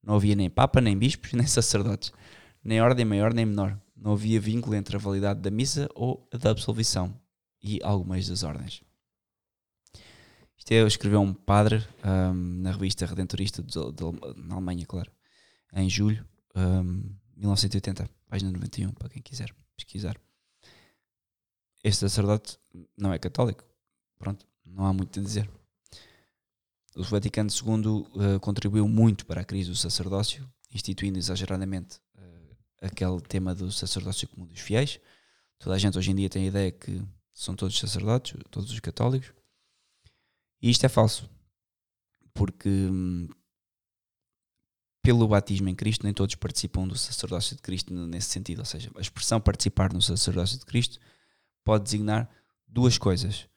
Não 0.01 0.15
havia 0.15 0.35
nem 0.35 0.49
papa, 0.49 0.81
nem 0.81 0.97
bispos, 0.97 1.33
nem 1.33 1.45
sacerdotes, 1.45 2.11
nem 2.63 2.81
ordem 2.81 3.05
maior 3.05 3.33
nem 3.33 3.45
menor. 3.45 3.79
Não 3.95 4.13
havia 4.13 4.39
vínculo 4.39 4.75
entre 4.75 4.95
a 4.95 4.99
validade 4.99 5.41
da 5.41 5.51
missa 5.51 5.89
ou 5.93 6.27
a 6.33 6.37
da 6.37 6.51
absolvição 6.51 7.19
e 7.61 7.79
algumas 7.83 8.27
das 8.27 8.43
ordens. 8.43 8.81
Isto 10.57 10.71
é, 10.71 10.87
escreveu 10.87 11.19
um 11.21 11.33
padre 11.33 11.85
um, 12.05 12.33
na 12.33 12.71
revista 12.71 13.05
Redentorista 13.05 13.61
de, 13.61 13.73
de, 13.73 14.03
na 14.37 14.55
Alemanha, 14.55 14.85
claro, 14.85 15.11
em 15.73 15.89
julho 15.89 16.25
um, 16.55 17.13
1980, 17.35 18.09
página 18.29 18.51
91, 18.51 18.91
para 18.91 19.09
quem 19.09 19.21
quiser 19.21 19.53
pesquisar. 19.75 20.17
Este 21.83 21.99
sacerdote 21.99 22.57
não 22.97 23.11
é 23.11 23.19
católico, 23.19 23.65
pronto, 24.17 24.47
não 24.65 24.85
há 24.85 24.93
muito 24.93 25.19
a 25.19 25.23
dizer. 25.23 25.49
O 26.95 27.03
Vaticano 27.03 27.49
II 27.49 27.87
uh, 27.87 28.39
contribuiu 28.39 28.87
muito 28.87 29.25
para 29.25 29.41
a 29.41 29.45
crise 29.45 29.69
do 29.69 29.75
sacerdócio, 29.75 30.49
instituindo 30.71 31.17
exageradamente 31.17 31.99
aquele 32.83 33.21
tema 33.21 33.55
do 33.55 33.71
sacerdócio 33.71 34.27
comum 34.27 34.45
dos 34.45 34.59
fiéis. 34.59 34.99
Toda 35.57 35.75
a 35.75 35.79
gente 35.79 35.97
hoje 35.97 36.11
em 36.11 36.15
dia 36.15 36.29
tem 36.29 36.43
a 36.43 36.47
ideia 36.47 36.71
que 36.71 37.01
são 37.33 37.55
todos 37.55 37.79
sacerdotes, 37.79 38.35
todos 38.51 38.71
os 38.71 38.79
católicos. 38.79 39.33
E 40.61 40.69
isto 40.69 40.85
é 40.85 40.89
falso, 40.89 41.29
porque 42.33 42.69
hum, 42.69 43.27
pelo 45.01 45.27
batismo 45.27 45.67
em 45.67 45.75
Cristo 45.75 46.03
nem 46.03 46.13
todos 46.13 46.35
participam 46.35 46.87
do 46.87 46.97
sacerdócio 46.97 47.55
de 47.55 47.61
Cristo 47.61 47.93
nesse 47.93 48.29
sentido. 48.29 48.59
Ou 48.59 48.65
seja, 48.65 48.89
a 48.95 49.01
expressão 49.01 49.41
participar 49.41 49.91
no 49.91 50.01
sacerdócio 50.01 50.57
de 50.57 50.65
Cristo 50.65 50.99
pode 51.63 51.83
designar 51.83 52.29
duas 52.67 52.97
coisas 52.97 53.47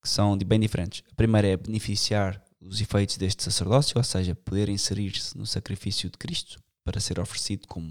que 0.00 0.08
são 0.08 0.36
bem 0.38 0.60
diferentes. 0.60 1.02
A 1.10 1.14
primeira 1.14 1.48
é 1.48 1.56
beneficiar 1.56 2.42
os 2.60 2.80
efeitos 2.80 3.16
deste 3.16 3.42
sacerdócio, 3.42 3.98
ou 3.98 4.04
seja, 4.04 4.34
poder 4.34 4.68
inserir-se 4.68 5.36
no 5.36 5.46
sacrifício 5.46 6.10
de 6.10 6.16
Cristo 6.16 6.62
para 6.84 7.00
ser 7.00 7.18
oferecido 7.18 7.66
com, 7.66 7.90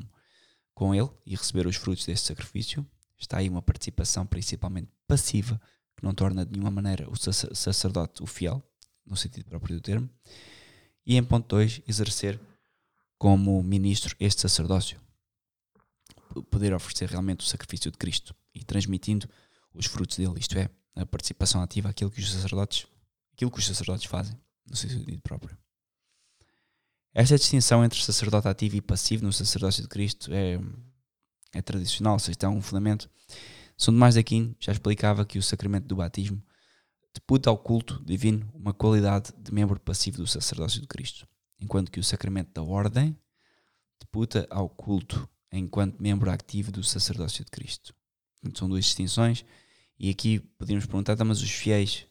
com 0.77 0.93
Ele 0.93 1.09
e 1.25 1.35
receber 1.35 1.65
os 1.65 1.75
frutos 1.75 2.05
deste 2.05 2.27
sacrifício. 2.27 2.85
Está 3.17 3.39
aí 3.39 3.49
uma 3.49 3.63
participação 3.63 4.27
principalmente 4.27 4.91
passiva, 5.07 5.59
que 5.95 6.03
não 6.03 6.13
torna 6.13 6.45
de 6.45 6.51
nenhuma 6.51 6.69
maneira 6.69 7.09
o 7.09 7.15
sacerdote 7.17 8.21
o 8.21 8.27
fiel, 8.27 8.61
no 9.03 9.17
sentido 9.17 9.45
próprio 9.45 9.75
do 9.75 9.81
termo. 9.81 10.07
E 11.03 11.17
em 11.17 11.23
ponto 11.23 11.47
2, 11.47 11.81
exercer 11.87 12.39
como 13.17 13.63
ministro 13.63 14.15
este 14.19 14.41
sacerdócio. 14.41 15.01
Poder 16.51 16.75
oferecer 16.75 17.09
realmente 17.09 17.39
o 17.39 17.49
sacrifício 17.49 17.89
de 17.89 17.97
Cristo 17.97 18.35
e 18.53 18.63
transmitindo 18.63 19.27
os 19.73 19.87
frutos 19.87 20.17
dele, 20.17 20.39
isto 20.39 20.59
é, 20.59 20.69
a 20.95 21.07
participação 21.07 21.59
ativa, 21.59 21.89
aquilo 21.89 22.11
que 22.11 22.19
os 22.19 22.31
sacerdotes, 22.31 22.85
aquilo 23.33 23.49
que 23.49 23.57
os 23.57 23.65
sacerdotes 23.65 24.05
fazem 24.05 24.39
no 24.69 24.75
sentido 24.75 25.19
próprio. 25.23 25.57
Esta 27.13 27.37
distinção 27.37 27.83
entre 27.83 28.01
sacerdote 28.01 28.47
ativo 28.47 28.75
e 28.75 28.81
passivo 28.81 29.25
no 29.25 29.33
sacerdócio 29.33 29.81
de 29.81 29.89
Cristo 29.89 30.31
é, 30.31 30.59
é 31.53 31.61
tradicional, 31.61 32.19
seja, 32.19 32.37
tem 32.37 32.49
um 32.49 32.61
fundamento. 32.61 33.09
São 33.77 33.93
de 33.93 34.19
Aquino 34.19 34.55
já 34.59 34.71
explicava 34.71 35.25
que 35.25 35.37
o 35.37 35.43
sacramento 35.43 35.87
do 35.87 35.95
batismo 35.95 36.41
deputa 37.13 37.49
ao 37.49 37.57
culto 37.57 38.03
divino 38.05 38.49
uma 38.53 38.73
qualidade 38.73 39.31
de 39.37 39.53
membro 39.53 39.79
passivo 39.79 40.17
do 40.17 40.27
sacerdócio 40.27 40.79
de 40.81 40.87
Cristo, 40.87 41.27
enquanto 41.59 41.91
que 41.91 41.99
o 41.99 42.03
sacramento 42.03 42.51
da 42.53 42.61
ordem 42.61 43.17
deputa 43.99 44.47
ao 44.49 44.69
culto 44.69 45.27
enquanto 45.51 46.01
membro 46.01 46.29
ativo 46.29 46.71
do 46.71 46.83
sacerdócio 46.83 47.43
de 47.43 47.51
Cristo. 47.51 47.93
Então, 48.39 48.59
são 48.59 48.69
duas 48.69 48.85
distinções 48.85 49.43
e 49.99 50.09
aqui 50.09 50.39
podemos 50.39 50.85
perguntar, 50.85 51.15
tá, 51.15 51.25
mas 51.25 51.41
os 51.41 51.49
fiéis 51.49 52.05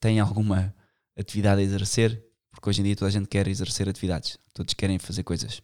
têm 0.00 0.20
alguma 0.20 0.74
atividade 1.16 1.60
a 1.60 1.64
exercer? 1.64 2.24
Porque 2.58 2.70
hoje 2.70 2.80
em 2.80 2.84
dia 2.84 2.96
toda 2.96 3.06
a 3.06 3.12
gente 3.12 3.28
quer 3.28 3.46
exercer 3.46 3.88
atividades, 3.88 4.36
todos 4.52 4.74
querem 4.74 4.98
fazer 4.98 5.22
coisas. 5.22 5.62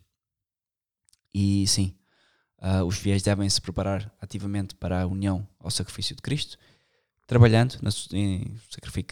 E 1.34 1.66
sim, 1.66 1.92
uh, 2.62 2.84
os 2.84 2.96
fiéis 2.96 3.20
devem 3.20 3.50
se 3.50 3.60
preparar 3.60 4.14
ativamente 4.20 4.76
para 4.76 5.02
a 5.02 5.06
união 5.06 5.44
ao 5.58 5.72
sacrifício 5.72 6.14
de 6.14 6.22
Cristo, 6.22 6.56
trabalhando 7.26 7.80
na, 7.82 7.90
em, 8.12 8.56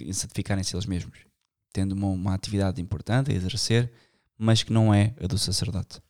em 0.01 0.13
santificarem-se 0.13 0.77
eles 0.77 0.87
mesmos, 0.87 1.27
tendo 1.73 1.91
uma, 1.91 2.07
uma 2.07 2.35
atividade 2.35 2.81
importante 2.81 3.33
a 3.33 3.35
exercer, 3.35 3.93
mas 4.39 4.63
que 4.63 4.73
não 4.73 4.95
é 4.95 5.13
a 5.21 5.27
do 5.27 5.37
sacerdote. 5.37 6.01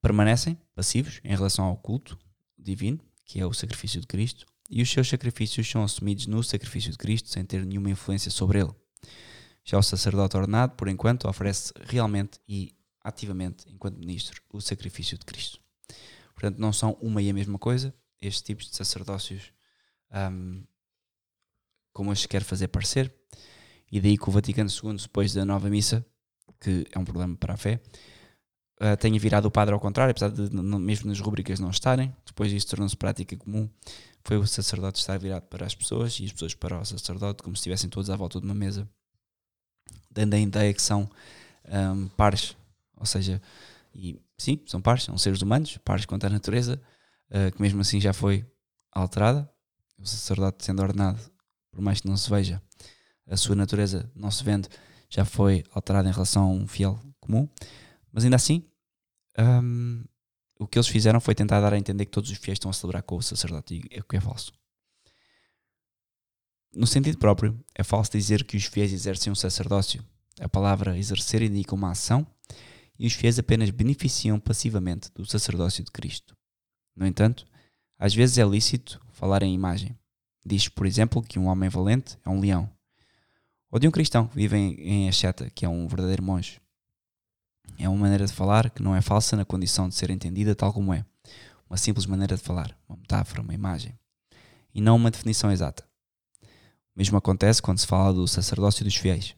Permanecem 0.00 0.56
passivos 0.72 1.20
em 1.24 1.34
relação 1.34 1.64
ao 1.64 1.76
culto 1.76 2.16
divino, 2.56 3.00
que 3.24 3.40
é 3.40 3.44
o 3.46 3.52
sacrifício 3.52 4.00
de 4.00 4.06
Cristo, 4.06 4.46
e 4.70 4.82
os 4.82 4.88
seus 4.88 5.08
sacrifícios 5.08 5.68
são 5.68 5.82
assumidos 5.82 6.28
no 6.28 6.44
sacrifício 6.44 6.92
de 6.92 6.96
Cristo 6.96 7.28
sem 7.28 7.44
ter 7.44 7.66
nenhuma 7.66 7.90
influência 7.90 8.30
sobre 8.30 8.60
ele. 8.60 8.72
Já 9.64 9.78
o 9.78 9.82
sacerdote 9.82 10.36
ordenado, 10.36 10.74
por 10.74 10.88
enquanto, 10.88 11.28
oferece 11.28 11.72
realmente 11.80 12.40
e 12.48 12.74
ativamente, 13.02 13.64
enquanto 13.68 13.98
ministro, 13.98 14.42
o 14.52 14.60
sacrifício 14.60 15.18
de 15.18 15.24
Cristo. 15.24 15.60
Portanto, 16.34 16.58
não 16.58 16.72
são 16.72 16.96
uma 17.00 17.20
e 17.20 17.30
a 17.30 17.34
mesma 17.34 17.58
coisa, 17.58 17.94
estes 18.20 18.42
tipos 18.42 18.68
de 18.68 18.76
sacerdócios, 18.76 19.52
um, 20.32 20.64
como 21.92 22.14
se 22.14 22.28
quer 22.28 22.42
fazer 22.42 22.68
parecer, 22.68 23.14
e 23.90 24.00
daí 24.00 24.16
que 24.16 24.28
o 24.28 24.32
Vaticano 24.32 24.70
II, 24.70 24.96
depois 24.96 25.34
da 25.34 25.44
nova 25.44 25.68
missa, 25.68 26.04
que 26.60 26.86
é 26.92 26.98
um 26.98 27.04
problema 27.04 27.36
para 27.36 27.54
a 27.54 27.56
fé, 27.56 27.80
uh, 28.80 28.96
tenha 28.98 29.18
virado 29.18 29.46
o 29.46 29.50
padre 29.50 29.74
ao 29.74 29.80
contrário, 29.80 30.12
apesar 30.12 30.30
de 30.30 30.54
mesmo 30.54 31.08
nas 31.08 31.20
rubricas 31.20 31.58
não 31.58 31.70
estarem, 31.70 32.14
depois 32.24 32.52
isso 32.52 32.68
tornou-se 32.68 32.96
prática 32.96 33.36
comum, 33.36 33.68
foi 34.22 34.36
o 34.36 34.46
sacerdote 34.46 35.00
estar 35.00 35.18
virado 35.18 35.44
para 35.44 35.66
as 35.66 35.74
pessoas 35.74 36.18
e 36.20 36.24
as 36.24 36.32
pessoas 36.32 36.54
para 36.54 36.78
o 36.78 36.84
sacerdote, 36.84 37.42
como 37.42 37.56
se 37.56 37.60
estivessem 37.60 37.88
todos 37.90 38.10
à 38.10 38.16
volta 38.16 38.38
de 38.38 38.44
uma 38.44 38.54
mesa, 38.54 38.88
dando 40.10 40.34
a 40.34 40.38
ideia 40.38 40.74
que 40.74 40.82
são 40.82 41.08
um, 41.70 42.08
pares, 42.08 42.56
ou 42.96 43.06
seja, 43.06 43.40
e 43.94 44.20
sim, 44.36 44.60
são 44.66 44.80
pares, 44.80 45.04
são 45.04 45.16
seres 45.16 45.42
humanos, 45.42 45.78
pares 45.84 46.04
quanto 46.04 46.26
à 46.26 46.30
natureza, 46.30 46.80
uh, 47.30 47.52
que 47.52 47.62
mesmo 47.62 47.80
assim 47.80 48.00
já 48.00 48.12
foi 48.12 48.44
alterada, 48.92 49.48
o 49.98 50.06
sacerdote 50.06 50.64
sendo 50.64 50.82
ordenado, 50.82 51.20
por 51.70 51.80
mais 51.80 52.00
que 52.00 52.08
não 52.08 52.16
se 52.16 52.28
veja, 52.28 52.60
a 53.28 53.36
sua 53.36 53.54
natureza 53.54 54.10
não 54.14 54.30
se 54.30 54.42
vende, 54.42 54.68
já 55.08 55.24
foi 55.24 55.64
alterada 55.72 56.08
em 56.08 56.12
relação 56.12 56.44
a 56.44 56.48
um 56.48 56.66
fiel 56.66 56.98
comum, 57.20 57.48
mas 58.12 58.24
ainda 58.24 58.36
assim 58.36 58.64
um, 59.38 60.04
o 60.58 60.66
que 60.66 60.78
eles 60.78 60.88
fizeram 60.88 61.20
foi 61.20 61.34
tentar 61.34 61.60
dar 61.60 61.72
a 61.72 61.78
entender 61.78 62.04
que 62.04 62.10
todos 62.10 62.30
os 62.30 62.36
fiéis 62.36 62.56
estão 62.56 62.70
a 62.70 62.74
celebrar 62.74 63.02
com 63.02 63.16
o 63.16 63.22
sacerdote, 63.22 63.76
e 63.76 63.96
é 63.96 64.00
o 64.00 64.04
que 64.04 64.16
é 64.16 64.20
falso. 64.20 64.52
No 66.72 66.86
sentido 66.86 67.18
próprio, 67.18 67.58
é 67.74 67.82
falso 67.82 68.12
dizer 68.12 68.44
que 68.44 68.56
os 68.56 68.64
fiéis 68.64 68.92
exercem 68.92 69.32
um 69.32 69.34
sacerdócio. 69.34 70.04
A 70.40 70.48
palavra 70.48 70.96
exercer 70.96 71.42
indica 71.42 71.74
uma 71.74 71.90
ação 71.90 72.24
e 72.96 73.06
os 73.08 73.12
fiéis 73.12 73.40
apenas 73.40 73.70
beneficiam 73.70 74.38
passivamente 74.38 75.10
do 75.12 75.26
sacerdócio 75.26 75.82
de 75.82 75.90
Cristo. 75.90 76.36
No 76.94 77.04
entanto, 77.04 77.44
às 77.98 78.14
vezes 78.14 78.38
é 78.38 78.44
lícito 78.44 79.00
falar 79.10 79.42
em 79.42 79.52
imagem. 79.52 79.98
Diz, 80.46 80.68
por 80.68 80.86
exemplo, 80.86 81.22
que 81.22 81.38
um 81.38 81.46
homem 81.46 81.68
valente 81.68 82.16
é 82.24 82.30
um 82.30 82.38
leão. 82.38 82.70
Ou 83.68 83.80
de 83.80 83.88
um 83.88 83.90
cristão 83.90 84.28
que 84.28 84.36
vive 84.36 84.56
em 84.56 85.08
Acheta, 85.08 85.50
que 85.50 85.64
é 85.64 85.68
um 85.68 85.88
verdadeiro 85.88 86.22
monge. 86.22 86.60
É 87.78 87.88
uma 87.88 87.98
maneira 87.98 88.26
de 88.26 88.32
falar 88.32 88.70
que 88.70 88.82
não 88.82 88.94
é 88.94 89.00
falsa 89.00 89.36
na 89.36 89.44
condição 89.44 89.88
de 89.88 89.94
ser 89.96 90.10
entendida 90.10 90.54
tal 90.54 90.72
como 90.72 90.94
é. 90.94 91.04
Uma 91.68 91.76
simples 91.76 92.06
maneira 92.06 92.36
de 92.36 92.42
falar, 92.42 92.76
uma 92.88 92.96
metáfora, 92.96 93.42
uma 93.42 93.54
imagem. 93.54 93.98
E 94.72 94.80
não 94.80 94.96
uma 94.96 95.10
definição 95.10 95.50
exata. 95.50 95.89
Mesmo 96.94 97.16
acontece 97.16 97.62
quando 97.62 97.78
se 97.78 97.86
fala 97.86 98.12
do 98.12 98.26
sacerdócio 98.26 98.84
dos 98.84 98.96
fiéis. 98.96 99.34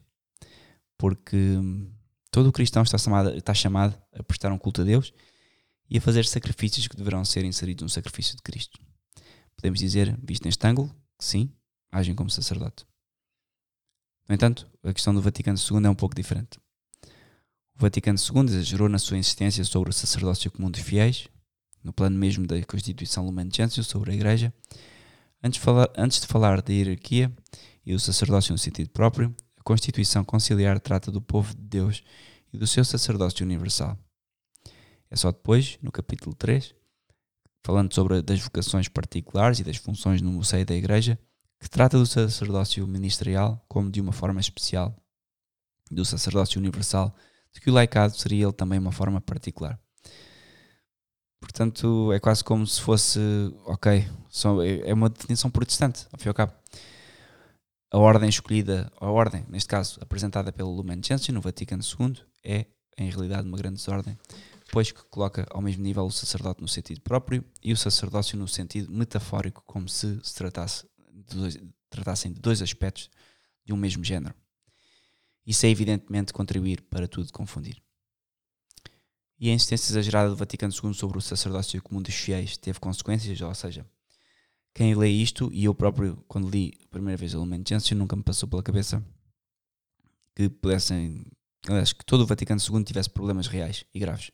Porque 0.97 1.35
hum, 1.35 1.91
todo 2.31 2.51
cristão 2.51 2.83
está 2.83 2.97
chamado, 2.97 3.35
está 3.35 3.53
chamado 3.53 3.95
a 4.13 4.23
prestar 4.23 4.51
um 4.51 4.57
culto 4.57 4.81
a 4.81 4.83
Deus 4.83 5.13
e 5.89 5.97
a 5.97 6.01
fazer 6.01 6.25
sacrifícios 6.25 6.87
que 6.87 6.95
deverão 6.95 7.23
ser 7.23 7.45
inseridos 7.45 7.83
no 7.83 7.89
sacrifício 7.89 8.35
de 8.35 8.41
Cristo. 8.41 8.79
Podemos 9.55 9.79
dizer, 9.79 10.17
visto 10.23 10.45
neste 10.45 10.65
ângulo, 10.67 10.89
que 11.17 11.25
sim, 11.25 11.51
agem 11.91 12.15
como 12.15 12.29
sacerdote. 12.29 12.85
No 14.27 14.33
entanto, 14.33 14.67
a 14.83 14.93
questão 14.93 15.13
do 15.13 15.21
Vaticano 15.21 15.57
II 15.57 15.85
é 15.85 15.89
um 15.89 15.95
pouco 15.95 16.15
diferente. 16.15 16.59
O 17.75 17.79
Vaticano 17.79 18.17
II 18.17 18.45
exagerou 18.45 18.87
na 18.87 18.99
sua 18.99 19.17
insistência 19.17 19.63
sobre 19.63 19.89
o 19.89 19.93
sacerdócio 19.93 20.49
comum 20.51 20.71
dos 20.71 20.81
fiéis, 20.81 21.27
no 21.83 21.91
plano 21.91 22.17
mesmo 22.17 22.47
da 22.47 22.61
Constituição 22.63 23.25
Lumen 23.25 23.49
Gentium 23.53 23.83
sobre 23.83 24.11
a 24.11 24.15
Igreja. 24.15 24.53
Antes 25.43 25.59
de, 25.59 25.65
falar, 25.65 25.89
antes 25.97 26.21
de 26.21 26.27
falar 26.27 26.61
da 26.61 26.71
hierarquia 26.71 27.29
e 27.85 27.91
do 27.91 27.99
sacerdócio 27.99 28.53
no 28.53 28.57
sentido 28.57 28.89
próprio, 28.89 29.35
a 29.59 29.63
Constituição 29.63 30.23
Conciliar 30.23 30.79
trata 30.79 31.11
do 31.11 31.21
povo 31.21 31.53
de 31.53 31.61
Deus 31.61 32.01
e 32.53 32.57
do 32.57 32.65
seu 32.65 32.85
sacerdócio 32.85 33.45
universal. 33.45 33.97
É 35.11 35.17
só 35.17 35.31
depois, 35.33 35.77
no 35.81 35.91
capítulo 35.91 36.33
3, 36.33 36.73
falando 37.61 37.93
sobre 37.93 38.21
das 38.21 38.39
vocações 38.39 38.87
particulares 38.87 39.59
e 39.59 39.65
das 39.65 39.75
funções 39.75 40.21
no 40.21 40.41
seio 40.45 40.65
da 40.65 40.75
Igreja, 40.75 41.19
que 41.59 41.69
trata 41.69 41.97
do 41.97 42.05
sacerdócio 42.05 42.87
ministerial 42.87 43.61
como 43.67 43.91
de 43.91 43.99
uma 43.99 44.13
forma 44.13 44.39
especial, 44.39 44.95
do 45.91 46.05
sacerdócio 46.05 46.57
universal, 46.57 47.13
de 47.51 47.59
que 47.59 47.69
o 47.69 47.73
laicado 47.73 48.17
seria 48.17 48.45
ele 48.45 48.53
também 48.53 48.79
uma 48.79 48.93
forma 48.93 49.19
particular. 49.19 49.77
Portanto, 51.43 52.13
é 52.13 52.21
quase 52.21 52.41
como 52.41 52.65
se 52.65 52.79
fosse, 52.79 53.19
ok, 53.65 54.07
é 54.85 54.93
uma 54.93 55.09
definição 55.09 55.51
protestante, 55.51 56.07
ao 56.13 56.17
fim 56.17 56.27
e 56.27 56.29
ao 56.29 56.33
cabo. 56.33 56.53
A 57.91 57.97
ordem 57.97 58.29
escolhida, 58.29 58.89
a 58.97 59.11
ordem, 59.11 59.45
neste 59.49 59.67
caso, 59.67 59.99
apresentada 60.01 60.53
pelo 60.53 60.71
Lumen 60.71 61.01
Gentium 61.03 61.35
no 61.35 61.41
Vaticano 61.41 61.83
II, 61.83 62.15
é, 62.45 62.65
em 62.97 63.09
realidade, 63.09 63.45
uma 63.45 63.57
grande 63.57 63.75
desordem, 63.75 64.17
pois 64.71 64.89
que 64.93 65.03
coloca 65.09 65.45
ao 65.51 65.61
mesmo 65.61 65.83
nível 65.83 66.05
o 66.05 66.11
sacerdote 66.11 66.61
no 66.61 66.67
sentido 66.67 67.01
próprio 67.01 67.43
e 67.61 67.73
o 67.73 67.77
sacerdócio 67.77 68.37
no 68.37 68.47
sentido 68.47 68.89
metafórico, 68.89 69.61
como 69.67 69.89
se 69.89 70.21
se 70.23 70.33
tratasse 70.35 70.87
de 71.11 71.35
dois, 71.35 71.59
tratassem 71.89 72.31
de 72.31 72.39
dois 72.39 72.61
aspectos 72.61 73.09
de 73.65 73.73
um 73.73 73.77
mesmo 73.77 74.01
género. 74.01 74.33
Isso 75.45 75.65
é 75.65 75.69
evidentemente 75.69 76.31
contribuir 76.31 76.81
para 76.83 77.05
tudo 77.05 77.33
confundir. 77.33 77.83
E 79.43 79.49
a 79.49 79.53
insistência 79.53 79.91
exagerada 79.91 80.29
do 80.29 80.37
Vaticano 80.37 80.71
II 80.71 80.93
sobre 80.93 81.17
o 81.17 81.21
sacerdócio 81.21 81.83
comum 81.83 82.01
dos 82.01 82.15
fiéis 82.15 82.55
teve 82.55 82.79
consequências, 82.79 83.41
ou 83.41 83.53
seja, 83.53 83.85
quem 84.73 84.95
lê 84.95 85.09
isto, 85.09 85.51
e 85.51 85.65
eu 85.65 85.75
próprio, 85.75 86.23
quando 86.29 86.49
li 86.49 86.71
a 86.85 86.87
primeira 86.87 87.17
vez 87.17 87.33
o 87.33 87.39
Lumen 87.39 87.61
Gentium, 87.67 87.97
nunca 87.97 88.15
me 88.15 88.23
passou 88.23 88.47
pela 88.47 88.63
cabeça 88.63 89.05
que 90.33 90.47
pudessem, 90.47 91.25
aliás, 91.67 91.91
que 91.91 92.05
todo 92.05 92.21
o 92.21 92.25
Vaticano 92.25 92.61
II 92.61 92.85
tivesse 92.85 93.09
problemas 93.09 93.47
reais 93.47 93.83
e 93.93 93.99
graves. 93.99 94.31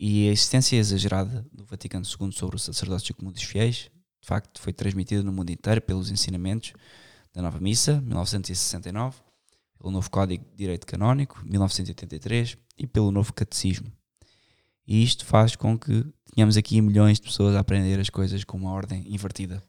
E 0.00 0.26
a 0.26 0.32
existência 0.32 0.78
exagerada 0.78 1.46
do 1.52 1.66
Vaticano 1.66 2.06
II 2.06 2.32
sobre 2.32 2.56
o 2.56 2.58
sacerdócio 2.58 3.14
comum 3.14 3.30
dos 3.30 3.42
fiéis, 3.42 3.90
de 4.22 4.26
facto, 4.26 4.58
foi 4.58 4.72
transmitida 4.72 5.22
no 5.22 5.34
mundo 5.34 5.50
inteiro 5.50 5.82
pelos 5.82 6.10
ensinamentos 6.10 6.72
da 7.30 7.42
Nova 7.42 7.60
Missa, 7.60 8.00
1969, 8.00 9.18
pelo 9.76 9.90
novo 9.90 10.10
Código 10.10 10.42
de 10.46 10.56
Direito 10.56 10.86
Canónico, 10.86 11.42
1983, 11.44 12.56
e 12.76 12.86
pelo 12.86 13.10
novo 13.10 13.32
Catecismo. 13.32 13.92
E 14.86 15.02
isto 15.02 15.24
faz 15.24 15.56
com 15.56 15.78
que 15.78 16.04
tenhamos 16.34 16.56
aqui 16.56 16.80
milhões 16.80 17.18
de 17.18 17.26
pessoas 17.26 17.54
a 17.54 17.60
aprender 17.60 17.98
as 17.98 18.10
coisas 18.10 18.44
com 18.44 18.56
uma 18.56 18.72
ordem 18.72 19.04
invertida, 19.12 19.62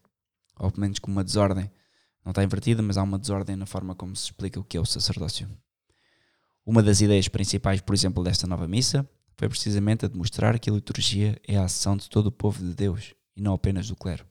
ou 0.59 0.69
pelo 0.69 0.81
menos 0.81 0.99
com 0.99 1.09
uma 1.09 1.23
desordem. 1.23 1.71
Não 2.23 2.31
está 2.31 2.43
invertida, 2.43 2.81
mas 2.81 2.97
há 2.97 3.03
uma 3.03 3.19
desordem 3.19 3.55
na 3.55 3.65
forma 3.65 3.95
como 3.95 4.15
se 4.15 4.25
explica 4.25 4.59
o 4.59 4.63
que 4.63 4.77
é 4.77 4.79
o 4.81 4.85
sacerdócio. 4.85 5.47
Uma 6.65 6.81
das 6.81 6.99
ideias 6.99 7.27
principais, 7.27 7.79
por 7.79 7.93
exemplo, 7.93 8.23
desta 8.23 8.47
nova 8.47 8.67
missa 8.67 9.07
foi 9.37 9.47
precisamente 9.47 10.05
a 10.05 10.07
demonstrar 10.07 10.57
que 10.57 10.69
a 10.69 10.73
liturgia 10.73 11.39
é 11.47 11.57
a 11.57 11.65
ação 11.65 11.95
de 11.95 12.09
todo 12.09 12.27
o 12.27 12.31
povo 12.31 12.63
de 12.63 12.73
Deus 12.73 13.13
e 13.35 13.41
não 13.41 13.53
apenas 13.53 13.87
do 13.87 13.95
clero. 13.95 14.25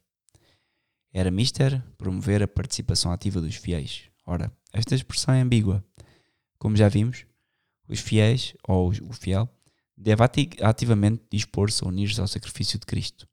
Era 1.13 1.31
mister 1.31 1.81
promover 1.97 2.43
a 2.43 2.49
participação 2.49 3.13
ativa 3.13 3.41
dos 3.41 3.55
fiéis. 3.55 4.11
Ora, 4.27 4.51
esta 4.73 4.95
expressão 4.97 5.33
é 5.33 5.41
ambígua. 5.41 5.85
Como 6.59 6.77
já 6.77 6.89
vimos, 6.89 7.25
os 7.89 8.01
fiéis, 8.01 8.55
ou 8.67 8.91
o 8.91 9.13
fiel, 9.13 9.49
deve 9.97 10.23
ativamente 10.63 11.23
dispor-se 11.31 11.85
a 11.85 11.89
unir-se 11.89 12.21
ao 12.21 12.27
sacrifício 12.27 12.79
de 12.79 12.87
Cristo, 12.87 13.29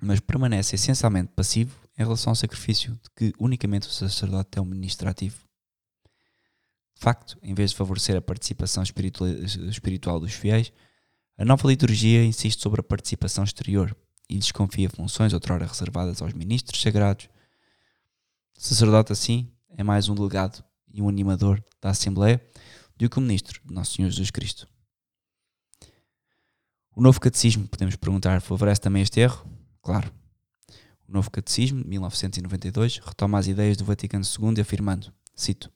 mas 0.00 0.20
permanece 0.20 0.74
essencialmente 0.74 1.32
passivo 1.34 1.76
em 1.98 2.02
relação 2.02 2.32
ao 2.32 2.36
sacrifício 2.36 2.92
de 2.92 3.10
que 3.16 3.32
unicamente 3.38 3.88
o 3.88 3.90
sacerdote 3.90 4.58
é 4.58 4.60
o 4.60 4.64
ministrativo. 4.64 5.38
De 6.94 7.00
facto, 7.00 7.38
em 7.42 7.54
vez 7.54 7.70
de 7.70 7.76
favorecer 7.76 8.16
a 8.16 8.22
participação 8.22 8.82
espiritual 8.82 10.20
dos 10.20 10.32
fiéis, 10.32 10.72
a 11.36 11.44
nova 11.44 11.66
liturgia 11.66 12.24
insiste 12.24 12.60
sobre 12.60 12.80
a 12.80 12.84
participação 12.84 13.42
exterior 13.42 13.96
e 14.28 14.36
lhes 14.36 14.52
confia 14.52 14.88
funções 14.88 15.32
outrora 15.32 15.66
reservadas 15.66 16.22
aos 16.22 16.32
ministros 16.32 16.80
sagrados. 16.80 17.28
O 18.56 18.60
sacerdote, 18.60 19.12
assim, 19.12 19.50
é 19.70 19.82
mais 19.82 20.08
um 20.08 20.14
delegado 20.14 20.62
e 20.92 21.02
um 21.02 21.08
animador 21.08 21.62
da 21.80 21.90
Assembleia 21.90 22.40
do 23.02 23.10
que 23.10 23.18
o 23.18 23.20
ministro 23.20 23.60
de 23.64 23.74
Nosso 23.74 23.94
Senhor 23.94 24.10
Jesus 24.10 24.30
Cristo. 24.30 24.68
O 26.94 27.02
novo 27.02 27.20
catecismo, 27.20 27.66
podemos 27.66 27.96
perguntar, 27.96 28.40
favorece 28.40 28.80
também 28.80 29.02
este 29.02 29.20
erro? 29.20 29.44
Claro. 29.82 30.12
O 31.08 31.12
novo 31.12 31.30
catecismo, 31.30 31.82
de 31.82 31.88
1992, 31.88 32.98
retoma 32.98 33.38
as 33.38 33.46
ideias 33.46 33.76
do 33.76 33.84
Vaticano 33.84 34.24
II 34.24 34.60
afirmando, 34.60 35.12
cito, 35.34 35.72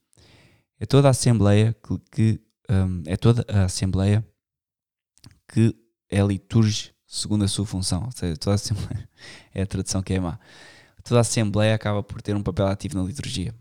é 0.78 0.86
toda 0.86 1.08
a 1.08 1.10
Assembleia 1.10 1.74
que, 1.74 1.98
que 2.10 2.40
um, 2.70 3.02
é 3.06 3.16
toda 3.16 3.44
a 3.48 3.64
Assembleia 3.64 4.26
que 5.48 5.74
é 6.10 6.20
liturge 6.22 6.94
segundo 7.06 7.44
a 7.44 7.48
sua 7.48 7.64
função. 7.64 8.04
Ou 8.04 8.12
seja, 8.12 8.36
toda 8.36 8.52
a 8.52 8.56
Assembleia 8.56 9.08
é 9.54 9.62
a 9.62 9.66
tradução 9.66 10.02
que 10.02 10.14
é 10.14 10.20
má. 10.20 10.38
Toda 11.02 11.20
a 11.20 11.22
Assembleia 11.22 11.74
acaba 11.74 12.02
por 12.02 12.20
ter 12.20 12.36
um 12.36 12.42
papel 12.42 12.66
ativo 12.66 12.96
na 12.98 13.04
liturgia. 13.04 13.54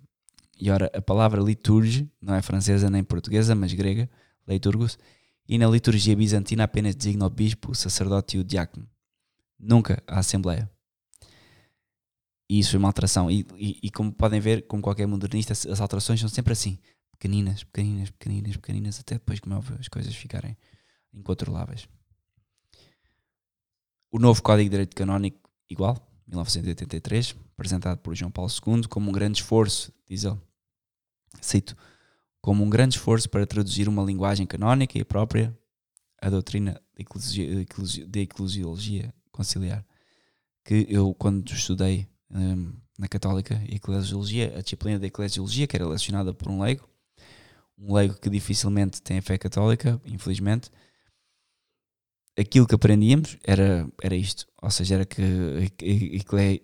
E 0.60 0.70
ora, 0.72 0.90
a 0.94 1.02
palavra 1.02 1.42
liturge 1.42 2.10
não 2.22 2.34
é 2.34 2.42
francesa 2.42 2.90
nem 2.90 3.04
portuguesa, 3.04 3.54
mas 3.54 3.74
grega, 3.74 4.10
liturgos, 4.48 4.98
e 5.48 5.58
na 5.58 5.68
liturgia 5.68 6.16
bizantina 6.16 6.64
apenas 6.64 6.96
designa 6.96 7.26
o 7.26 7.30
bispo, 7.30 7.72
o 7.72 7.76
sacerdote 7.76 8.38
e 8.38 8.40
o 8.40 8.44
diácono. 8.44 8.88
Nunca 9.60 10.02
a 10.08 10.20
Assembleia. 10.20 10.70
E 12.50 12.60
isso 12.60 12.76
é 12.76 12.80
uma 12.80 12.88
alteração. 12.88 13.30
E, 13.30 13.46
e, 13.56 13.80
e, 13.84 13.92
como 13.92 14.12
podem 14.12 14.40
ver, 14.40 14.68
como 14.68 14.82
qualquer 14.82 15.08
modernista, 15.08 15.54
as 15.54 15.82
alterações 15.82 16.20
são 16.20 16.30
sempre 16.30 16.54
assim: 16.54 16.78
pequeninas, 17.12 17.64
pequeninas, 17.64 18.10
pequeninas, 18.12 18.56
pequeninas, 18.58 19.00
até 19.00 19.16
depois, 19.16 19.40
como 19.40 19.56
é 19.56 19.60
as 19.80 19.88
coisas 19.88 20.16
ficarem 20.16 20.56
incontroláveis. 21.14 21.88
O 24.12 24.20
novo 24.20 24.42
Código 24.42 24.66
de 24.66 24.70
Direito 24.70 24.96
Canónico, 24.96 25.50
igual, 25.70 25.98
1983, 26.28 27.36
apresentado 27.56 27.98
por 28.00 28.16
João 28.16 28.32
Paulo 28.32 28.52
II 28.52 28.84
como 28.88 29.10
um 29.10 29.14
grande 29.14 29.40
esforço, 29.40 29.92
diz 30.08 30.26
ele, 30.26 30.38
cito, 31.42 31.76
como 32.42 32.64
um 32.64 32.70
grande 32.70 32.96
esforço 32.96 33.30
para 33.30 33.46
traduzir 33.46 33.88
uma 33.88 34.04
linguagem 34.04 34.46
canónica 34.46 34.98
e 34.98 35.04
própria 35.04 35.58
a 36.22 36.30
doutrina 36.30 36.80
da 38.08 38.20
eclesiologia 38.20 39.14
conciliar. 39.32 39.86
Que 40.64 40.86
eu, 40.90 41.14
quando 41.14 41.52
estudei 41.52 42.08
um, 42.30 42.74
na 42.98 43.08
Católica 43.08 43.62
Eclesiologia, 43.68 44.58
a 44.58 44.62
disciplina 44.62 44.98
da 44.98 45.08
Eclesiologia, 45.08 45.68
que 45.68 45.76
era 45.76 45.88
lecionada 45.88 46.34
por 46.34 46.50
um 46.50 46.62
leigo, 46.62 46.90
um 47.78 47.94
leigo 47.94 48.16
que 48.16 48.30
dificilmente 48.30 49.02
tem 49.02 49.18
a 49.18 49.22
fé 49.22 49.38
católica, 49.38 50.02
infelizmente, 50.06 50.72
aquilo 52.38 52.68
que 52.68 52.76
aprendíamos 52.76 53.38
era, 53.44 53.90
era 54.02 54.16
isto, 54.16 54.48
ou 54.62 54.70
seja, 54.70 54.96
era 54.96 55.06
que 55.06 55.22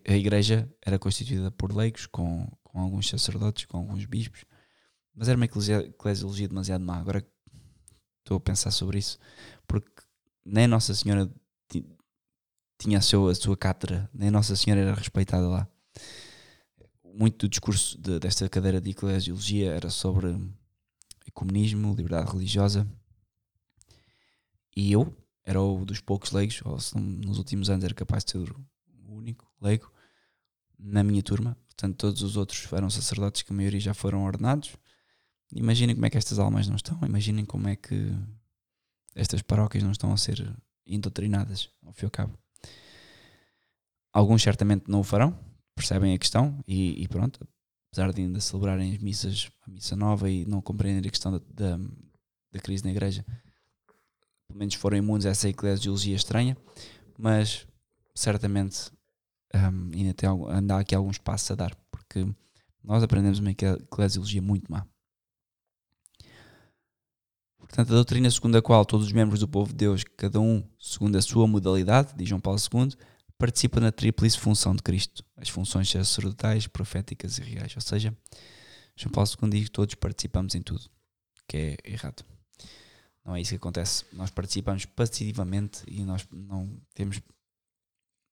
a 0.08 0.16
igreja 0.16 0.70
era 0.86 1.00
constituída 1.00 1.52
por 1.52 1.76
leigos, 1.76 2.06
com, 2.08 2.48
com 2.64 2.80
alguns 2.80 3.10
sacerdotes, 3.10 3.66
com 3.66 3.78
alguns 3.78 4.06
bispos, 4.06 4.44
mas 5.16 5.28
era 5.28 5.38
uma 5.38 5.46
eclesiologia 5.46 6.48
demasiado 6.48 6.84
má. 6.84 6.98
Agora 6.98 7.26
estou 8.20 8.38
a 8.38 8.42
pensar 8.42 8.72
sobre 8.72 9.00
isso, 9.00 9.18
porque 9.68 9.90
nem 10.46 10.68
Nossa 10.68 10.94
Senhora 10.94 11.30
tinha 12.78 12.98
a, 12.98 13.02
seu, 13.02 13.28
a 13.28 13.36
sua 13.36 13.56
cátedra, 13.56 14.10
nem 14.14 14.32
Nossa 14.32 14.56
Senhora 14.56 14.82
era 14.82 14.94
respeitada 14.94 15.48
lá. 15.48 15.68
Muito 17.14 17.46
do 17.46 17.50
discurso 17.50 17.98
de, 18.02 18.20
desta 18.20 18.50
cadeira 18.50 18.82
de 18.82 18.92
eclesiologia 18.92 19.72
era 19.72 19.90
sobre 19.90 20.36
comunismo, 21.34 21.94
liberdade 21.94 22.32
religiosa. 22.32 22.88
E 24.76 24.92
eu, 24.92 25.16
era 25.52 25.62
o 25.62 25.86
dos 25.86 26.00
poucos 26.00 26.32
leigos, 26.32 26.62
ou 26.66 26.80
se 26.80 26.98
nos 26.98 27.38
últimos 27.38 27.70
anos 27.70 27.84
era 27.84 27.94
capaz 27.94 28.24
de 28.24 28.32
ser 28.32 28.52
o 28.52 28.66
único 29.14 29.52
leigo 29.62 29.92
na 30.80 31.04
minha 31.04 31.22
turma. 31.22 31.58
Portanto, 31.68 31.98
todos 31.98 32.22
os 32.22 32.38
outros 32.38 32.72
eram 32.72 32.90
sacerdotes 32.90 33.42
que 33.44 33.52
a 33.52 33.56
maioria 33.56 33.80
já 33.80 33.94
foram 33.94 34.24
ordenados. 34.24 34.76
Imaginem 35.54 35.96
como 35.96 36.06
é 36.06 36.10
que 36.10 36.18
estas 36.18 36.40
almas 36.40 36.68
não 36.68 36.76
estão, 36.76 36.98
imaginem 37.06 37.46
como 37.46 37.68
é 37.68 37.76
que 37.76 38.12
estas 39.14 39.42
paróquias 39.42 39.84
não 39.84 39.92
estão 39.92 40.14
a 40.14 40.18
ser 40.18 40.56
indoutrinadas, 40.86 41.70
ao 41.86 41.94
fim 41.94 42.06
e 42.06 42.08
ao 42.08 42.12
cabo. 42.12 42.38
Alguns 44.14 44.42
certamente 44.42 44.86
não 44.88 45.02
o 45.02 45.04
farão, 45.04 45.38
percebem 45.76 46.14
a 46.14 46.18
questão 46.18 46.64
e, 46.66 47.04
e 47.04 47.08
pronto, 47.08 47.46
apesar 47.92 48.14
de 48.14 48.22
ainda 48.22 48.40
celebrarem 48.40 48.94
as 48.94 49.00
missas, 49.00 49.50
a 49.68 49.70
missa 49.70 49.96
nova 49.96 50.30
e 50.30 50.46
não 50.46 50.62
compreenderem 50.62 51.10
a 51.10 51.12
questão 51.12 51.34
da, 51.34 51.40
da, 51.50 51.78
da 52.54 52.60
crise 52.60 52.86
na 52.86 52.92
igreja, 52.92 53.26
pelo 54.52 54.60
menos 54.60 54.76
foram 54.76 54.98
imunes 54.98 55.26
a 55.26 55.30
essa 55.30 55.50
eclesiologia 55.50 56.16
estranha, 56.16 56.58
mas 57.18 57.66
certamente 58.14 58.92
um, 59.54 59.92
ainda, 59.94 60.14
tem, 60.14 60.30
ainda 60.50 60.76
há 60.76 60.80
aqui 60.80 60.94
alguns 60.94 61.18
passos 61.18 61.52
a 61.52 61.56
dar, 61.56 61.76
porque 61.90 62.26
nós 62.84 63.04
aprendemos 63.04 63.40
uma 63.40 63.52
eclesiologia 63.52 64.42
muito 64.42 64.72
má. 64.72 64.86
Portanto, 67.58 67.92
a 67.92 67.96
doutrina 67.96 68.30
segundo 68.30 68.58
a 68.58 68.62
qual 68.62 68.84
todos 68.86 69.08
os 69.08 69.14
membros 69.14 69.40
do 69.40 69.48
povo 69.48 69.72
de 69.72 69.78
Deus, 69.78 70.04
cada 70.18 70.42
um 70.42 70.62
segundo 70.78 71.16
a 71.16 71.22
sua 71.22 71.48
modalidade, 71.48 72.14
diz 72.18 72.28
João 72.28 72.42
Paulo 72.42 72.60
II, 72.60 72.94
participa 73.38 73.80
na 73.80 73.92
tríplice 73.92 74.38
função 74.38 74.76
de 74.76 74.84
Cristo, 74.84 75.24
as 75.38 75.48
funções 75.48 75.90
sacerdotais, 75.90 76.68
proféticas 76.68 77.38
e 77.38 77.42
reais. 77.42 77.74
Ou 77.76 77.82
seja, 77.82 78.16
João 78.96 79.12
Paulo 79.12 79.30
II 79.42 79.50
diz 79.50 79.64
que 79.66 79.72
todos 79.72 79.96
participamos 79.96 80.54
em 80.54 80.62
tudo, 80.62 80.90
que 81.48 81.58
é 81.58 81.78
errado. 81.86 82.26
Não 83.24 83.36
é 83.36 83.42
isso 83.42 83.52
que 83.52 83.58
acontece. 83.58 84.06
Nós 84.14 84.32
participamos 84.32 84.86
passivamente 84.86 85.84
e 85.88 86.04
nós 86.04 86.28
não 86.32 86.82
temos 86.94 87.22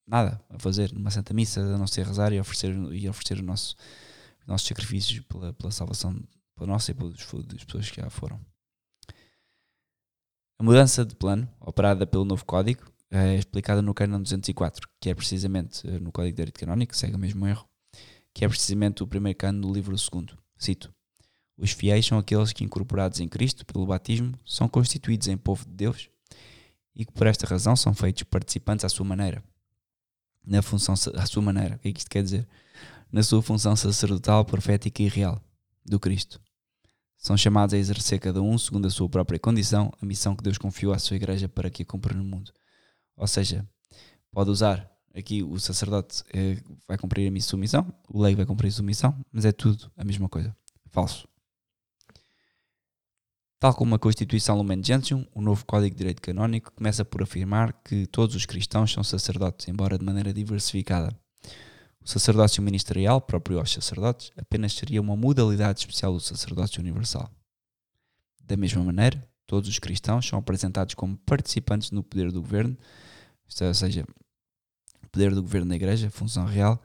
nada 0.07 0.43
a 0.49 0.57
fazer 0.57 0.91
numa 0.91 1.11
Santa 1.11 1.33
Missa 1.33 1.61
a 1.61 1.77
não 1.77 1.85
ser 1.85 2.05
rezar 2.05 2.33
e 2.33 2.39
oferecer, 2.39 2.73
e 2.93 3.07
oferecer 3.07 3.39
o 3.39 3.43
nosso, 3.43 3.75
os 4.41 4.47
nossos 4.47 4.67
sacrifícios 4.67 5.19
pela, 5.27 5.53
pela 5.53 5.71
salvação, 5.71 6.19
pela 6.55 6.67
nossa 6.67 6.91
e 6.91 6.93
pelas 6.95 7.15
pessoas 7.63 7.89
que 7.89 8.01
já 8.01 8.09
foram. 8.09 8.39
A 10.59 10.63
mudança 10.63 11.05
de 11.05 11.15
plano, 11.15 11.47
operada 11.61 12.05
pelo 12.05 12.25
novo 12.25 12.43
código, 12.43 12.91
é 13.11 13.35
explicada 13.35 13.81
no 13.81 13.93
Canon 13.93 14.21
204, 14.21 14.87
que 14.99 15.09
é 15.09 15.15
precisamente 15.15 15.87
eh, 15.87 15.99
no 15.99 16.11
Código 16.11 16.33
de 16.33 16.37
Direito 16.37 16.59
Canónico, 16.59 16.95
segue 16.95 17.15
o 17.15 17.19
mesmo 17.19 17.47
erro, 17.47 17.67
que 18.33 18.43
é 18.43 18.47
precisamente 18.47 19.01
o 19.01 19.07
primeiro 19.07 19.37
cano 19.37 19.61
do 19.61 19.73
livro 19.73 19.97
segundo. 19.97 20.37
Cito: 20.57 20.93
Os 21.59 21.71
fiéis 21.71 22.05
são 22.05 22.17
aqueles 22.17 22.53
que, 22.53 22.63
incorporados 22.63 23.19
em 23.19 23.27
Cristo 23.27 23.65
pelo 23.65 23.85
batismo, 23.85 24.33
são 24.45 24.69
constituídos 24.69 25.27
em 25.27 25.35
povo 25.35 25.65
de 25.65 25.71
Deus 25.71 26.09
e 26.95 27.05
que 27.05 27.11
por 27.11 27.27
esta 27.27 27.45
razão 27.45 27.75
são 27.75 27.93
feitos 27.93 28.23
participantes 28.23 28.85
à 28.85 28.89
sua 28.89 29.05
maneira. 29.05 29.43
Na 30.45 30.61
função, 30.61 30.95
à 31.15 31.25
sua 31.25 31.41
maneira, 31.41 31.75
o 31.75 31.79
que 31.79 31.89
é 31.89 31.91
que 31.91 31.99
isto 31.99 32.09
quer 32.09 32.23
dizer? 32.23 32.47
Na 33.11 33.21
sua 33.23 33.41
função 33.41 33.75
sacerdotal, 33.75 34.45
profética 34.45 35.03
e 35.03 35.09
real 35.09 35.41
do 35.85 35.99
Cristo. 35.99 36.39
São 37.17 37.35
chamados 37.35 37.73
a 37.73 37.77
exercer 37.77 38.19
cada 38.19 38.41
um, 38.41 38.57
segundo 38.57 38.87
a 38.87 38.89
sua 38.89 39.09
própria 39.09 39.37
condição, 39.37 39.91
a 40.01 40.05
missão 40.05 40.35
que 40.37 40.43
Deus 40.43 40.57
confiou 40.57 40.93
à 40.93 40.99
sua 40.99 41.17
igreja 41.17 41.49
para 41.49 41.69
que 41.69 41.83
a 41.83 41.85
cumpra 41.85 42.13
no 42.13 42.23
mundo. 42.23 42.53
Ou 43.17 43.27
seja, 43.27 43.67
pode 44.31 44.49
usar 44.49 44.89
aqui 45.13 45.43
o 45.43 45.59
sacerdote 45.59 46.23
eh, 46.33 46.57
vai 46.87 46.97
cumprir 46.97 47.29
a 47.35 47.41
sua 47.41 47.59
missão, 47.59 47.85
o 48.07 48.21
leigo 48.21 48.37
vai 48.37 48.45
cumprir 48.45 48.69
a 48.69 48.71
sua 48.71 48.85
missão, 48.85 49.13
mas 49.31 49.43
é 49.43 49.51
tudo 49.51 49.91
a 49.97 50.05
mesma 50.05 50.29
coisa. 50.29 50.55
Falso. 50.91 51.27
Tal 53.59 53.73
como 53.73 53.93
a 53.93 53.99
Constituição 53.99 54.55
Lumen 54.55 54.81
Gentium, 54.81 55.25
o 55.35 55.41
novo 55.41 55.65
Código 55.65 55.93
de 55.93 55.97
Direito 55.97 56.21
Canónico 56.21 56.71
começa 56.71 57.03
por 57.03 57.21
afirmar 57.21 57.73
que 57.83 58.07
todos 58.07 58.33
os 58.33 58.45
cristãos 58.45 58.89
são 58.89 59.03
sacerdotes, 59.03 59.67
embora 59.67 59.97
de 59.97 60.05
maneira 60.05 60.31
diversificada. 60.31 61.13
O 62.01 62.07
sacerdócio 62.07 62.63
ministerial, 62.63 63.19
próprio 63.19 63.59
aos 63.59 63.73
sacerdotes, 63.73 64.31
apenas 64.37 64.71
seria 64.71 65.01
uma 65.01 65.17
modalidade 65.17 65.79
especial 65.79 66.13
do 66.13 66.21
sacerdócio 66.21 66.79
universal. 66.79 67.29
Da 68.45 68.55
mesma 68.55 68.81
maneira, 68.81 69.21
todos 69.45 69.67
os 69.67 69.77
cristãos 69.77 70.25
são 70.25 70.39
apresentados 70.39 70.95
como 70.95 71.17
participantes 71.17 71.91
no 71.91 72.01
poder 72.01 72.31
do 72.31 72.41
governo, 72.41 72.77
ou 73.61 73.73
seja, 73.73 74.05
o 75.03 75.09
poder 75.09 75.35
do 75.35 75.41
governo 75.41 75.67
da 75.67 75.75
igreja, 75.75 76.09
função 76.09 76.45
real. 76.45 76.81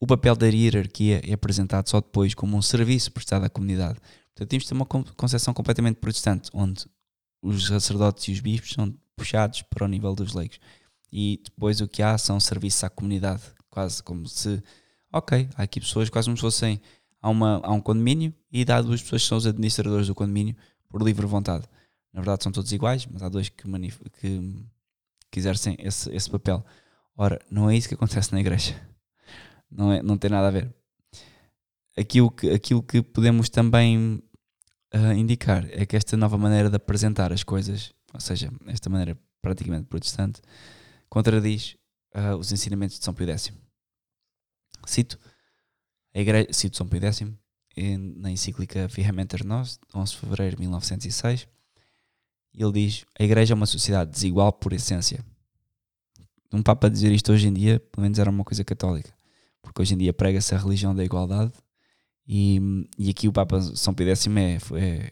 O 0.00 0.06
papel 0.06 0.34
da 0.34 0.48
hierarquia 0.48 1.22
é 1.24 1.32
apresentado 1.32 1.88
só 1.88 2.00
depois 2.00 2.34
como 2.34 2.56
um 2.56 2.62
serviço 2.62 3.12
prestado 3.12 3.44
à 3.44 3.48
comunidade. 3.48 4.00
Portanto, 4.34 4.48
temos 4.48 4.64
de 4.64 4.68
ter 4.68 4.74
uma 4.74 4.86
concepção 4.86 5.52
completamente 5.52 5.96
protestante, 5.96 6.50
onde 6.52 6.86
os 7.42 7.66
sacerdotes 7.66 8.28
e 8.28 8.32
os 8.32 8.40
bispos 8.40 8.72
são 8.72 8.94
puxados 9.16 9.62
para 9.62 9.84
o 9.84 9.88
nível 9.88 10.14
dos 10.14 10.34
leigos. 10.34 10.58
E 11.12 11.40
depois 11.44 11.80
o 11.80 11.88
que 11.88 12.02
há 12.02 12.16
são 12.16 12.40
serviços 12.40 12.82
à 12.84 12.90
comunidade, 12.90 13.42
quase 13.68 14.02
como 14.02 14.26
se, 14.26 14.62
ok, 15.12 15.48
há 15.54 15.62
aqui 15.62 15.80
pessoas 15.80 16.08
quase 16.08 16.26
como 16.26 16.36
se 16.36 16.40
fossem, 16.40 16.80
há, 17.20 17.28
uma, 17.28 17.60
há 17.62 17.70
um 17.72 17.80
condomínio 17.80 18.34
e 18.50 18.64
há 18.70 18.80
duas 18.80 19.02
pessoas 19.02 19.22
que 19.22 19.28
são 19.28 19.38
os 19.38 19.46
administradores 19.46 20.06
do 20.06 20.14
condomínio 20.14 20.56
por 20.88 21.02
livre 21.02 21.26
vontade. 21.26 21.64
Na 22.12 22.20
verdade 22.20 22.42
são 22.44 22.52
todos 22.52 22.72
iguais, 22.72 23.06
mas 23.06 23.22
há 23.22 23.28
dois 23.28 23.48
que, 23.50 23.64
que, 24.20 24.66
que 25.30 25.38
exercem 25.38 25.76
esse, 25.78 26.10
esse 26.14 26.30
papel. 26.30 26.64
Ora, 27.16 27.40
não 27.50 27.68
é 27.68 27.76
isso 27.76 27.88
que 27.88 27.94
acontece 27.94 28.32
na 28.32 28.40
igreja. 28.40 28.74
Não, 29.70 29.92
é, 29.92 30.02
não 30.02 30.18
tem 30.18 30.30
nada 30.30 30.48
a 30.48 30.50
ver. 30.50 30.74
Aquilo 31.96 32.30
que, 32.30 32.50
aquilo 32.50 32.82
que 32.82 33.02
podemos 33.02 33.48
também 33.48 34.22
uh, 34.94 35.12
indicar 35.14 35.66
é 35.70 35.84
que 35.84 35.96
esta 35.96 36.16
nova 36.16 36.38
maneira 36.38 36.70
de 36.70 36.76
apresentar 36.76 37.32
as 37.32 37.42
coisas, 37.42 37.92
ou 38.12 38.20
seja, 38.20 38.50
esta 38.66 38.88
maneira 38.88 39.18
praticamente 39.42 39.86
protestante, 39.88 40.40
contradiz 41.08 41.76
uh, 42.14 42.36
os 42.36 42.52
ensinamentos 42.52 42.98
de 42.98 43.04
São 43.04 43.12
Pio 43.12 43.28
X. 43.28 43.52
Cito, 44.86 45.18
a 46.14 46.20
igreja, 46.20 46.48
cito 46.52 46.76
São 46.76 46.86
Pio 46.86 47.00
X 47.04 47.22
na 48.20 48.30
encíclica 48.30 48.88
Firmamenter 48.88 49.44
Nos, 49.44 49.78
11 49.94 50.12
de 50.12 50.18
fevereiro 50.18 50.56
de 50.56 50.62
1906, 50.62 51.48
e 52.54 52.62
ele 52.62 52.72
diz: 52.72 53.06
A 53.18 53.22
igreja 53.22 53.54
é 53.54 53.56
uma 53.56 53.66
sociedade 53.66 54.10
desigual 54.10 54.52
por 54.52 54.72
essência. 54.72 55.24
Um 56.52 56.62
Papa 56.62 56.90
dizer 56.90 57.10
isto 57.12 57.32
hoje 57.32 57.48
em 57.48 57.52
dia, 57.52 57.80
pelo 57.80 58.02
menos 58.02 58.18
era 58.18 58.28
uma 58.28 58.44
coisa 58.44 58.62
católica, 58.62 59.12
porque 59.62 59.80
hoje 59.80 59.94
em 59.94 59.98
dia 59.98 60.12
prega-se 60.12 60.54
a 60.54 60.58
religião 60.58 60.94
da 60.94 61.02
igualdade, 61.02 61.52
e, 62.26 62.60
e 62.98 63.10
aqui 63.10 63.28
o 63.28 63.32
Papa 63.32 63.60
São 63.60 63.92
Pio 63.92 64.06
X 64.08 64.26
é, 64.26 64.58
é 64.76 65.10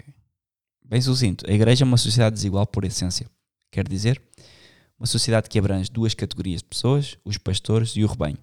bem 0.85 1.01
sucinto: 1.01 1.45
A 1.49 1.53
igreja 1.53 1.85
é 1.85 1.87
uma 1.87 1.97
sociedade 1.97 2.35
desigual 2.35 2.67
por 2.67 2.85
essência. 2.85 3.29
Quer 3.71 3.89
dizer, 3.89 4.21
uma 4.99 5.07
sociedade 5.07 5.49
que 5.49 5.59
abrange 5.59 5.91
duas 5.91 6.15
categorias 6.15 6.61
de 6.61 6.69
pessoas, 6.69 7.17
os 7.25 7.39
pastores 7.39 7.91
e 7.97 8.05
o 8.05 8.07
rebanho, 8.07 8.39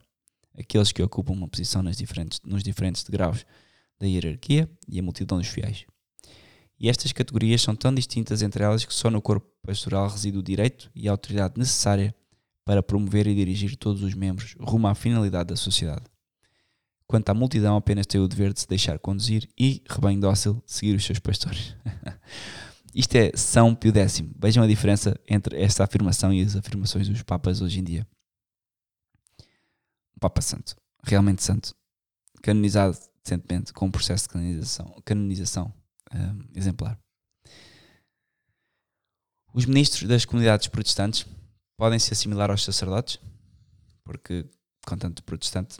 aqueles 0.57 0.91
que 0.91 1.03
ocupam 1.03 1.33
uma 1.33 1.47
posição 1.47 1.83
nas 1.83 1.97
diferentes, 1.97 2.39
nos 2.45 2.63
diferentes 2.63 3.03
degraus 3.03 3.45
da 3.99 4.07
hierarquia 4.07 4.69
e 4.87 4.99
a 4.99 5.03
multidão 5.03 5.37
dos 5.37 5.47
fiéis. 5.47 5.85
E 6.79 6.89
estas 6.89 7.11
categorias 7.11 7.61
são 7.61 7.75
tão 7.75 7.93
distintas 7.93 8.41
entre 8.41 8.63
elas 8.63 8.85
que 8.85 8.93
só 8.93 9.09
no 9.09 9.21
corpo 9.21 9.47
pastoral 9.63 10.07
reside 10.07 10.37
o 10.37 10.43
direito 10.43 10.91
e 10.95 11.07
a 11.07 11.11
autoridade 11.11 11.55
necessária 11.57 12.15
para 12.63 12.83
promover 12.83 13.27
e 13.27 13.33
dirigir 13.33 13.75
todos 13.75 14.03
os 14.03 14.13
membros 14.13 14.55
rumo 14.59 14.87
à 14.87 14.93
finalidade 14.93 15.49
da 15.49 15.55
sociedade. 15.55 16.03
Quanto 17.07 17.29
à 17.29 17.33
multidão, 17.33 17.77
apenas 17.77 18.05
tem 18.05 18.19
o 18.19 18.27
dever 18.27 18.51
de 18.51 18.59
se 18.59 18.67
deixar 18.67 18.99
conduzir 18.99 19.49
e, 19.57 19.81
rebanho 19.89 20.19
dócil, 20.19 20.61
seguir 20.65 20.95
os 20.95 21.05
seus 21.05 21.19
pastores. 21.19 21.75
Isto 22.93 23.15
é 23.15 23.31
São 23.35 23.73
Pio 23.73 23.95
X. 23.95 24.23
Vejam 24.37 24.63
a 24.63 24.67
diferença 24.67 25.17
entre 25.27 25.61
esta 25.61 25.83
afirmação 25.83 26.33
e 26.33 26.41
as 26.41 26.55
afirmações 26.55 27.07
dos 27.07 27.23
papas 27.23 27.61
hoje 27.61 27.79
em 27.79 27.83
dia. 27.83 28.07
Um 30.15 30.19
Papa 30.19 30.41
Santo, 30.41 30.75
realmente 31.03 31.43
santo, 31.43 31.73
canonizado 32.41 32.97
recentemente 33.23 33.73
com 33.73 33.85
um 33.85 33.91
processo 33.91 34.23
de 34.23 34.29
canonização, 34.29 35.01
canonização 35.05 35.73
um, 36.13 36.57
exemplar. 36.57 36.99
Os 39.53 39.65
ministros 39.65 40.07
das 40.07 40.25
comunidades 40.25 40.67
protestantes 40.67 41.25
podem 41.77 41.99
se 41.99 42.13
assimilar 42.13 42.49
aos 42.49 42.63
sacerdotes, 42.63 43.19
porque, 44.03 44.45
com 44.85 44.97
tanto 44.97 45.23
protestante, 45.23 45.77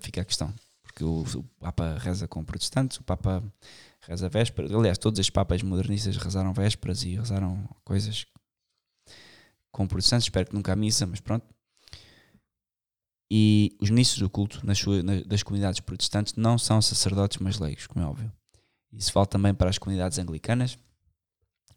fica 0.00 0.22
a 0.22 0.24
questão. 0.24 0.52
Porque 0.82 1.04
o, 1.04 1.22
o 1.22 1.42
Papa 1.58 1.96
reza 1.98 2.28
com 2.28 2.44
protestantes, 2.44 2.98
o 2.98 3.02
Papa 3.02 3.42
reza 4.00 4.28
vésperas. 4.28 4.72
Aliás, 4.72 4.98
todos 4.98 5.18
os 5.18 5.30
papas 5.30 5.62
modernistas 5.62 6.16
rezaram 6.16 6.52
vésperas 6.52 7.02
e 7.02 7.16
rezaram 7.16 7.68
coisas 7.84 8.26
com 9.70 9.86
protestantes. 9.86 10.26
Espero 10.26 10.48
que 10.48 10.54
nunca 10.54 10.72
a 10.72 10.76
missa, 10.76 11.06
mas 11.06 11.20
pronto. 11.20 11.46
E 13.30 13.74
os 13.80 13.88
ministros 13.88 14.20
do 14.20 14.28
culto 14.28 14.60
nas, 14.66 14.78
das 15.26 15.42
comunidades 15.42 15.80
protestantes 15.80 16.34
não 16.34 16.58
são 16.58 16.82
sacerdotes, 16.82 17.38
mas 17.38 17.58
leigos, 17.58 17.86
como 17.86 18.04
é 18.04 18.06
óbvio. 18.06 18.30
Isso 18.92 19.10
vale 19.10 19.26
também 19.26 19.54
para 19.54 19.70
as 19.70 19.78
comunidades 19.78 20.18
anglicanas. 20.18 20.76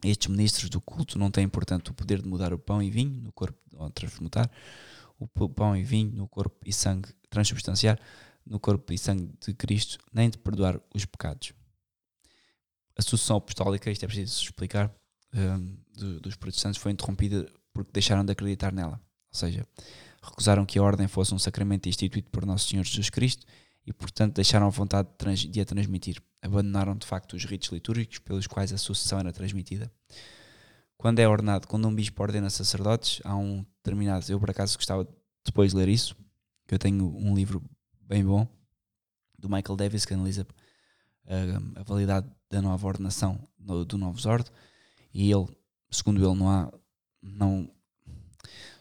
Estes 0.04 0.28
ministros 0.28 0.68
do 0.68 0.82
culto 0.82 1.18
não 1.18 1.30
têm, 1.30 1.48
portanto, 1.48 1.88
o 1.88 1.94
poder 1.94 2.20
de 2.20 2.28
mudar 2.28 2.52
o 2.52 2.58
pão 2.58 2.82
e 2.82 2.90
vinho 2.90 3.22
no 3.22 3.32
corpo, 3.32 3.58
ou 3.72 3.88
transmutar 3.88 4.50
o 5.18 5.48
pão 5.48 5.74
e 5.74 5.82
vinho 5.82 6.12
no 6.12 6.28
corpo 6.28 6.54
e 6.66 6.72
sangue, 6.74 7.08
transubstanciar 7.36 7.98
no 8.44 8.58
corpo 8.58 8.92
e 8.92 8.98
sangue 8.98 9.32
de 9.44 9.54
Cristo, 9.54 9.98
nem 10.12 10.30
de 10.30 10.38
perdoar 10.38 10.80
os 10.94 11.04
pecados 11.04 11.52
a 12.96 13.02
sucessão 13.02 13.36
apostólica, 13.36 13.90
isto 13.90 14.04
é 14.04 14.08
preciso 14.08 14.42
explicar, 14.42 14.90
um, 15.34 15.76
do, 15.94 16.20
dos 16.20 16.34
protestantes 16.34 16.80
foi 16.80 16.92
interrompida 16.92 17.46
porque 17.72 17.90
deixaram 17.92 18.24
de 18.24 18.32
acreditar 18.32 18.72
nela. 18.72 19.00
Ou 19.32 19.38
seja, 19.38 19.66
recusaram 20.22 20.64
que 20.64 20.78
a 20.78 20.82
ordem 20.82 21.06
fosse 21.06 21.34
um 21.34 21.38
sacramento 21.38 21.88
instituído 21.88 22.30
por 22.30 22.46
Nosso 22.46 22.68
Senhor 22.68 22.84
Jesus 22.84 23.10
Cristo 23.10 23.44
e, 23.86 23.92
portanto, 23.92 24.34
deixaram 24.34 24.66
a 24.66 24.70
vontade 24.70 25.08
de, 25.18 25.48
de 25.48 25.60
a 25.60 25.64
transmitir. 25.64 26.22
Abandonaram, 26.40 26.96
de 26.96 27.06
facto, 27.06 27.34
os 27.34 27.44
ritos 27.44 27.68
litúrgicos 27.70 28.18
pelos 28.18 28.46
quais 28.46 28.72
a 28.72 28.78
sucessão 28.78 29.18
era 29.18 29.32
transmitida. 29.32 29.92
Quando 30.96 31.18
é 31.18 31.28
ordenado, 31.28 31.68
quando 31.68 31.86
um 31.86 31.94
bispo 31.94 32.22
ordena 32.22 32.48
sacerdotes, 32.48 33.20
há 33.24 33.36
um 33.36 33.64
determinado. 33.84 34.24
Eu, 34.30 34.40
por 34.40 34.50
acaso, 34.50 34.78
gostava 34.78 35.06
depois 35.44 35.72
de 35.72 35.76
ler 35.76 35.88
isso, 35.88 36.16
que 36.66 36.74
eu 36.74 36.78
tenho 36.78 37.16
um 37.16 37.34
livro 37.34 37.62
bem 38.00 38.24
bom 38.24 38.46
do 39.38 39.48
Michael 39.48 39.76
Davis 39.76 40.04
que 40.04 40.14
analisa 40.14 40.46
a, 41.26 41.80
a 41.80 41.82
validade 41.82 42.28
da 42.50 42.62
nova 42.62 42.86
ordenação 42.86 43.38
do, 43.58 43.84
do 43.84 43.98
novo 43.98 44.18
Zord 44.20 44.50
e 45.12 45.30
ele, 45.30 45.46
segundo 45.90 46.24
ele, 46.24 46.38
não 46.38 46.50
há, 46.50 46.72
não, 47.22 47.70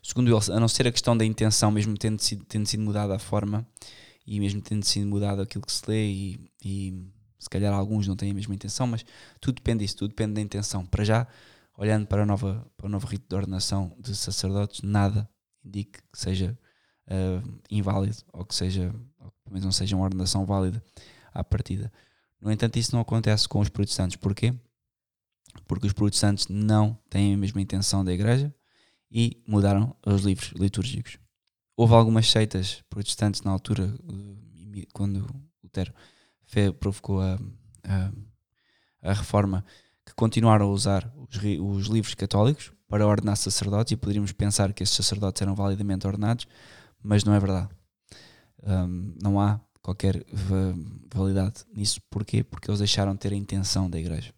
segundo 0.04 0.30
ele, 0.30 0.52
a 0.52 0.60
não 0.60 0.68
ser 0.68 0.88
a 0.88 0.92
questão 0.92 1.16
da 1.18 1.26
intenção, 1.26 1.72
mesmo 1.72 1.98
tendo 1.98 2.22
sido, 2.22 2.44
tendo 2.46 2.68
sido 2.68 2.84
mudada 2.84 3.16
a 3.16 3.20
forma 3.20 3.68
e 4.26 4.40
mesmo 4.40 4.62
tendo 4.62 4.84
sido 4.84 5.08
mudado 5.08 5.42
aquilo 5.42 5.66
que 5.66 5.72
se 5.72 5.84
lê 5.88 6.08
e, 6.08 6.52
e 6.64 7.12
Se 7.40 7.50
calhar 7.50 7.74
alguns 7.74 8.08
não 8.08 8.16
têm 8.16 8.32
a 8.32 8.34
mesma 8.34 8.56
intenção, 8.56 8.88
mas 8.88 9.06
tudo 9.40 9.56
depende 9.56 9.84
disso, 9.84 9.98
tudo 9.98 10.10
depende 10.10 10.34
da 10.34 10.42
intenção. 10.42 10.86
Para 10.86 11.04
já, 11.04 11.28
olhando 11.78 12.08
para, 12.08 12.24
a 12.24 12.26
nova, 12.26 12.66
para 12.76 12.88
o 12.88 12.90
novo 12.90 13.06
rito 13.08 13.28
de 13.30 13.36
ordenação 13.36 13.96
de 14.00 14.16
sacerdotes, 14.16 14.82
nada 14.82 15.30
indique 15.64 16.00
que 16.12 16.20
seja 16.20 16.58
uh, 17.08 17.60
inválido 17.70 18.18
ou 18.34 18.46
que 18.46 18.56
seja, 18.56 18.94
ou 19.20 19.32
que 19.32 19.38
pelo 19.44 19.60
não 19.60 19.72
seja 19.72 19.96
uma 19.96 20.06
ordenação 20.06 20.46
válida 20.46 20.84
à 21.34 21.44
partida. 21.44 21.92
No 22.40 22.52
entanto, 22.52 22.78
isso 22.78 22.94
não 22.94 23.02
acontece 23.02 23.48
com 23.48 23.60
os 23.60 23.70
protestantes. 23.70 24.18
Porquê? 24.18 24.54
Porque 25.68 25.88
os 25.88 25.94
protestantes 25.94 26.48
não 26.48 26.98
têm 27.10 27.34
a 27.34 27.38
mesma 27.38 27.62
intenção 27.62 28.04
da 28.04 28.14
igreja 28.14 28.54
e 29.12 29.42
mudaram 29.48 29.96
os 30.06 30.24
livros 30.24 30.52
litúrgicos. 30.52 31.18
Houve 31.76 31.94
algumas 31.94 32.30
seitas 32.30 32.84
protestantes 32.90 33.42
na 33.42 33.52
altura, 33.52 33.94
eh, 34.76 34.86
quando 34.94 35.26
Lutero 35.64 35.94
provocou 36.80 37.22
a, 37.22 37.40
a, 37.84 38.12
a 39.02 39.14
reforma, 39.14 39.66
que 40.06 40.14
continuaram 40.14 40.68
a 40.68 40.72
usar 40.72 41.12
os, 41.18 41.38
os 41.60 41.88
livros 41.88 42.14
católicos 42.14 42.72
para 42.88 43.06
ordenar 43.06 43.36
sacerdotes 43.36 43.92
e 43.92 43.98
poderíamos 43.98 44.32
pensar 44.32 44.72
que 44.72 44.84
esses 44.84 44.96
sacerdotes 44.96 45.42
eram 45.42 45.56
validamente 45.56 46.06
ordenados, 46.06 46.48
mas 47.06 47.24
não 47.24 47.34
é 47.34 47.40
verdade. 47.40 47.70
Um, 48.64 49.14
não 49.22 49.40
há 49.40 49.60
qualquer 49.82 50.26
validade 51.14 51.64
nisso. 51.74 52.02
Porquê? 52.10 52.44
Porque 52.44 52.70
eles 52.70 52.80
deixaram 52.80 53.14
de 53.14 53.20
ter 53.20 53.32
a 53.32 53.36
intenção 53.36 53.90
da 53.90 54.00
igreja. 54.00 54.34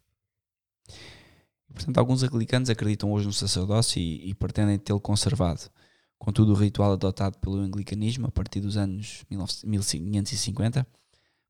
Portanto, 1.74 1.98
alguns 1.98 2.24
anglicanos 2.24 2.70
acreditam 2.70 3.12
hoje 3.12 3.28
no 3.28 3.34
sacerdócio 3.34 4.00
e, 4.00 4.30
e 4.30 4.34
pretendem 4.34 4.78
tê-lo 4.78 5.00
conservado. 5.00 5.70
Contudo, 6.18 6.52
o 6.52 6.56
ritual 6.56 6.94
adotado 6.94 7.38
pelo 7.38 7.58
anglicanismo 7.58 8.28
a 8.28 8.32
partir 8.32 8.60
dos 8.60 8.76
anos 8.76 9.24
1550 9.30 10.86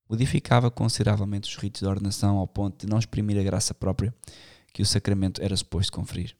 modificava 0.09 0.69
consideravelmente 0.69 1.49
os 1.49 1.55
ritos 1.55 1.81
de 1.81 1.87
ordenação 1.87 2.37
ao 2.37 2.47
ponto 2.47 2.85
de 2.85 2.91
não 2.91 2.99
exprimir 2.99 3.39
a 3.39 3.43
graça 3.43 3.73
própria 3.73 4.13
que 4.73 4.81
o 4.81 4.85
sacramento 4.85 5.41
era 5.41 5.55
suposto 5.55 5.91
conferir. 5.91 6.35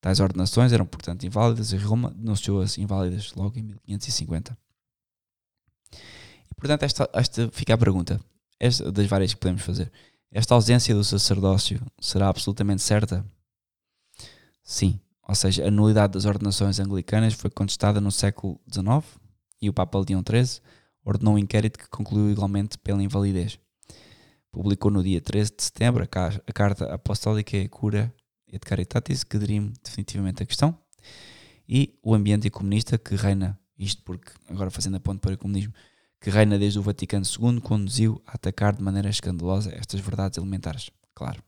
Tais 0.00 0.18
ordenações 0.18 0.72
eram, 0.72 0.86
portanto, 0.86 1.24
inválidas 1.24 1.72
e 1.72 1.76
Roma 1.76 2.10
denunciou-as 2.10 2.78
inválidas 2.78 3.34
logo 3.34 3.58
em 3.58 3.62
1550. 3.86 4.56
E, 6.50 6.54
portanto, 6.56 6.82
esta, 6.84 7.08
esta 7.12 7.50
fica 7.52 7.74
a 7.74 7.78
pergunta, 7.78 8.20
esta, 8.58 8.90
das 8.90 9.06
várias 9.06 9.34
que 9.34 9.40
podemos 9.40 9.62
fazer. 9.62 9.92
Esta 10.32 10.54
ausência 10.54 10.94
do 10.94 11.04
sacerdócio 11.04 11.80
será 12.00 12.28
absolutamente 12.28 12.82
certa? 12.82 13.26
Sim. 14.62 15.00
Ou 15.28 15.34
seja, 15.34 15.66
a 15.66 15.70
nulidade 15.70 16.14
das 16.14 16.24
ordenações 16.24 16.80
anglicanas 16.80 17.34
foi 17.34 17.50
contestada 17.50 18.00
no 18.00 18.10
século 18.10 18.60
XIX 18.72 19.04
e 19.60 19.68
o 19.68 19.72
Papa 19.72 19.98
Leão 19.98 20.24
XIII 20.26 20.60
ordenou 21.04 21.34
um 21.34 21.38
inquérito 21.38 21.78
que 21.78 21.88
concluiu 21.88 22.30
igualmente 22.30 22.78
pela 22.78 23.02
invalidez. 23.02 23.58
Publicou 24.50 24.90
no 24.90 25.02
dia 25.02 25.20
13 25.20 25.52
de 25.56 25.62
setembro 25.62 26.02
a, 26.02 26.52
Carta 26.52 26.92
Apostólica 26.92 27.56
e 27.56 27.68
Cura 27.68 28.12
et 28.52 28.64
Caritatis, 28.64 29.24
que 29.24 29.38
dirime 29.38 29.72
definitivamente 29.82 30.42
a 30.42 30.46
questão, 30.46 30.78
e 31.68 31.98
o 32.02 32.14
ambiente 32.14 32.50
comunista 32.50 32.98
que 32.98 33.14
reina, 33.14 33.58
isto 33.78 34.02
porque, 34.02 34.32
agora 34.48 34.70
fazendo 34.70 34.96
a 34.96 35.00
ponte 35.00 35.20
para 35.20 35.34
o 35.34 35.38
comunismo, 35.38 35.72
que 36.20 36.30
reina 36.30 36.58
desde 36.58 36.78
o 36.78 36.82
Vaticano 36.82 37.24
II, 37.24 37.60
conduziu 37.60 38.22
a 38.26 38.34
atacar 38.34 38.76
de 38.76 38.82
maneira 38.82 39.08
escandalosa 39.08 39.72
estas 39.74 40.00
verdades 40.00 40.36
elementares, 40.36 40.90
claro. 41.14 41.42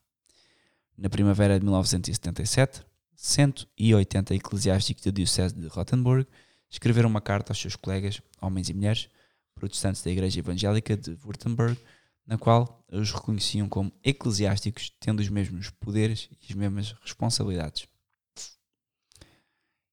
Na 0.97 1.11
primavera 1.11 1.59
de 1.59 1.65
1977, 1.65 2.83
180 3.15 4.35
eclesiásticos 4.35 5.05
da 5.05 5.11
Diocese 5.11 5.55
de 5.55 5.67
Rothenburg 5.69 6.27
escreveram 6.71 7.09
uma 7.09 7.21
carta 7.21 7.53
aos 7.53 7.61
seus 7.61 7.77
colegas, 7.77 8.23
homens 8.41 8.69
e 8.69 8.75
mulheres, 8.75 9.09
protestantes 9.55 10.03
da 10.03 10.11
Igreja 10.11 10.41
Evangélica 10.41 10.97
de 10.97 11.17
Württemberg, 11.25 11.79
na 12.27 12.39
qual 12.39 12.85
os 12.91 13.13
reconheciam 13.13 13.69
como 13.69 13.93
eclesiásticos, 14.03 14.91
tendo 15.01 15.21
os 15.21 15.29
mesmos 15.29 15.71
poderes 15.71 16.29
e 16.41 16.47
as 16.51 16.55
mesmas 16.55 16.93
responsabilidades. 17.03 17.87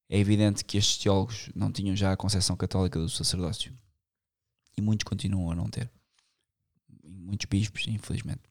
É 0.10 0.18
evidente 0.18 0.66
que 0.66 0.78
estes 0.78 0.98
teólogos 0.98 1.50
não 1.56 1.72
tinham 1.72 1.96
já 1.96 2.12
a 2.12 2.18
concepção 2.18 2.56
católica 2.56 3.00
do 3.00 3.10
sacerdócio. 3.10 3.74
E 4.76 4.82
muitos 4.82 5.04
continuam 5.04 5.52
a 5.52 5.56
não 5.56 5.70
ter. 5.70 5.92
Muitos 7.04 7.46
bispos, 7.46 7.88
infelizmente. 7.88 8.42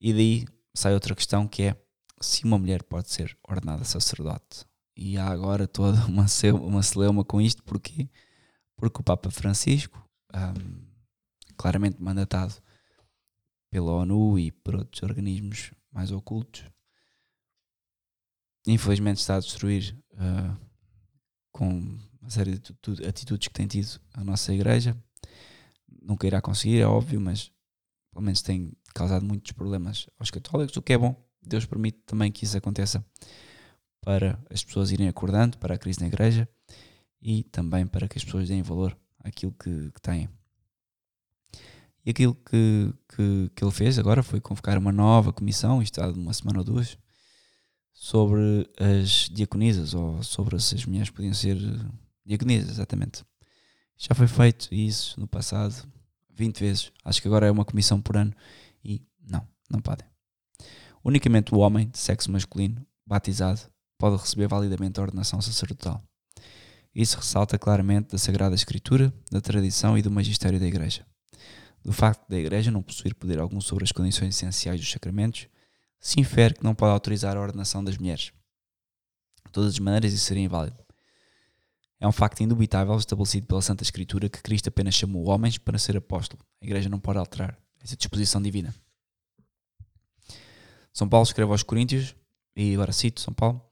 E 0.00 0.12
daí 0.12 0.46
sai 0.74 0.94
outra 0.94 1.14
questão 1.14 1.48
que 1.48 1.64
é 1.64 1.76
se 2.20 2.44
uma 2.44 2.58
mulher 2.58 2.82
pode 2.84 3.10
ser 3.10 3.36
ordenada 3.42 3.84
sacerdote. 3.84 4.64
E 4.96 5.16
há 5.16 5.26
agora 5.26 5.66
toda 5.66 6.04
uma, 6.06 6.26
uma 6.60 6.82
celeuma 6.82 7.24
com 7.24 7.40
isto, 7.40 7.62
porquê? 7.64 8.08
Porque 8.76 9.00
o 9.00 9.04
Papa 9.04 9.30
Francisco 9.30 10.08
um, 10.34 10.87
claramente 11.58 12.00
mandatado 12.00 12.54
pela 13.70 13.92
ONU 13.92 14.38
e 14.38 14.50
por 14.50 14.76
outros 14.76 15.02
organismos 15.02 15.72
mais 15.92 16.10
ocultos, 16.10 16.64
infelizmente 18.66 19.18
está 19.18 19.36
a 19.36 19.40
destruir 19.40 19.94
uh, 20.12 20.56
com 21.52 21.98
uma 22.20 22.30
série 22.30 22.58
de 22.58 23.06
atitudes 23.06 23.48
que 23.48 23.54
tem 23.54 23.66
tido 23.66 24.00
a 24.14 24.24
nossa 24.24 24.54
igreja. 24.54 24.96
Nunca 26.02 26.26
irá 26.26 26.40
conseguir, 26.40 26.80
é 26.80 26.86
óbvio, 26.86 27.20
mas 27.20 27.50
pelo 28.12 28.24
menos 28.24 28.40
tem 28.40 28.72
causado 28.94 29.24
muitos 29.24 29.52
problemas 29.52 30.08
aos 30.18 30.30
católicos, 30.30 30.76
o 30.76 30.82
que 30.82 30.92
é 30.92 30.98
bom. 30.98 31.14
Deus 31.42 31.66
permite 31.66 31.98
também 32.06 32.30
que 32.30 32.44
isso 32.44 32.56
aconteça 32.56 33.04
para 34.00 34.38
as 34.50 34.64
pessoas 34.64 34.90
irem 34.90 35.08
acordando 35.08 35.58
para 35.58 35.74
a 35.74 35.78
crise 35.78 36.00
na 36.00 36.06
igreja 36.06 36.48
e 37.20 37.44
também 37.44 37.86
para 37.86 38.08
que 38.08 38.18
as 38.18 38.24
pessoas 38.24 38.48
deem 38.48 38.62
valor 38.62 38.96
àquilo 39.20 39.52
que, 39.52 39.90
que 39.90 40.00
têm. 40.00 40.28
E 42.08 42.10
aquilo 42.10 42.34
que, 42.34 42.90
que, 43.14 43.50
que 43.54 43.62
ele 43.62 43.70
fez 43.70 43.98
agora 43.98 44.22
foi 44.22 44.40
convocar 44.40 44.78
uma 44.78 44.90
nova 44.90 45.30
comissão, 45.30 45.82
isto 45.82 46.00
há 46.00 46.08
uma 46.08 46.32
semana 46.32 46.60
ou 46.60 46.64
duas, 46.64 46.96
sobre 47.92 48.66
as 48.78 49.28
diaconisas, 49.30 49.92
ou 49.92 50.22
sobre 50.22 50.58
se 50.58 50.74
as 50.74 50.86
mulheres 50.86 51.10
podiam 51.10 51.34
ser 51.34 51.58
diaconisas, 52.24 52.70
exatamente. 52.70 53.22
Já 53.98 54.14
foi 54.14 54.26
feito 54.26 54.74
isso 54.74 55.20
no 55.20 55.28
passado 55.28 55.86
20 56.34 56.58
vezes. 56.60 56.92
Acho 57.04 57.20
que 57.20 57.28
agora 57.28 57.46
é 57.46 57.50
uma 57.50 57.66
comissão 57.66 58.00
por 58.00 58.16
ano 58.16 58.32
e 58.82 59.02
não, 59.20 59.46
não 59.68 59.78
podem. 59.78 60.06
Unicamente 61.04 61.54
o 61.54 61.58
homem 61.58 61.90
de 61.90 61.98
sexo 61.98 62.32
masculino, 62.32 62.86
batizado, 63.06 63.60
pode 63.98 64.16
receber 64.16 64.48
validamente 64.48 64.98
a 64.98 65.02
ordenação 65.02 65.42
sacerdotal. 65.42 66.02
Isso 66.94 67.18
ressalta 67.18 67.58
claramente 67.58 68.12
da 68.12 68.18
Sagrada 68.18 68.54
Escritura, 68.54 69.12
da 69.30 69.42
tradição 69.42 69.98
e 69.98 70.00
do 70.00 70.10
magistério 70.10 70.58
da 70.58 70.66
Igreja 70.66 71.04
do 71.88 71.92
facto 71.94 72.28
da 72.28 72.36
Igreja 72.36 72.70
não 72.70 72.82
possuir 72.82 73.14
poder 73.14 73.38
algum 73.38 73.62
sobre 73.62 73.82
as 73.82 73.92
condições 73.92 74.34
essenciais 74.34 74.78
dos 74.78 74.90
sacramentos, 74.90 75.48
se 75.98 76.20
infere 76.20 76.52
que 76.52 76.62
não 76.62 76.74
pode 76.74 76.92
autorizar 76.92 77.34
a 77.34 77.40
ordenação 77.40 77.82
das 77.82 77.96
mulheres. 77.96 78.30
De 79.46 79.52
todas 79.52 79.72
as 79.72 79.78
maneiras, 79.78 80.12
isso 80.12 80.26
seria 80.26 80.42
inválido. 80.42 80.76
É 81.98 82.06
um 82.06 82.12
facto 82.12 82.42
indubitável 82.42 82.94
estabelecido 82.94 83.46
pela 83.46 83.62
Santa 83.62 83.82
Escritura 83.82 84.28
que 84.28 84.42
Cristo 84.42 84.68
apenas 84.68 84.96
chamou 84.96 85.28
homens 85.28 85.56
para 85.56 85.78
ser 85.78 85.96
apóstolo. 85.96 86.42
A 86.60 86.66
Igreja 86.66 86.90
não 86.90 87.00
pode 87.00 87.18
alterar 87.18 87.58
essa 87.82 87.96
disposição 87.96 88.42
divina. 88.42 88.74
São 90.92 91.08
Paulo 91.08 91.24
escreve 91.24 91.50
aos 91.50 91.62
Coríntios, 91.62 92.14
e 92.54 92.74
agora 92.74 92.92
cito 92.92 93.18
São 93.18 93.32
Paulo: 93.32 93.64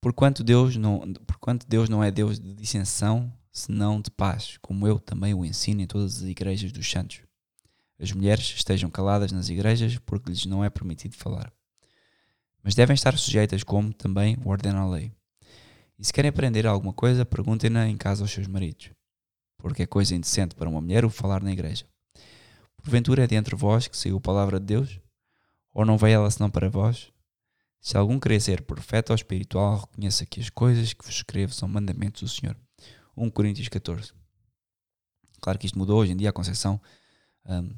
Porquanto 0.00 0.42
Deus 0.42 0.74
não, 0.74 1.12
porquanto 1.24 1.68
Deus 1.68 1.88
não 1.88 2.02
é 2.02 2.10
Deus 2.10 2.40
de 2.40 2.52
dissensão, 2.52 3.32
senão 3.52 4.00
de 4.00 4.10
paz, 4.10 4.58
como 4.60 4.88
eu 4.88 4.98
também 4.98 5.34
o 5.34 5.44
ensino 5.44 5.80
em 5.80 5.86
todas 5.86 6.16
as 6.16 6.22
igrejas 6.22 6.72
dos 6.72 6.90
santos 6.90 7.27
as 8.00 8.12
mulheres 8.12 8.54
estejam 8.56 8.90
caladas 8.90 9.32
nas 9.32 9.48
igrejas 9.48 9.98
porque 9.98 10.30
lhes 10.30 10.46
não 10.46 10.64
é 10.64 10.70
permitido 10.70 11.16
falar. 11.16 11.52
Mas 12.62 12.74
devem 12.74 12.94
estar 12.94 13.16
sujeitas, 13.18 13.62
como 13.62 13.92
também 13.92 14.36
ordena 14.44 14.80
a 14.80 14.88
lei. 14.88 15.12
E 15.98 16.04
se 16.04 16.12
querem 16.12 16.28
aprender 16.28 16.66
alguma 16.66 16.92
coisa, 16.92 17.24
perguntem-na 17.24 17.88
em 17.88 17.96
casa 17.96 18.22
aos 18.22 18.30
seus 18.30 18.46
maridos, 18.46 18.90
porque 19.56 19.82
é 19.82 19.86
coisa 19.86 20.14
indecente 20.14 20.54
para 20.54 20.68
uma 20.68 20.80
mulher 20.80 21.04
o 21.04 21.10
falar 21.10 21.42
na 21.42 21.52
igreja. 21.52 21.84
Porventura 22.76 23.24
é 23.24 23.26
de 23.26 23.34
entre 23.34 23.56
vós 23.56 23.88
que 23.88 23.96
saiu 23.96 24.18
a 24.18 24.20
palavra 24.20 24.60
de 24.60 24.66
Deus? 24.66 25.00
Ou 25.74 25.84
não 25.84 25.98
veio 25.98 26.14
ela 26.14 26.30
senão 26.30 26.50
para 26.50 26.68
vós? 26.68 27.10
Se 27.80 27.96
algum 27.96 28.18
querer 28.18 28.40
ser 28.40 28.62
profeta 28.62 29.12
ou 29.12 29.16
espiritual, 29.16 29.80
reconheça 29.80 30.26
que 30.26 30.40
as 30.40 30.50
coisas 30.50 30.92
que 30.92 31.04
vos 31.04 31.14
escrevo 31.14 31.52
são 31.52 31.68
mandamentos 31.68 32.22
do 32.22 32.28
Senhor. 32.28 32.56
1 33.16 33.30
Coríntios 33.30 33.68
14. 33.68 34.12
Claro 35.40 35.58
que 35.58 35.66
isto 35.66 35.78
mudou 35.78 36.00
hoje 36.00 36.12
em 36.12 36.16
dia 36.16 36.30
a 36.30 36.32
concepção 36.32 36.80
um, 37.46 37.70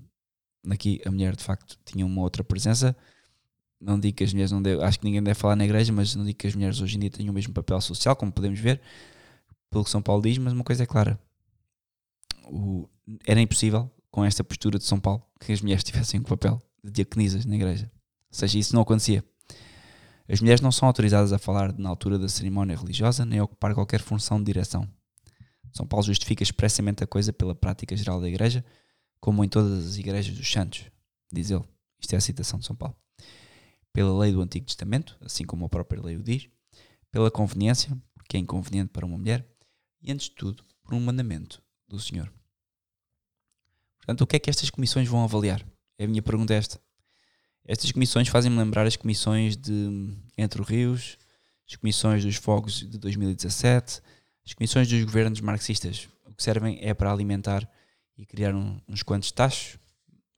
aqui 0.69 1.01
a 1.05 1.11
mulher 1.11 1.37
de 1.37 1.45
facto 1.45 1.79
tinha 1.85 2.05
uma 2.05 2.23
outra 2.23 2.43
presença. 2.43 2.97
Não 3.81 3.99
digo 3.99 4.17
que 4.17 4.25
as 4.25 4.33
mulheres 4.33 4.53
não 4.53 4.61
devem, 4.61 4.85
acho 4.85 4.99
que 4.99 5.05
ninguém 5.07 5.23
deve 5.23 5.39
falar 5.39 5.57
na 5.57 5.65
igreja, 5.65 5.93
mas 5.93 6.15
não 6.15 6.25
digo 6.25 6.39
que 6.39 6.47
as 6.47 6.55
mulheres 6.55 6.81
hoje 6.81 6.97
em 6.97 7.01
dia 7.01 7.11
tenham 7.11 7.31
o 7.31 7.35
mesmo 7.35 7.55
papel 7.55 7.81
social, 7.81 8.15
como 8.15 8.31
podemos 8.31 8.59
ver, 8.61 8.81
pelo 9.71 9.85
que 9.85 9.91
São 9.91 10.03
Paulo 10.03 10.23
diz, 10.23 10.37
mas 10.37 10.53
uma 10.53 10.65
coisa 10.65 10.83
é 10.83 10.87
clara: 10.87 11.19
o, 12.45 12.89
era 13.27 13.41
impossível, 13.41 13.91
com 14.11 14.25
esta 14.25 14.45
postura 14.45 14.79
de 14.79 14.85
São 14.85 15.01
Paulo, 15.01 15.23
que 15.41 15.53
as 15.53 15.63
mulheres 15.63 15.85
tivessem 15.85 16.21
o 16.21 16.25
papel 16.25 16.61
de 16.85 16.91
diaconisas 16.91 17.47
na 17.47 17.55
igreja. 17.55 17.91
Ou 18.31 18.39
seja, 18.39 18.59
isso 18.59 18.75
não 18.75 18.83
acontecia. 18.83 19.25
As 20.29 20.41
mulheres 20.41 20.61
não 20.61 20.71
são 20.71 20.87
autorizadas 20.87 21.33
a 21.33 21.39
falar 21.39 21.77
na 21.77 21.89
altura 21.89 22.19
da 22.19 22.29
cerimónia 22.29 22.77
religiosa 22.77 23.25
nem 23.25 23.41
a 23.41 23.45
ocupar 23.45 23.75
qualquer 23.75 24.01
função 24.01 24.39
de 24.39 24.45
direção. 24.45 24.87
São 25.73 25.87
Paulo 25.87 26.05
justifica 26.05 26.43
expressamente 26.43 27.03
a 27.03 27.07
coisa 27.07 27.33
pela 27.33 27.55
prática 27.55 27.97
geral 27.97 28.21
da 28.21 28.29
igreja, 28.29 28.65
como 29.21 29.45
em 29.45 29.49
todas 29.49 29.87
as 29.87 29.97
igrejas 29.97 30.37
dos 30.37 30.51
santos, 30.51 30.85
diz 31.31 31.51
ele. 31.51 31.65
Isto 32.01 32.15
é 32.15 32.17
a 32.17 32.21
citação 32.21 32.59
de 32.59 32.67
São 32.67 32.75
Paulo. 32.75 32.97
Pela 33.93 34.19
lei 34.19 34.33
do 34.33 34.41
Antigo 34.41 34.67
Testamento, 34.67 35.17
assim 35.21 35.45
como 35.45 35.67
a 35.67 35.69
própria 35.69 36.03
lei 36.03 36.17
o 36.17 36.23
diz, 36.23 36.49
pela 37.11 37.31
conveniência, 37.31 37.97
porque 38.15 38.37
é 38.37 38.41
inconveniente 38.41 38.91
para 38.91 39.05
uma 39.05 39.19
mulher, 39.19 39.47
e 40.01 40.11
antes 40.11 40.29
de 40.29 40.35
tudo, 40.35 40.65
por 40.83 40.95
um 40.95 41.01
mandamento 41.01 41.63
do 41.87 41.99
Senhor. 41.99 42.33
Portanto, 43.99 44.23
o 44.23 44.27
que 44.27 44.37
é 44.37 44.39
que 44.39 44.49
estas 44.49 44.71
comissões 44.71 45.09
vão 45.09 45.23
avaliar? 45.23 45.65
É 45.99 46.05
a 46.05 46.09
minha 46.09 46.23
pergunta 46.23 46.55
esta. 46.55 46.81
Estas 47.65 47.93
comissões 47.93 48.29
fazem-me 48.29 48.57
lembrar 48.57 48.87
as 48.87 48.97
comissões 48.97 49.57
de 49.57 50.17
Entre 50.39 50.63
Rios, 50.63 51.19
as 51.69 51.77
comissões 51.77 52.25
dos 52.25 52.37
fogos 52.37 52.81
de 52.81 52.99
2017, 52.99 54.01
as 54.45 54.55
comissões 54.55 54.89
dos 54.89 55.05
governos 55.05 55.41
marxistas. 55.41 56.09
O 56.25 56.33
que 56.33 56.43
servem 56.43 56.79
é 56.81 56.95
para 56.95 57.13
alimentar 57.13 57.71
e 58.21 58.27
criar 58.27 58.55
um, 58.55 58.79
uns 58.87 59.03
quantos 59.03 59.33
tachos 59.33 59.79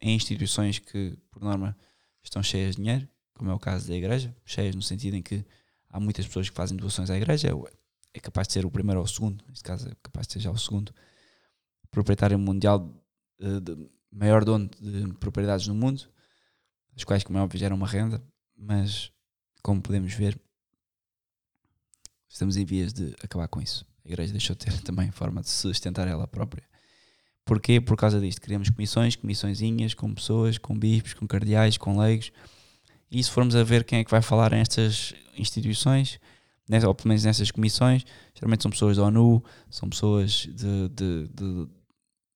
em 0.01 0.15
instituições 0.15 0.79
que, 0.79 1.19
por 1.33 1.43
norma, 1.43 1.77
estão 2.23 2.41
cheias 2.41 2.77
de 2.77 2.83
dinheiro, 2.83 3.09
como 3.35 3.51
é 3.51 3.55
o 3.55 3.59
caso 3.59 3.89
da 3.89 3.95
igreja, 3.95 4.35
cheias 4.45 4.77
no 4.77 4.83
sentido 4.83 5.17
em 5.17 5.23
que 5.23 5.45
há 5.89 5.99
muitas 5.99 6.25
pessoas 6.27 6.49
que 6.49 6.55
fazem 6.55 6.77
doações 6.77 7.11
à 7.11 7.17
igreja, 7.17 7.49
é 8.15 8.21
capaz 8.21 8.47
de 8.47 8.55
ser 8.55 8.65
o 8.65 8.71
primeiro 8.71 9.01
ou 9.01 9.05
o 9.05 9.09
segundo, 9.09 9.45
neste 9.49 9.65
caso 9.65 9.89
é 9.89 9.95
capaz 10.01 10.29
de 10.29 10.35
ser 10.35 10.41
já 10.41 10.51
o 10.53 10.59
segundo, 10.59 10.95
proprietário 11.91 12.39
mundial 12.39 12.89
de, 13.39 13.61
de 13.61 13.91
maior 14.13 14.45
dono 14.45 14.71
de 14.81 15.13
propriedades 15.15 15.67
no 15.67 15.75
mundo, 15.75 16.09
as 16.97 17.03
quais, 17.03 17.25
como 17.25 17.39
é 17.39 17.43
óbvio, 17.43 17.59
geram 17.59 17.75
uma 17.75 17.87
renda, 17.87 18.23
mas 18.57 19.11
como 19.61 19.83
podemos 19.83 20.15
ver, 20.15 20.41
estamos 22.29 22.57
em 22.57 22.65
vias 22.65 22.93
de 22.93 23.13
acabar 23.25 23.49
com 23.49 23.61
isso. 23.61 23.85
A 24.05 24.09
igreja 24.09 24.33
deixou 24.33 24.55
de 24.55 24.67
ter 24.67 24.81
também 24.83 25.11
forma 25.11 25.41
de 25.41 25.49
se 25.49 25.57
sustentar 25.57 26.07
ela 26.07 26.29
própria. 26.29 26.72
Porquê? 27.45 27.81
Por 27.81 27.97
causa 27.97 28.21
disto. 28.21 28.41
Criamos 28.41 28.71
comissões, 28.71 29.17
comissõezinhas, 29.17 29.95
com 29.95 30.13
pessoas, 30.15 30.59
com 30.59 30.79
bispos, 30.79 31.15
com 31.15 31.27
cardeais, 31.27 31.77
com 31.77 31.99
leigos. 31.99 32.33
E 33.11 33.23
se 33.23 33.31
formos 33.31 33.55
a 33.55 33.63
ver 33.63 33.85
quem 33.85 33.99
é 33.99 34.05
que 34.05 34.11
vai 34.11 34.23
falar 34.23 34.53
nestas 34.53 35.15
instituições, 35.37 36.19
ou 36.87 36.95
pelo 36.95 37.09
menos 37.09 37.25
nessas 37.25 37.51
comissões, 37.51 38.05
geralmente 38.35 38.63
são 38.63 38.71
pessoas 38.71 38.97
da 38.97 39.05
ONU, 39.05 39.43
são 39.69 39.89
pessoas 39.89 40.49
de, 40.51 40.89
de, 40.89 41.29
de 41.29 41.69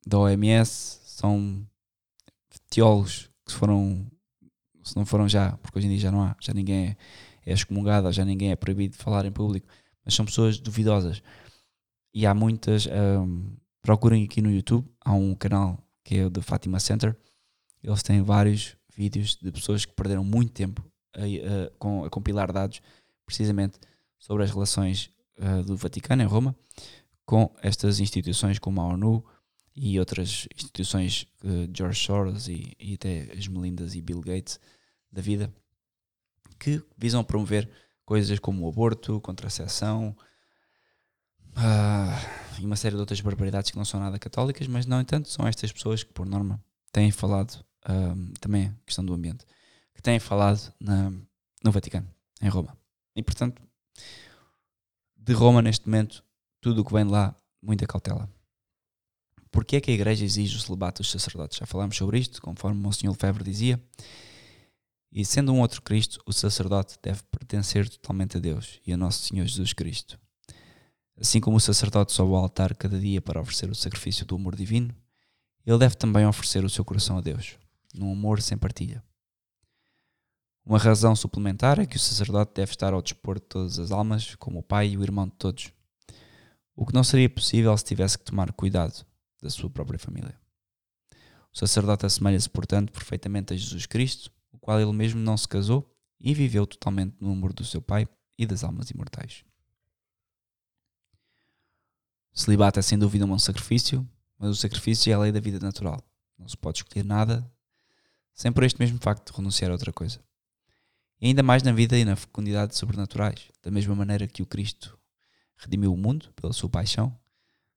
da 0.06 0.18
OMS, 0.18 1.00
são 1.04 1.66
teólogos 2.70 3.28
que 3.44 3.52
foram, 3.52 4.06
se 4.84 4.96
não 4.96 5.04
foram 5.04 5.28
já, 5.28 5.56
porque 5.58 5.78
hoje 5.78 5.88
em 5.88 5.90
dia 5.90 5.98
já 5.98 6.12
não 6.12 6.22
há, 6.22 6.36
já 6.40 6.54
ninguém 6.54 6.88
é, 6.88 6.96
é 7.46 7.52
excomungado, 7.52 8.12
já 8.12 8.24
ninguém 8.24 8.52
é 8.52 8.56
proibido 8.56 8.96
de 8.96 9.02
falar 9.02 9.24
em 9.24 9.32
público, 9.32 9.66
mas 10.04 10.14
são 10.14 10.24
pessoas 10.24 10.58
duvidosas. 10.58 11.22
E 12.14 12.24
há 12.24 12.34
muitas, 12.34 12.86
um, 12.86 13.56
procurem 13.86 14.24
aqui 14.24 14.42
no 14.42 14.50
YouTube, 14.50 14.84
há 15.00 15.12
um 15.12 15.32
canal 15.32 15.80
que 16.02 16.16
é 16.16 16.26
o 16.26 16.30
The 16.30 16.42
Fatima 16.42 16.80
Center, 16.80 17.16
eles 17.80 18.02
têm 18.02 18.20
vários 18.20 18.76
vídeos 18.96 19.36
de 19.36 19.52
pessoas 19.52 19.84
que 19.84 19.92
perderam 19.92 20.24
muito 20.24 20.52
tempo 20.52 20.84
a, 21.14 21.20
a, 21.20 22.06
a 22.06 22.10
compilar 22.10 22.52
dados 22.52 22.82
precisamente 23.24 23.78
sobre 24.18 24.42
as 24.42 24.50
relações 24.50 25.12
uh, 25.38 25.62
do 25.62 25.76
Vaticano 25.76 26.20
em 26.20 26.26
Roma 26.26 26.56
com 27.24 27.54
estas 27.62 28.00
instituições 28.00 28.58
como 28.58 28.80
a 28.80 28.86
ONU 28.86 29.24
e 29.76 30.00
outras 30.00 30.48
instituições, 30.52 31.28
uh, 31.44 31.70
George 31.72 32.04
Soros 32.04 32.48
e, 32.48 32.72
e, 32.80 32.94
até 32.94 33.32
as 33.38 33.46
Melindas 33.46 33.94
e 33.94 34.02
Bill 34.02 34.20
Gates 34.20 34.58
da 35.12 35.22
vida, 35.22 35.54
que 36.58 36.82
visam 36.98 37.22
promover 37.22 37.70
coisas 38.04 38.40
como 38.40 38.66
o 38.66 38.68
aborto, 38.68 39.20
contracepção 39.20 40.16
uh, 41.52 42.45
e 42.60 42.64
uma 42.64 42.76
série 42.76 42.94
de 42.94 43.00
outras 43.00 43.20
barbaridades 43.20 43.70
que 43.70 43.76
não 43.76 43.84
são 43.84 44.00
nada 44.00 44.18
católicas, 44.18 44.66
mas 44.66 44.86
não 44.86 45.00
entanto 45.00 45.28
são 45.28 45.46
estas 45.46 45.72
pessoas 45.72 46.02
que 46.02 46.12
por 46.12 46.26
norma 46.26 46.62
têm 46.92 47.10
falado, 47.10 47.64
também 48.40 48.66
a 48.66 48.74
questão 48.84 49.04
do 49.04 49.14
ambiente, 49.14 49.44
que 49.94 50.02
têm 50.02 50.18
falado 50.18 50.72
na, 50.80 51.10
no 51.62 51.72
Vaticano, 51.72 52.08
em 52.40 52.48
Roma. 52.48 52.76
E 53.14 53.22
portanto, 53.22 53.62
de 55.16 55.32
Roma 55.32 55.62
neste 55.62 55.86
momento, 55.86 56.22
tudo 56.60 56.82
o 56.82 56.84
que 56.84 56.92
vem 56.92 57.04
de 57.04 57.12
lá, 57.12 57.34
muita 57.62 57.86
cautela. 57.86 58.28
Porquê 59.50 59.76
é 59.76 59.80
que 59.80 59.90
a 59.90 59.94
igreja 59.94 60.24
exige 60.24 60.56
o 60.56 60.60
celibato 60.60 61.02
dos 61.02 61.10
sacerdotes? 61.10 61.58
Já 61.58 61.66
falámos 61.66 61.96
sobre 61.96 62.18
isto, 62.18 62.42
conforme 62.42 62.86
o 62.86 62.92
Sr. 62.92 63.08
Lefebvre 63.08 63.44
dizia. 63.44 63.82
E 65.10 65.24
sendo 65.24 65.52
um 65.52 65.60
outro 65.60 65.80
Cristo, 65.80 66.20
o 66.26 66.32
sacerdote 66.32 66.98
deve 67.02 67.22
pertencer 67.30 67.88
totalmente 67.88 68.36
a 68.36 68.40
Deus 68.40 68.80
e 68.86 68.92
a 68.92 68.96
nosso 68.96 69.22
Senhor 69.22 69.46
Jesus 69.46 69.72
Cristo. 69.72 70.18
Assim 71.18 71.40
como 71.40 71.56
o 71.56 71.60
sacerdote 71.60 72.12
sobe 72.12 72.32
ao 72.32 72.36
altar 72.36 72.74
cada 72.74 72.98
dia 72.98 73.22
para 73.22 73.40
oferecer 73.40 73.70
o 73.70 73.74
sacrifício 73.74 74.26
do 74.26 74.36
amor 74.36 74.54
divino, 74.54 74.94
ele 75.64 75.78
deve 75.78 75.94
também 75.96 76.26
oferecer 76.26 76.64
o 76.64 76.70
seu 76.70 76.84
coração 76.84 77.18
a 77.18 77.20
Deus, 77.20 77.56
num 77.94 78.12
amor 78.12 78.42
sem 78.42 78.56
partilha. 78.58 79.02
Uma 80.64 80.78
razão 80.78 81.16
suplementar 81.16 81.78
é 81.78 81.86
que 81.86 81.96
o 81.96 82.00
sacerdote 82.00 82.52
deve 82.54 82.72
estar 82.72 82.92
ao 82.92 83.00
dispor 83.00 83.36
de 83.36 83.46
todas 83.46 83.78
as 83.78 83.90
almas, 83.92 84.34
como 84.34 84.58
o 84.58 84.62
pai 84.62 84.90
e 84.90 84.98
o 84.98 85.02
irmão 85.02 85.26
de 85.26 85.34
todos, 85.34 85.72
o 86.74 86.84
que 86.84 86.92
não 86.92 87.02
seria 87.02 87.30
possível 87.30 87.76
se 87.78 87.84
tivesse 87.84 88.18
que 88.18 88.24
tomar 88.24 88.52
cuidado 88.52 89.06
da 89.40 89.48
sua 89.48 89.70
própria 89.70 89.98
família. 89.98 90.38
O 91.52 91.58
sacerdote 91.58 92.04
assemelha-se, 92.04 92.50
portanto, 92.50 92.92
perfeitamente 92.92 93.54
a 93.54 93.56
Jesus 93.56 93.86
Cristo, 93.86 94.30
o 94.52 94.58
qual 94.58 94.78
ele 94.78 94.92
mesmo 94.92 95.18
não 95.18 95.36
se 95.36 95.48
casou 95.48 95.90
e 96.20 96.34
viveu 96.34 96.66
totalmente 96.66 97.16
no 97.20 97.32
amor 97.32 97.52
do 97.52 97.64
seu 97.64 97.80
pai 97.80 98.06
e 98.36 98.44
das 98.44 98.62
almas 98.62 98.90
imortais. 98.90 99.44
Celibato 102.36 102.78
é 102.78 102.82
sem 102.82 102.98
dúvida 102.98 103.24
um 103.24 103.38
sacrifício, 103.38 104.06
mas 104.38 104.50
o 104.50 104.54
sacrifício 104.54 105.10
é 105.10 105.14
a 105.14 105.18
lei 105.18 105.32
da 105.32 105.40
vida 105.40 105.58
natural. 105.58 106.00
Não 106.38 106.46
se 106.46 106.56
pode 106.56 106.78
escolher 106.78 107.04
nada 107.04 107.50
sem 108.34 108.52
por 108.52 108.62
este 108.62 108.78
mesmo 108.78 108.98
facto 109.00 109.32
de 109.32 109.36
renunciar 109.36 109.70
a 109.70 109.72
outra 109.72 109.90
coisa 109.90 110.20
e 111.20 111.28
ainda 111.28 111.42
mais 111.42 111.62
na 111.62 111.72
vida 111.72 111.96
e 111.98 112.04
na 112.04 112.14
fecundidade 112.14 112.76
sobrenaturais. 112.76 113.50
Da 113.62 113.70
mesma 113.70 113.94
maneira 113.94 114.26
que 114.26 114.42
o 114.42 114.46
Cristo 114.46 114.98
redimiu 115.56 115.92
o 115.92 115.96
mundo 115.96 116.30
pela 116.36 116.52
sua 116.52 116.68
paixão, 116.68 117.16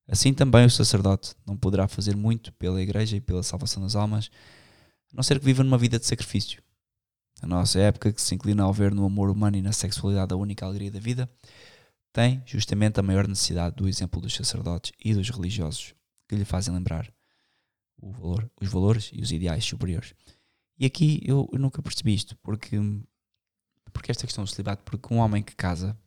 assim 0.08 0.34
também 0.34 0.66
o 0.66 0.70
sacerdote 0.70 1.34
não 1.46 1.56
poderá 1.56 1.88
fazer 1.88 2.16
muito 2.16 2.52
pela 2.54 2.82
Igreja 2.82 3.16
e 3.16 3.22
pela 3.22 3.42
salvação 3.42 3.82
das 3.82 3.96
almas, 3.96 4.30
a 5.14 5.16
não 5.16 5.24
ser 5.24 5.40
que 5.40 5.46
viva 5.46 5.64
numa 5.64 5.78
vida 5.78 5.98
de 5.98 6.06
sacrifício. 6.06 6.62
A 7.42 7.48
nossa 7.48 7.80
época, 7.80 8.12
que 8.12 8.22
se 8.22 8.36
inclina 8.36 8.64
ao 8.64 8.74
ver 8.74 8.94
no 8.94 9.06
amor 9.06 9.30
humano 9.30 9.56
e 9.56 9.62
na 9.62 9.72
sexualidade 9.72 10.34
a 10.34 10.38
única 10.38 10.66
alegria 10.66 10.92
da 10.92 11.00
vida, 11.00 11.30
tem 12.12 12.42
justamente 12.46 13.00
a 13.00 13.04
maior 13.04 13.28
necessidade 13.28 13.76
do 13.76 13.88
exemplo 13.88 14.22
dos 14.22 14.34
sacerdotes 14.34 14.92
e 15.04 15.14
dos 15.14 15.30
religiosos 15.30 15.94
que 16.28 16.36
lhe 16.36 16.46
fazem 16.46 16.74
lembrar 16.74 17.12
valor, 18.02 18.50
os 18.60 18.70
valores 18.70 19.12
e 19.14 19.22
os 19.22 19.32
ideais 19.32 19.66
superiores. 19.66 20.14
E 20.78 20.86
aqui 20.86 21.22
eu, 21.26 21.50
eu 21.52 21.60
nunca 21.60 21.82
percebi 21.82 22.14
isto, 22.14 22.36
porque 22.38 22.78
porque 23.92 24.12
esta 24.12 24.26
questão 24.26 24.44
do 24.44 24.50
celibato? 24.50 24.84
Porque 24.84 25.14
um 25.14 25.18
homem 25.18 25.44
que 25.44 25.56
casa 25.56 25.98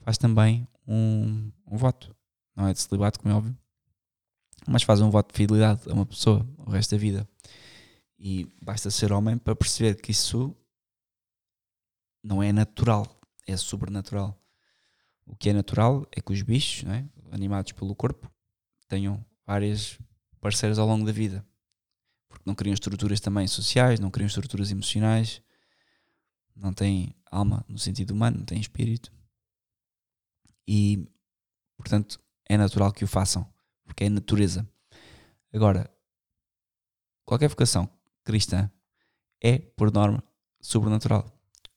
faz 0.00 0.18
também 0.18 0.66
um, 0.86 1.52
um 1.66 1.76
voto. 1.76 2.14
Não 2.56 2.66
é 2.66 2.72
de 2.72 2.80
celibato, 2.80 3.20
como 3.20 3.34
é 3.34 3.36
óbvio, 3.36 3.56
mas 4.66 4.82
faz 4.82 5.00
um 5.00 5.10
voto 5.10 5.32
de 5.32 5.36
fidelidade 5.36 5.82
a 5.88 5.92
uma 5.92 6.06
pessoa 6.06 6.46
o 6.58 6.70
resto 6.70 6.92
da 6.92 6.98
vida. 6.98 7.28
E 8.18 8.46
basta 8.62 8.90
ser 8.90 9.12
homem 9.12 9.36
para 9.36 9.54
perceber 9.54 10.00
que 10.00 10.10
isso 10.10 10.56
não 12.22 12.42
é 12.42 12.52
natural, 12.52 13.06
é 13.46 13.56
sobrenatural. 13.56 14.40
O 15.26 15.34
que 15.36 15.50
é 15.50 15.52
natural 15.52 16.06
é 16.12 16.20
que 16.20 16.32
os 16.32 16.42
bichos, 16.42 16.88
é? 16.88 17.08
animados 17.30 17.72
pelo 17.72 17.94
corpo, 17.94 18.30
tenham 18.88 19.24
várias 19.46 19.98
parceiras 20.40 20.78
ao 20.78 20.86
longo 20.86 21.04
da 21.04 21.12
vida. 21.12 21.44
Porque 22.28 22.44
não 22.46 22.54
criam 22.54 22.74
estruturas 22.74 23.20
também 23.20 23.46
sociais, 23.46 23.98
não 23.98 24.10
criam 24.10 24.26
estruturas 24.26 24.70
emocionais, 24.70 25.42
não 26.54 26.72
tem 26.72 27.14
alma 27.30 27.64
no 27.68 27.78
sentido 27.78 28.12
humano, 28.12 28.38
não 28.38 28.44
tem 28.44 28.60
espírito. 28.60 29.12
E, 30.66 31.08
portanto, 31.76 32.20
é 32.46 32.56
natural 32.56 32.92
que 32.92 33.04
o 33.04 33.08
façam, 33.08 33.46
porque 33.84 34.04
é 34.04 34.08
natureza. 34.08 34.68
Agora, 35.52 35.90
qualquer 37.24 37.48
vocação 37.48 37.88
cristã 38.22 38.70
é, 39.42 39.58
por 39.58 39.92
norma, 39.92 40.22
sobrenatural. 40.60 41.30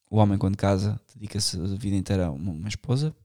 O 0.10 0.18
homem, 0.18 0.38
quando 0.38 0.56
casa, 0.56 1.00
dedica-se 1.14 1.60
a 1.60 1.66
vida 1.76 1.96
inteira 1.96 2.28
a 2.28 2.32
uma 2.32 2.70
esposa 2.70 3.16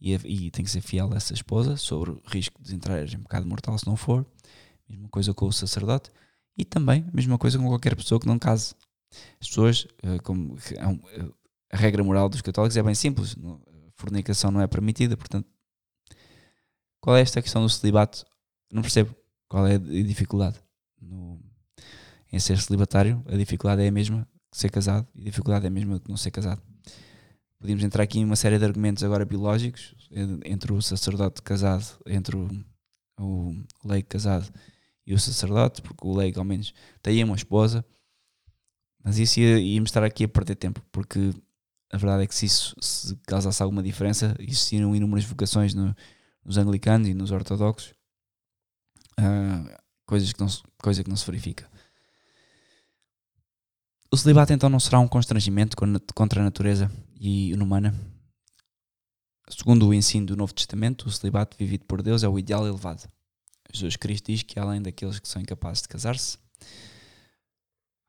e, 0.00 0.14
e, 0.14 0.50
tem 0.50 0.64
que 0.64 0.70
ser 0.70 0.80
fiel 0.80 1.12
a 1.12 1.16
essa 1.16 1.34
esposa, 1.34 1.76
sobre 1.76 2.10
o 2.10 2.22
risco 2.26 2.62
de 2.62 2.74
entrar 2.74 3.02
em 3.02 3.18
pecado 3.18 3.46
mortal 3.46 3.76
se 3.78 3.86
não 3.86 3.96
for. 3.96 4.24
Mesma 4.88 5.08
coisa 5.08 5.34
com 5.34 5.46
o 5.46 5.52
sacerdote. 5.52 6.10
E 6.56 6.64
também 6.64 7.04
a 7.06 7.14
mesma 7.14 7.38
coisa 7.38 7.58
com 7.58 7.66
qualquer 7.66 7.94
pessoa 7.94 8.20
que 8.20 8.26
não 8.26 8.38
case. 8.38 8.74
As 9.40 9.48
pessoas, 9.48 9.86
eh, 10.02 10.18
como 10.20 10.56
eh, 10.56 11.28
a 11.70 11.76
regra 11.76 12.02
moral 12.02 12.28
dos 12.28 12.40
católicos 12.40 12.76
é 12.76 12.82
bem 12.82 12.94
simples, 12.94 13.36
fornicação 13.94 14.50
não 14.50 14.60
é 14.60 14.66
permitida, 14.66 15.16
portanto, 15.16 15.48
qual 17.00 17.16
é 17.16 17.20
esta 17.20 17.40
questão 17.40 17.62
do 17.62 17.68
celibato? 17.68 18.24
Não 18.72 18.82
percebo 18.82 19.14
qual 19.48 19.66
é 19.66 19.74
a 19.74 19.78
dificuldade 19.78 20.58
no, 21.00 21.40
em 22.32 22.38
ser 22.38 22.58
celibatário. 22.58 23.22
A 23.26 23.36
dificuldade 23.36 23.82
é 23.82 23.88
a 23.88 23.92
mesma 23.92 24.28
que 24.50 24.58
ser 24.58 24.70
casado 24.70 25.06
e 25.14 25.22
a 25.22 25.24
dificuldade 25.24 25.64
é 25.64 25.68
a 25.68 25.70
mesma 25.70 25.98
que 25.98 26.08
não 26.08 26.16
ser 26.16 26.30
casado. 26.30 26.62
Podíamos 27.60 27.84
entrar 27.84 28.02
aqui 28.02 28.18
em 28.18 28.24
uma 28.24 28.36
série 28.36 28.58
de 28.58 28.64
argumentos 28.64 29.04
agora 29.04 29.26
biológicos 29.26 29.94
entre 30.46 30.72
o 30.72 30.80
sacerdote 30.80 31.42
casado, 31.42 32.00
entre 32.06 32.34
o, 32.34 32.48
o 33.18 33.54
leigo 33.84 34.08
casado 34.08 34.50
e 35.06 35.12
o 35.12 35.18
sacerdote, 35.18 35.82
porque 35.82 36.06
o 36.06 36.16
leigo 36.16 36.38
ao 36.38 36.44
menos 36.44 36.72
tem 37.02 37.22
uma 37.22 37.36
esposa, 37.36 37.84
mas 39.04 39.18
isso 39.18 39.40
ia, 39.40 39.58
ia-me 39.58 39.84
estar 39.84 40.02
aqui 40.02 40.24
a 40.24 40.28
perder 40.28 40.54
tempo, 40.54 40.82
porque 40.90 41.34
a 41.92 41.98
verdade 41.98 42.22
é 42.22 42.26
que 42.26 42.34
se 42.34 42.46
isso 42.46 42.74
se 42.80 43.14
causasse 43.26 43.62
alguma 43.62 43.82
diferença, 43.82 44.34
existiram 44.38 44.96
inúmeras 44.96 45.26
vocações 45.26 45.74
no, 45.74 45.94
nos 46.42 46.56
anglicanos 46.56 47.08
e 47.08 47.14
nos 47.14 47.30
ortodoxos, 47.30 47.92
uh, 49.18 49.78
coisas 50.06 50.32
que 50.32 50.40
não, 50.40 50.48
coisa 50.82 51.04
que 51.04 51.10
não 51.10 51.16
se 51.16 51.26
verifica. 51.26 51.70
O 54.10 54.16
celibato 54.16 54.50
então 54.50 54.70
não 54.70 54.80
será 54.80 54.98
um 54.98 55.06
constrangimento 55.06 55.76
contra 56.14 56.40
a 56.40 56.44
natureza 56.44 56.90
e 57.20 57.52
humana. 57.52 57.94
Segundo 59.50 59.86
o 59.86 59.94
ensino 59.94 60.26
do 60.26 60.36
Novo 60.36 60.54
Testamento, 60.54 61.06
o 61.06 61.12
celibato 61.12 61.56
vivido 61.58 61.84
por 61.84 62.02
Deus 62.02 62.22
é 62.22 62.28
o 62.28 62.38
ideal 62.38 62.66
elevado. 62.66 63.06
Jesus 63.72 63.96
Cristo 63.96 64.32
diz 64.32 64.42
que 64.42 64.58
além 64.58 64.80
daqueles 64.80 65.18
que 65.18 65.28
são 65.28 65.42
incapazes 65.42 65.82
de 65.82 65.88
casar-se, 65.88 66.38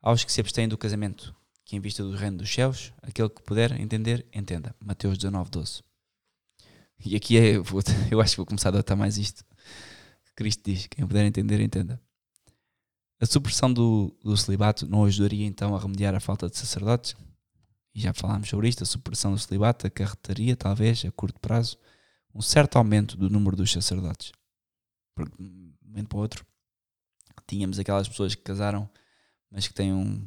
aos 0.00 0.24
que 0.24 0.32
se 0.32 0.40
abstêm 0.40 0.66
do 0.66 0.78
casamento, 0.78 1.34
que 1.64 1.76
em 1.76 1.80
vista 1.80 2.02
do 2.02 2.16
reino 2.16 2.38
dos 2.38 2.52
céus, 2.52 2.92
aquele 3.02 3.28
que 3.28 3.42
puder 3.42 3.78
entender, 3.78 4.26
entenda. 4.32 4.74
Mateus 4.80 5.18
19, 5.18 5.50
12. 5.50 5.82
E 7.04 7.14
aqui 7.14 7.36
é, 7.36 7.56
eu 8.10 8.20
acho 8.20 8.32
que 8.32 8.36
vou 8.38 8.46
começar 8.46 8.70
a 8.70 8.70
adotar 8.70 8.96
mais 8.96 9.18
isto. 9.18 9.44
Cristo 10.34 10.62
diz: 10.64 10.86
quem 10.86 11.06
puder 11.06 11.24
entender, 11.24 11.60
entenda. 11.60 12.00
A 13.20 13.26
supressão 13.26 13.72
do, 13.72 14.16
do 14.24 14.36
celibato 14.36 14.86
não 14.86 15.04
ajudaria 15.04 15.46
então 15.46 15.76
a 15.76 15.78
remediar 15.78 16.14
a 16.14 16.20
falta 16.20 16.48
de 16.48 16.56
sacerdotes? 16.56 17.14
E 17.94 18.00
já 18.00 18.12
falámos 18.12 18.48
sobre 18.48 18.68
isto. 18.68 18.82
A 18.82 18.86
supressão 18.86 19.32
do 19.32 19.38
celibato 19.38 19.86
acarretaria, 19.86 20.56
talvez, 20.56 21.04
a 21.04 21.10
curto 21.10 21.38
prazo, 21.40 21.78
um 22.34 22.40
certo 22.40 22.76
aumento 22.76 23.16
do 23.16 23.28
número 23.28 23.56
dos 23.56 23.70
sacerdotes. 23.70 24.32
Porque, 25.14 25.36
de 25.36 25.44
um 25.44 25.74
momento 25.82 26.08
para 26.08 26.18
o 26.18 26.20
outro, 26.20 26.46
tínhamos 27.46 27.78
aquelas 27.78 28.08
pessoas 28.08 28.34
que 28.34 28.42
casaram, 28.42 28.88
mas 29.50 29.68
que 29.68 29.74
têm 29.74 29.92
um, 29.92 30.26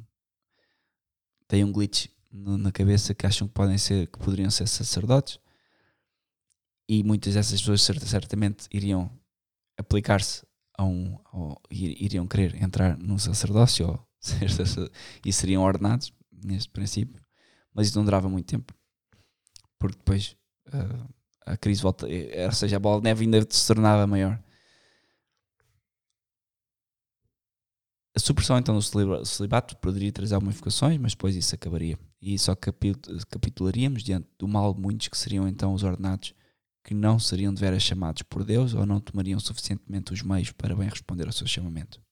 têm 1.48 1.64
um 1.64 1.72
glitch 1.72 2.08
na 2.32 2.72
cabeça 2.72 3.16
que 3.16 3.26
acham 3.26 3.48
que, 3.48 3.54
podem 3.54 3.78
ser, 3.78 4.08
que 4.08 4.20
poderiam 4.20 4.52
ser 4.52 4.68
sacerdotes. 4.68 5.40
E 6.88 7.04
muitas 7.04 7.34
dessas 7.34 7.60
pessoas 7.60 7.82
certamente 7.82 8.68
iriam 8.72 9.10
aplicar-se 9.78 10.46
a 10.78 10.84
um, 10.84 11.18
ou 11.32 11.60
iriam 11.72 12.28
querer 12.28 12.62
entrar 12.62 12.98
num 12.98 13.18
sacerdócio 13.18 13.88
ou 13.88 14.08
ser, 14.20 14.48
e 15.26 15.34
seriam 15.34 15.64
ordenados 15.64 16.14
neste 16.32 16.70
princípio, 16.70 17.25
mas 17.76 17.88
isso 17.88 17.98
não 17.98 18.06
durava 18.06 18.30
muito 18.30 18.48
tempo, 18.48 18.74
porque 19.78 19.98
depois 19.98 20.38
uh, 20.70 21.14
a 21.46 21.58
crise 21.58 21.82
volta, 21.82 22.08
ou 22.08 22.52
seja, 22.54 22.78
a 22.78 22.80
bola 22.80 23.02
de 23.02 23.04
neve 23.04 23.26
ainda 23.26 23.46
se 23.48 23.68
tornava 23.68 24.08
maior. 24.08 24.42
A 28.16 28.20
supressão 28.20 28.58
então 28.58 28.80
do 28.80 29.26
celibato 29.26 29.76
poderia 29.78 30.10
trazer 30.10 30.40
vocações, 30.40 30.98
mas 30.98 31.12
depois 31.12 31.36
isso 31.36 31.54
acabaria. 31.54 32.00
E 32.22 32.40
só 32.40 32.56
capitularíamos 32.56 34.04
diante 34.04 34.30
do 34.40 34.48
mal 34.48 34.74
de 34.74 34.80
muitos 34.80 35.10
que 35.10 35.18
seriam 35.18 35.46
então 35.50 35.74
os 35.74 35.84
ordenados 35.84 36.34
que 36.82 36.94
não 36.94 37.20
seriam 37.20 37.54
de 37.54 37.60
veras 37.60 37.84
chamados 37.84 38.22
por 38.22 38.46
Deus 38.46 38.74
ou 38.74 38.86
não 38.86 39.02
tomariam 39.02 39.40
suficientemente 39.40 40.14
os 40.14 40.22
meios 40.22 40.52
para 40.52 40.76
bem 40.76 40.88
responder 40.88 41.26
ao 41.26 41.34
seu 41.34 41.46
chamamento. 41.46 42.05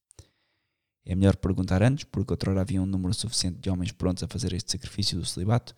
É 1.06 1.16
melhor 1.16 1.36
perguntar 1.36 1.84
antes, 1.84 2.06
porque 2.06 2.32
outrora 2.32 2.62
havia 2.62 2.82
um 2.82 2.86
número 2.86 3.14
suficiente 3.14 3.60
de 3.60 3.70
homens 3.70 3.92
prontos 3.92 4.24
a 4.24 4.28
fazer 4.28 4.54
este 4.54 4.72
sacrifício 4.72 5.20
do 5.20 5.26
celibato, 5.26 5.76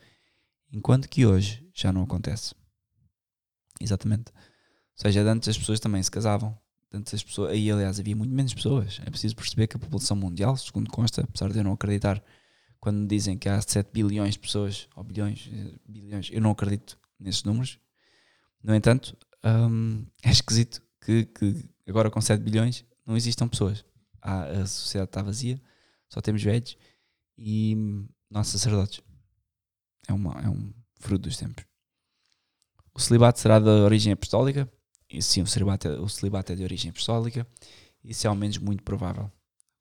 enquanto 0.72 1.10
que 1.10 1.26
hoje 1.26 1.68
já 1.74 1.92
não 1.92 2.04
acontece. 2.04 2.54
Exatamente. 3.82 4.32
Ou 4.32 5.02
seja, 5.02 5.22
antes 5.24 5.50
as 5.50 5.58
pessoas 5.58 5.80
também 5.80 6.02
se 6.02 6.12
casavam. 6.12 6.58
Antes 6.94 7.14
as 7.14 7.24
pessoas, 7.24 7.52
aí 7.52 7.70
aliás 7.70 8.00
havia 8.00 8.16
muito 8.16 8.34
menos 8.34 8.54
pessoas. 8.54 9.02
É 9.06 9.10
preciso 9.10 9.36
perceber 9.36 9.68
que 9.68 9.76
a 9.76 9.80
população 9.80 10.16
mundial, 10.16 10.56
segundo 10.56 10.90
consta, 10.90 11.24
apesar 11.24 11.52
de 11.52 11.58
eu 11.58 11.64
não 11.64 11.74
acreditar, 11.74 12.24
quando 12.80 13.08
dizem 13.08 13.38
que 13.38 13.50
há 13.50 13.60
7 13.60 13.90
bilhões 13.92 14.34
de 14.34 14.40
pessoas, 14.40 14.88
ou 14.96 15.04
bilhões, 15.04 15.50
eh, 15.52 15.74
bilhões, 15.88 16.30
eu 16.32 16.40
não 16.40 16.52
acredito 16.52 16.98
nesses 17.20 17.44
números, 17.44 17.80
no 18.64 18.74
entanto, 18.74 19.18
um, 19.44 20.06
é 20.24 20.32
esquisito 20.32 20.82
que, 21.02 21.26
que, 21.26 21.70
agora 21.88 22.10
com 22.10 22.22
7 22.22 22.42
bilhões 22.42 22.86
não 23.06 23.18
existam 23.18 23.48
pessoas. 23.48 23.84
A 24.26 24.66
sociedade 24.66 25.10
está 25.10 25.22
vazia, 25.22 25.62
só 26.10 26.22
temos 26.22 26.42
velhos 26.42 26.78
e 27.38 27.76
nossos 28.30 28.54
sacerdotes. 28.54 29.02
É, 30.08 30.14
uma, 30.14 30.34
é 30.42 30.50
um 30.50 30.74
fruto 31.00 31.24
dos 31.24 31.38
tempos. 31.38 31.64
O 32.94 33.00
celibato 33.00 33.40
será 33.40 33.60
de 33.60 33.70
origem 33.70 34.14
apostólica? 34.14 34.72
E, 35.10 35.22
sim, 35.22 35.42
o 35.42 35.48
celibato, 35.48 35.88
é, 35.88 36.00
o 36.00 36.08
celibato 36.08 36.52
é 36.52 36.56
de 36.56 36.64
origem 36.64 36.90
apostólica. 36.90 37.48
Isso 38.04 38.26
é 38.26 38.30
ao 38.30 38.36
menos 38.36 38.58
muito 38.58 38.84
provável. 38.84 39.32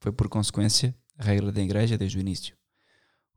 Foi 0.01 0.13
por 0.13 0.29
consequência 0.29 0.95
a 1.19 1.25
regra 1.25 1.53
da 1.53 1.63
igreja 1.63 1.97
desde 1.97 2.19
o 2.19 2.21
início. 2.21 2.57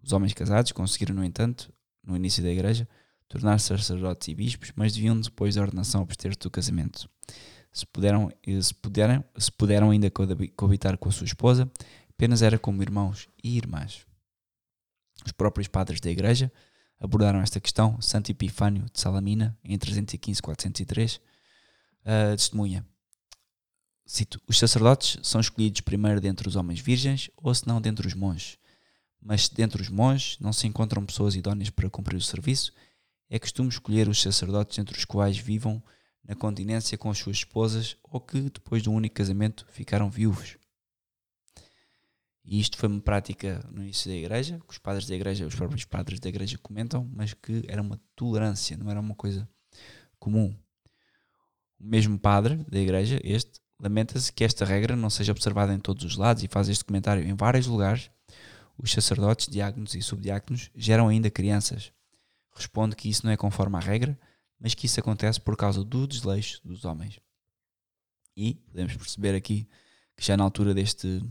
Os 0.02 0.12
homens 0.12 0.34
casados 0.34 0.72
conseguiram, 0.72 1.16
no 1.16 1.24
entanto, 1.24 1.72
no 2.04 2.16
início 2.16 2.42
da 2.44 2.50
igreja, 2.50 2.88
tornar-se 3.28 3.68
sacerdotes 3.68 4.28
e 4.28 4.36
bispos, 4.36 4.72
mas 4.76 4.94
deviam 4.94 5.20
depois 5.20 5.56
da 5.56 5.62
ordenação 5.62 6.02
abster-se 6.02 6.40
do 6.40 6.50
casamento. 6.50 7.10
Se 7.78 7.86
puderam, 7.86 8.32
se, 8.60 8.74
puderam, 8.74 9.24
se 9.38 9.52
puderam 9.52 9.92
ainda 9.92 10.10
coabitar 10.10 10.98
com 10.98 11.10
a 11.10 11.12
sua 11.12 11.26
esposa, 11.26 11.72
apenas 12.10 12.42
era 12.42 12.58
como 12.58 12.82
irmãos 12.82 13.30
e 13.44 13.56
irmãs. 13.56 14.04
Os 15.24 15.32
próprios 15.32 15.68
padres 15.68 16.02
da 16.02 16.10
Igreja 16.10 16.52
abordaram 17.00 17.40
esta 17.40 17.60
questão. 17.60 18.02
Santo 18.02 18.32
Epifânio 18.32 18.86
de 18.92 19.00
Salamina, 19.00 19.56
em 19.64 19.78
315-403, 19.78 21.20
uh, 21.20 22.36
testemunha. 22.36 22.84
Cito: 24.08 24.42
Os 24.48 24.58
sacerdotes 24.58 25.20
são 25.22 25.40
escolhidos 25.40 25.82
primeiro 25.82 26.20
dentre 26.20 26.48
os 26.48 26.56
homens 26.56 26.80
virgens, 26.80 27.30
ou 27.38 27.54
se 27.54 27.68
não 27.68 27.80
dentre 27.80 28.08
os 28.08 28.16
monges. 28.16 28.58
Mas 29.22 29.44
se 29.44 29.54
dentre 29.54 29.80
os 29.84 29.90
monges 29.90 30.40
não 30.40 30.52
se 30.52 30.66
encontram 30.66 31.06
pessoas 31.06 31.36
idóneas 31.36 31.70
para 31.70 31.92
cumprir 31.92 32.18
o 32.18 32.22
serviço, 32.22 32.74
é 33.30 33.38
costume 33.38 33.70
escolher 33.70 34.10
os 34.10 34.20
sacerdotes 34.20 34.80
entre 34.80 34.98
os 34.98 35.06
quais 35.06 35.38
vivam 35.38 35.80
na 36.28 36.36
continência 36.36 36.98
com 36.98 37.10
as 37.10 37.18
suas 37.18 37.38
esposas 37.38 37.96
ou 38.04 38.20
que, 38.20 38.42
depois 38.42 38.84
de 38.84 38.90
um 38.90 38.96
único 38.96 39.16
casamento, 39.16 39.66
ficaram 39.70 40.10
viúvos. 40.10 40.58
E 42.44 42.60
isto 42.60 42.78
foi 42.78 42.88
uma 42.88 43.02
prática 43.02 43.66
no 43.72 43.82
início 43.82 44.10
da 44.10 44.16
igreja, 44.16 44.60
que 44.60 44.72
os 44.72 44.78
padres 44.78 45.08
da 45.08 45.16
igreja, 45.16 45.46
os 45.46 45.56
próprios 45.56 45.86
padres 45.86 46.20
da 46.20 46.30
igreja 46.30 46.58
comentam, 46.58 47.10
mas 47.14 47.34
que 47.34 47.64
era 47.68 47.82
uma 47.82 48.00
tolerância, 48.16 48.78
não 48.78 48.90
era 48.90 49.00
uma 49.00 49.16
coisa 49.16 49.48
comum. 50.20 50.56
O 51.80 51.86
mesmo 51.86 52.18
padre 52.18 52.56
da 52.70 52.80
igreja, 52.80 53.20
este, 53.24 53.60
lamenta-se 53.80 54.32
que 54.32 54.44
esta 54.44 54.66
regra 54.66 54.96
não 54.96 55.10
seja 55.10 55.32
observada 55.32 55.74
em 55.74 55.80
todos 55.80 56.04
os 56.04 56.18
lados 56.18 56.44
e 56.44 56.48
faz 56.48 56.70
este 56.70 56.86
comentário 56.86 57.24
em 57.24 57.36
vários 57.36 57.68
lugares. 57.68 58.10
Os 58.78 58.92
sacerdotes, 58.92 59.48
diáconos 59.48 59.94
e 59.96 60.02
subdiáconos 60.02 60.72
geram 60.76 61.08
ainda 61.08 61.30
crianças, 61.30 61.92
responde 62.56 62.96
que 62.96 63.10
isso 63.10 63.26
não 63.26 63.34
é 63.34 63.38
conforme 63.38 63.76
à 63.76 63.80
regra, 63.80 64.18
mas 64.60 64.74
que 64.74 64.86
isso 64.86 65.00
acontece 65.00 65.40
por 65.40 65.56
causa 65.56 65.84
do 65.84 66.08
desleixo 66.08 66.60
dos 66.64 66.86
homens. 66.86 67.20
E 68.36 68.56
podemos 68.56 68.96
perceber 68.96 69.36
aqui 69.36 69.68
que 70.16 70.26
já 70.26 70.36
na 70.36 70.44
altura 70.44 70.74
deste 70.74 71.22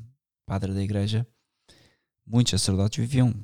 padre 0.45 0.73
da 0.73 0.83
igreja, 0.83 1.27
muitos 2.25 2.51
sacerdotes 2.51 2.99
viviam 2.99 3.35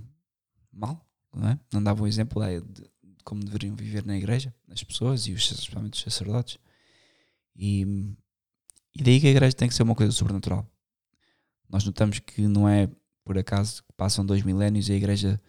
mal, 0.72 1.04
não, 1.34 1.48
é? 1.48 1.60
não 1.72 1.82
davam 1.82 2.04
o 2.04 2.08
exemplo 2.08 2.42
de 2.60 2.90
como 3.24 3.44
deveriam 3.44 3.74
viver 3.74 4.04
na 4.04 4.16
igreja, 4.16 4.54
as 4.68 4.82
pessoas 4.82 5.26
e 5.26 5.32
os, 5.32 5.50
especialmente 5.50 5.94
os 5.94 6.02
sacerdotes. 6.02 6.58
E, 7.54 7.82
e 8.94 9.02
daí 9.02 9.20
que 9.20 9.26
a 9.26 9.30
igreja 9.30 9.54
tem 9.54 9.68
que 9.68 9.74
ser 9.74 9.82
uma 9.82 9.94
coisa 9.94 10.12
sobrenatural. 10.12 10.66
Nós 11.68 11.84
notamos 11.84 12.18
que 12.18 12.46
não 12.46 12.68
é 12.68 12.88
por 13.24 13.38
acaso 13.38 13.82
que 13.84 13.92
passam 13.92 14.26
dois 14.26 14.42
milénios 14.42 14.88
e 14.88 14.92
a 14.92 14.96
igreja 14.96 15.40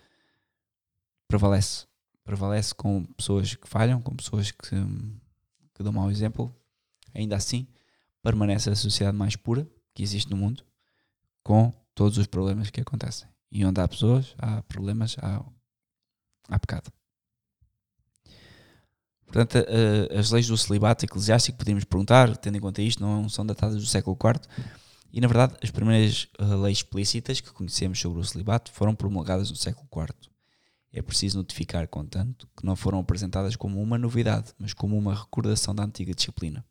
prevalece 1.28 1.88
prevalece 2.24 2.74
com 2.74 3.04
pessoas 3.06 3.56
que 3.56 3.68
falham, 3.68 4.02
com 4.02 4.16
pessoas 4.16 4.52
que, 4.52 4.76
que 5.74 5.84
dão 5.84 5.92
mau 5.92 6.10
exemplo, 6.10 6.56
ainda 7.14 7.36
assim 7.36 7.68
permanece 8.22 8.70
a 8.70 8.76
sociedade 8.76 9.18
mais 9.18 9.36
pura 9.36 9.68
que 9.94 10.02
existe 10.02 10.32
no 10.32 10.38
mundo, 10.38 10.64
com 11.44 11.74
todos 11.94 12.18
os 12.18 12.26
problemas 12.26 12.70
que 12.70 12.82
acontecem. 12.82 13.28
E 13.52 13.66
onde 13.66 13.80
há 13.82 13.88
pessoas, 13.88 14.34
há 14.38 14.64
problemas, 14.64 15.16
há, 15.20 15.44
há 16.48 16.60
pecado. 16.60 16.92
Portanto, 19.26 19.66
as 20.18 20.32
leis 20.32 20.48
do 20.48 20.58
celibato 20.58 21.06
eclesiástico, 21.06 21.58
podemos 21.58 21.84
perguntar, 21.84 22.38
tendo 22.38 22.58
em 22.58 22.62
conta 22.62 22.82
isto, 22.82 23.02
não 23.02 23.28
são 23.28 23.46
datadas 23.46 23.76
do 23.76 23.86
século 23.86 24.18
IV, 24.24 24.42
e 25.12 25.20
na 25.20 25.28
verdade 25.28 25.56
as 25.62 25.70
primeiras 25.70 26.28
eh, 26.40 26.44
leis 26.44 26.80
explícitas 26.80 27.40
que 27.40 27.52
conhecemos 27.52 28.00
sobre 28.00 28.20
o 28.20 28.24
celibato 28.24 28.72
foram 28.72 28.96
promulgadas 28.96 29.52
no 29.52 29.56
século 29.56 29.88
IV 29.96 30.33
é 30.94 31.02
preciso 31.02 31.40
notificar, 31.40 31.88
contanto, 31.88 32.48
que 32.56 32.64
não 32.64 32.76
foram 32.76 33.00
apresentadas 33.00 33.56
como 33.56 33.82
uma 33.82 33.98
novidade, 33.98 34.54
mas 34.60 34.74
como 34.74 34.96
uma 34.96 35.16
recordação 35.16 35.74
da 35.74 35.84
antiga 35.84 36.14
disciplina. 36.14 36.64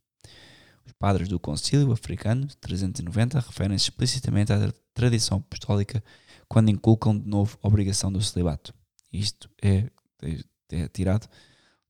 Os 0.86 0.92
padres 0.92 1.28
do 1.28 1.40
Concílio 1.40 1.92
Africano 1.92 2.46
390 2.60 3.40
referem-se 3.40 3.84
explicitamente 3.84 4.52
à 4.52 4.72
tradição 4.94 5.38
apostólica 5.38 6.02
quando 6.48 6.70
inculcam 6.70 7.18
de 7.18 7.28
novo 7.28 7.58
a 7.62 7.66
obrigação 7.66 8.12
do 8.12 8.22
celibato. 8.22 8.72
Isto 9.12 9.50
é, 9.60 9.90
é, 10.22 10.38
é 10.70 10.88
tirado 10.88 11.28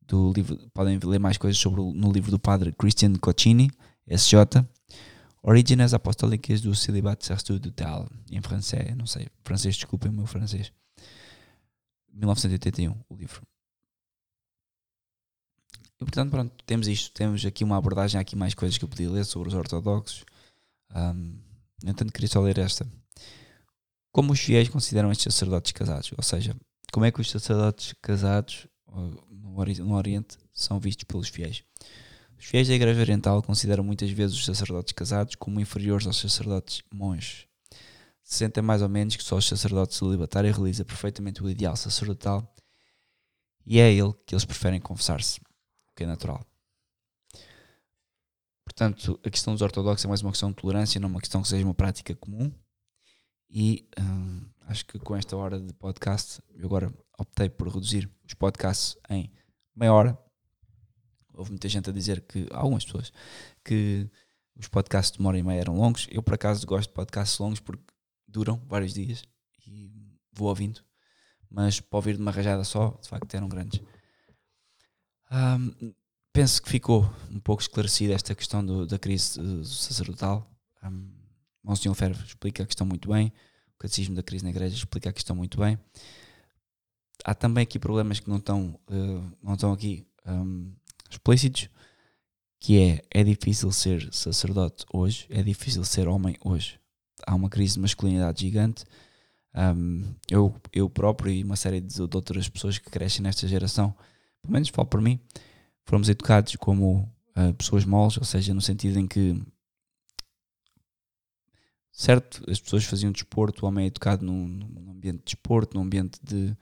do 0.01 0.33
livro, 0.33 0.59
podem 0.73 0.99
ler 1.05 1.19
mais 1.19 1.37
coisas 1.37 1.61
sobre 1.61 1.81
no 1.81 2.11
livro 2.11 2.31
do 2.31 2.39
padre 2.39 2.73
Christian 2.73 3.15
Coccini, 3.15 3.71
SJ, 4.07 4.37
Origines 5.43 5.93
Apostólicas 5.93 6.61
do 6.61 6.75
Celibat 6.75 7.25
Sacerdotal, 7.27 8.09
em 8.31 8.41
francês, 8.41 8.97
não 8.97 9.07
sei, 9.07 9.29
francês, 9.45 9.77
desculpem 9.77 10.11
o 10.11 10.15
meu 10.15 10.27
francês. 10.27 10.73
1981, 12.13 12.95
o 13.09 13.17
livro. 13.17 13.43
E 16.01 16.05
portanto, 16.05 16.31
pronto, 16.31 16.65
temos 16.65 16.89
isto. 16.89 17.13
Temos 17.13 17.45
aqui 17.45 17.63
uma 17.63 17.77
abordagem, 17.77 18.19
há 18.19 18.23
aqui 18.23 18.35
mais 18.35 18.55
coisas 18.55 18.77
que 18.77 18.85
eu 18.85 18.89
podia 18.89 19.11
ler 19.11 19.25
sobre 19.25 19.49
os 19.49 19.55
ortodoxos. 19.55 20.25
Um, 20.95 21.39
no 21.83 21.91
entanto, 21.91 22.13
queria 22.13 22.29
só 22.29 22.41
ler 22.41 22.59
esta. 22.59 22.87
Como 24.11 24.33
os 24.33 24.41
fiéis 24.41 24.69
consideram 24.69 25.11
estes 25.11 25.33
sacerdotes 25.33 25.73
casados? 25.73 26.13
Ou 26.17 26.23
seja, 26.23 26.57
como 26.93 27.07
é 27.07 27.13
que 27.13 27.21
os 27.21 27.31
sacerdotes 27.31 27.95
casados 28.03 28.67
no 29.31 29.95
Oriente 29.95 30.37
são 30.53 30.79
vistos 30.79 31.05
pelos 31.05 31.29
fiéis? 31.29 31.65
Os 32.39 32.45
fiéis 32.45 32.67
da 32.67 32.75
Igreja 32.75 33.01
Oriental 33.01 33.41
consideram 33.43 33.85
muitas 33.85 34.11
vezes 34.11 34.37
os 34.37 34.45
sacerdotes 34.45 34.93
casados 34.93 35.37
como 35.37 35.61
inferiores 35.61 36.07
aos 36.07 36.19
sacerdotes 36.19 36.83
monges. 36.93 37.47
Sentem 38.23 38.63
mais 38.63 38.83
ou 38.83 38.89
menos 38.89 39.17
que 39.17 39.23
só 39.23 39.37
os 39.37 39.47
sacerdotes 39.47 39.97
celibatários 39.97 40.57
realizam 40.57 40.87
perfeitamente 40.87 41.43
o 41.43 41.51
ideal 41.51 41.77
sacerdotal 41.77 42.55
e 43.67 43.79
é 43.79 43.93
ele 43.93 44.13
que 44.27 44.35
eles 44.35 44.45
preferem 44.45 44.81
confessar-se, 44.81 45.41
o 45.41 45.95
que 45.97 46.05
é 46.05 46.07
natural. 46.07 46.45
Portanto, 48.65 49.21
a 49.25 49.31
questão 49.31 49.53
dos 49.53 49.63
ortodoxos 49.63 50.05
é 50.05 50.09
mais 50.09 50.23
uma 50.23 50.31
questão 50.31 50.51
de 50.51 50.57
tolerância, 50.57 51.01
não 51.01 51.09
uma 51.09 51.21
questão 51.21 51.43
que 51.43 51.49
seja 51.49 51.65
uma 51.65 51.75
prática 51.75 52.15
comum. 52.15 52.53
E 53.51 53.87
hum, 54.01 54.47
acho 54.63 54.87
que 54.87 54.99
com 54.99 55.15
esta 55.15 55.37
hora 55.37 55.61
de 55.61 55.73
podcast, 55.75 56.41
eu 56.55 56.67
agora 56.67 56.93
optei 57.19 57.51
por 57.51 57.69
reduzir 57.69 58.11
os 58.27 58.35
podcasts 58.35 58.97
em 59.11 59.31
meia 59.75 59.93
hora 59.93 60.19
houve 61.35 61.51
muita 61.51 61.69
gente 61.69 61.89
a 61.89 61.93
dizer 61.93 62.21
que, 62.23 62.47
algumas 62.51 62.85
pessoas, 62.85 63.13
que 63.65 64.09
os 64.57 64.69
podcasts 64.69 65.13
de 65.13 65.21
uma 65.21 65.29
hora 65.29 65.39
e 65.39 65.43
meia 65.43 65.61
eram 65.61 65.77
longos. 65.77 66.07
Eu, 66.11 66.23
por 66.23 66.35
acaso, 66.35 66.67
gosto 66.67 66.89
de 66.89 66.95
podcasts 66.95 67.39
longos 67.39 67.61
porque 67.61 67.92
duram 68.33 68.61
vários 68.67 68.93
dias 68.95 69.23
e 69.67 69.91
vou 70.33 70.49
ouvindo. 70.49 70.81
Mas 71.51 71.81
para 71.81 71.99
ouvir 71.99 72.17
de 72.17 72.23
uma 72.23 72.31
rajada 72.31 72.65
só, 72.65 72.99
de 73.01 73.09
facto, 73.09 73.35
eram 73.35 73.49
grandes. 73.49 73.81
Um, 75.31 75.93
penso 76.33 76.63
que 76.63 76.69
ficou 76.69 77.05
um 77.31 77.39
pouco 77.39 77.63
esclarecida 77.63 78.15
esta 78.15 78.35
questão 78.35 78.65
do, 78.65 78.87
da 78.87 78.99
crise 78.99 79.39
sacerdotal. 79.65 80.51
Um, 80.83 81.11
Monsenhor 81.63 81.95
Ferro 81.95 82.15
explica 82.25 82.63
a 82.63 82.67
questão 82.67 82.87
muito 82.87 83.11
bem. 83.11 83.33
O 83.75 83.79
Catecismo 83.79 84.15
da 84.15 84.23
Crise 84.23 84.45
na 84.45 84.51
Igreja 84.51 84.75
explica 84.75 85.11
a 85.11 85.13
questão 85.13 85.37
muito 85.37 85.59
bem. 85.59 85.79
Há 87.25 87.35
também 87.35 87.63
aqui 87.63 87.79
problemas 87.79 88.19
que 88.19 88.29
não 88.29 88.39
estão, 88.39 88.81
uh, 88.89 89.33
não 89.43 89.55
estão 89.55 89.73
aqui 89.73 90.07
um, 90.27 90.75
explícitos, 91.11 91.69
que 92.59 92.81
é, 92.81 93.05
é 93.11 93.25
difícil 93.25 93.71
ser 93.73 94.13
sacerdote 94.13 94.85
hoje, 94.93 95.27
é 95.29 95.43
difícil 95.43 95.85
ser 95.85 96.09
homem 96.09 96.37
hoje. 96.45 96.82
Há 97.27 97.35
uma 97.35 97.49
crise 97.49 97.75
de 97.75 97.81
masculinidade 97.81 98.41
gigante. 98.41 98.85
Um, 99.55 100.15
eu, 100.31 100.55
eu 100.73 100.89
próprio 100.89 101.33
e 101.33 101.45
uma 101.45 101.57
série 101.57 101.81
de, 101.81 101.95
de 101.95 102.17
outras 102.17 102.49
pessoas 102.49 102.79
que 102.79 102.91
crescem 102.91 103.23
nesta 103.23 103.47
geração, 103.47 103.95
pelo 104.41 104.53
menos 104.53 104.69
falo 104.71 104.89
por 104.89 105.01
mim, 105.01 105.21
fomos 105.85 106.09
educados 106.09 106.57
como 106.57 107.09
uh, 107.37 107.53
pessoas 107.55 107.85
moles, 107.85 108.17
ou 108.17 108.25
seja, 108.25 108.55
no 108.55 108.63
sentido 108.63 108.99
em 108.99 109.07
que 109.07 109.41
certo, 111.93 112.43
as 112.51 112.59
pessoas 112.59 112.85
faziam 112.85 113.13
desporto, 113.13 113.65
o 113.65 113.69
homem 113.69 113.85
é 113.85 113.89
educado 113.89 114.25
num, 114.25 114.49
num 114.49 114.91
ambiente 114.91 115.19
de 115.19 115.25
desporto, 115.25 115.77
num 115.77 115.85
ambiente 115.85 116.19
de 116.23 116.57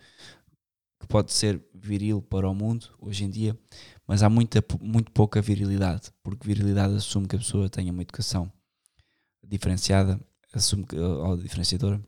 que 0.98 1.06
pode 1.06 1.32
ser 1.32 1.62
viril 1.72 2.20
para 2.20 2.48
o 2.48 2.54
mundo 2.54 2.88
hoje 2.98 3.24
em 3.24 3.30
dia, 3.30 3.58
mas 4.06 4.22
há 4.22 4.28
muita, 4.28 4.62
muito 4.80 5.10
pouca 5.12 5.40
virilidade, 5.40 6.10
porque 6.22 6.46
virilidade 6.46 6.94
assume 6.94 7.26
que 7.26 7.36
a 7.36 7.38
pessoa 7.38 7.70
tenha 7.70 7.90
uma 7.90 8.02
educação 8.02 8.52
diferenciada, 9.46 10.20
assume 10.52 10.84
que, 10.84 10.96
ou 10.96 11.36
diferenciadora, 11.36 12.00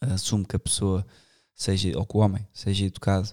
assume 0.00 0.44
que 0.44 0.56
a 0.56 0.58
pessoa 0.58 1.06
seja, 1.54 1.96
ou 1.98 2.06
que 2.06 2.16
o 2.16 2.20
homem 2.20 2.46
seja 2.52 2.86
educado 2.86 3.28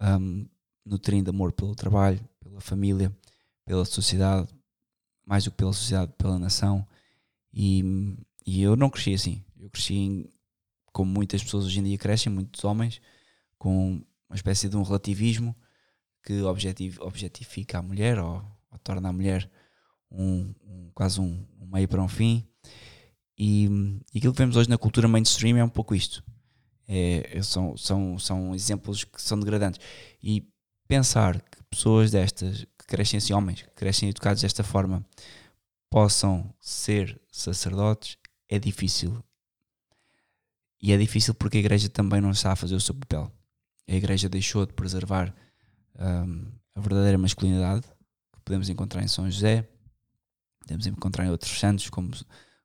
um, 0.00 0.46
nutrindo 0.84 1.30
amor 1.30 1.52
pelo 1.52 1.74
trabalho, 1.74 2.20
pela 2.40 2.60
família, 2.60 3.14
pela 3.64 3.84
sociedade, 3.84 4.48
mais 5.24 5.44
do 5.44 5.50
que 5.50 5.56
pela 5.56 5.72
sociedade, 5.72 6.12
pela 6.16 6.38
nação. 6.38 6.86
E, 7.52 7.82
e 8.46 8.62
eu 8.62 8.76
não 8.76 8.88
cresci 8.88 9.14
assim. 9.14 9.44
Eu 9.58 9.68
cresci 9.70 9.94
em, 9.94 10.30
como 10.92 11.10
muitas 11.10 11.42
pessoas 11.42 11.64
hoje 11.64 11.80
em 11.80 11.84
dia 11.84 11.98
crescem, 11.98 12.32
muitos 12.32 12.64
homens, 12.64 13.00
com 13.58 14.02
uma 14.28 14.36
espécie 14.36 14.68
de 14.68 14.76
um 14.76 14.82
relativismo 14.82 15.54
que 16.22 16.42
objetiv, 16.42 16.98
objetifica 17.00 17.78
a 17.78 17.82
mulher 17.82 18.18
ou, 18.18 18.42
ou 18.70 18.78
torna 18.78 19.08
a 19.08 19.12
mulher 19.12 19.50
um, 20.10 20.54
um 20.64 20.90
quase 20.94 21.20
um, 21.20 21.46
um, 21.60 21.66
meio 21.66 21.88
para 21.88 22.02
um 22.02 22.08
fim. 22.08 22.46
E, 23.38 23.66
e 24.14 24.18
aquilo 24.18 24.32
que 24.32 24.38
vemos 24.38 24.56
hoje 24.56 24.68
na 24.68 24.78
cultura 24.78 25.08
mainstream 25.08 25.58
é 25.58 25.64
um 25.64 25.68
pouco 25.68 25.94
isto. 25.94 26.22
É, 26.88 27.40
são, 27.42 27.76
são, 27.76 28.18
são 28.18 28.54
exemplos 28.54 29.04
que 29.04 29.20
são 29.20 29.38
degradantes. 29.38 29.80
E 30.22 30.46
pensar 30.88 31.40
que 31.40 31.62
pessoas 31.70 32.10
destas, 32.10 32.64
que 32.78 32.86
crescem 32.86 33.18
assim, 33.18 33.32
homens, 33.32 33.62
que 33.62 33.70
crescem 33.70 34.08
educados 34.08 34.42
desta 34.42 34.62
forma, 34.62 35.04
possam 35.90 36.52
ser 36.60 37.20
sacerdotes, 37.30 38.16
é 38.48 38.58
difícil. 38.58 39.22
E 40.80 40.92
é 40.92 40.96
difícil 40.96 41.34
porque 41.34 41.58
a 41.58 41.60
igreja 41.60 41.88
também 41.88 42.20
não 42.20 42.30
está 42.30 42.52
a 42.52 42.56
fazer 42.56 42.74
o 42.74 42.80
seu 42.80 42.94
papel 42.94 43.32
a 43.88 43.94
Igreja 43.94 44.28
deixou 44.28 44.66
de 44.66 44.72
preservar 44.72 45.34
um, 45.98 46.50
a 46.74 46.80
verdadeira 46.80 47.16
masculinidade 47.16 47.86
que 48.32 48.40
podemos 48.44 48.68
encontrar 48.68 49.02
em 49.02 49.08
São 49.08 49.30
José, 49.30 49.66
podemos 50.60 50.86
encontrar 50.86 51.24
em 51.24 51.30
outros 51.30 51.58
santos 51.58 51.88
como, 51.88 52.10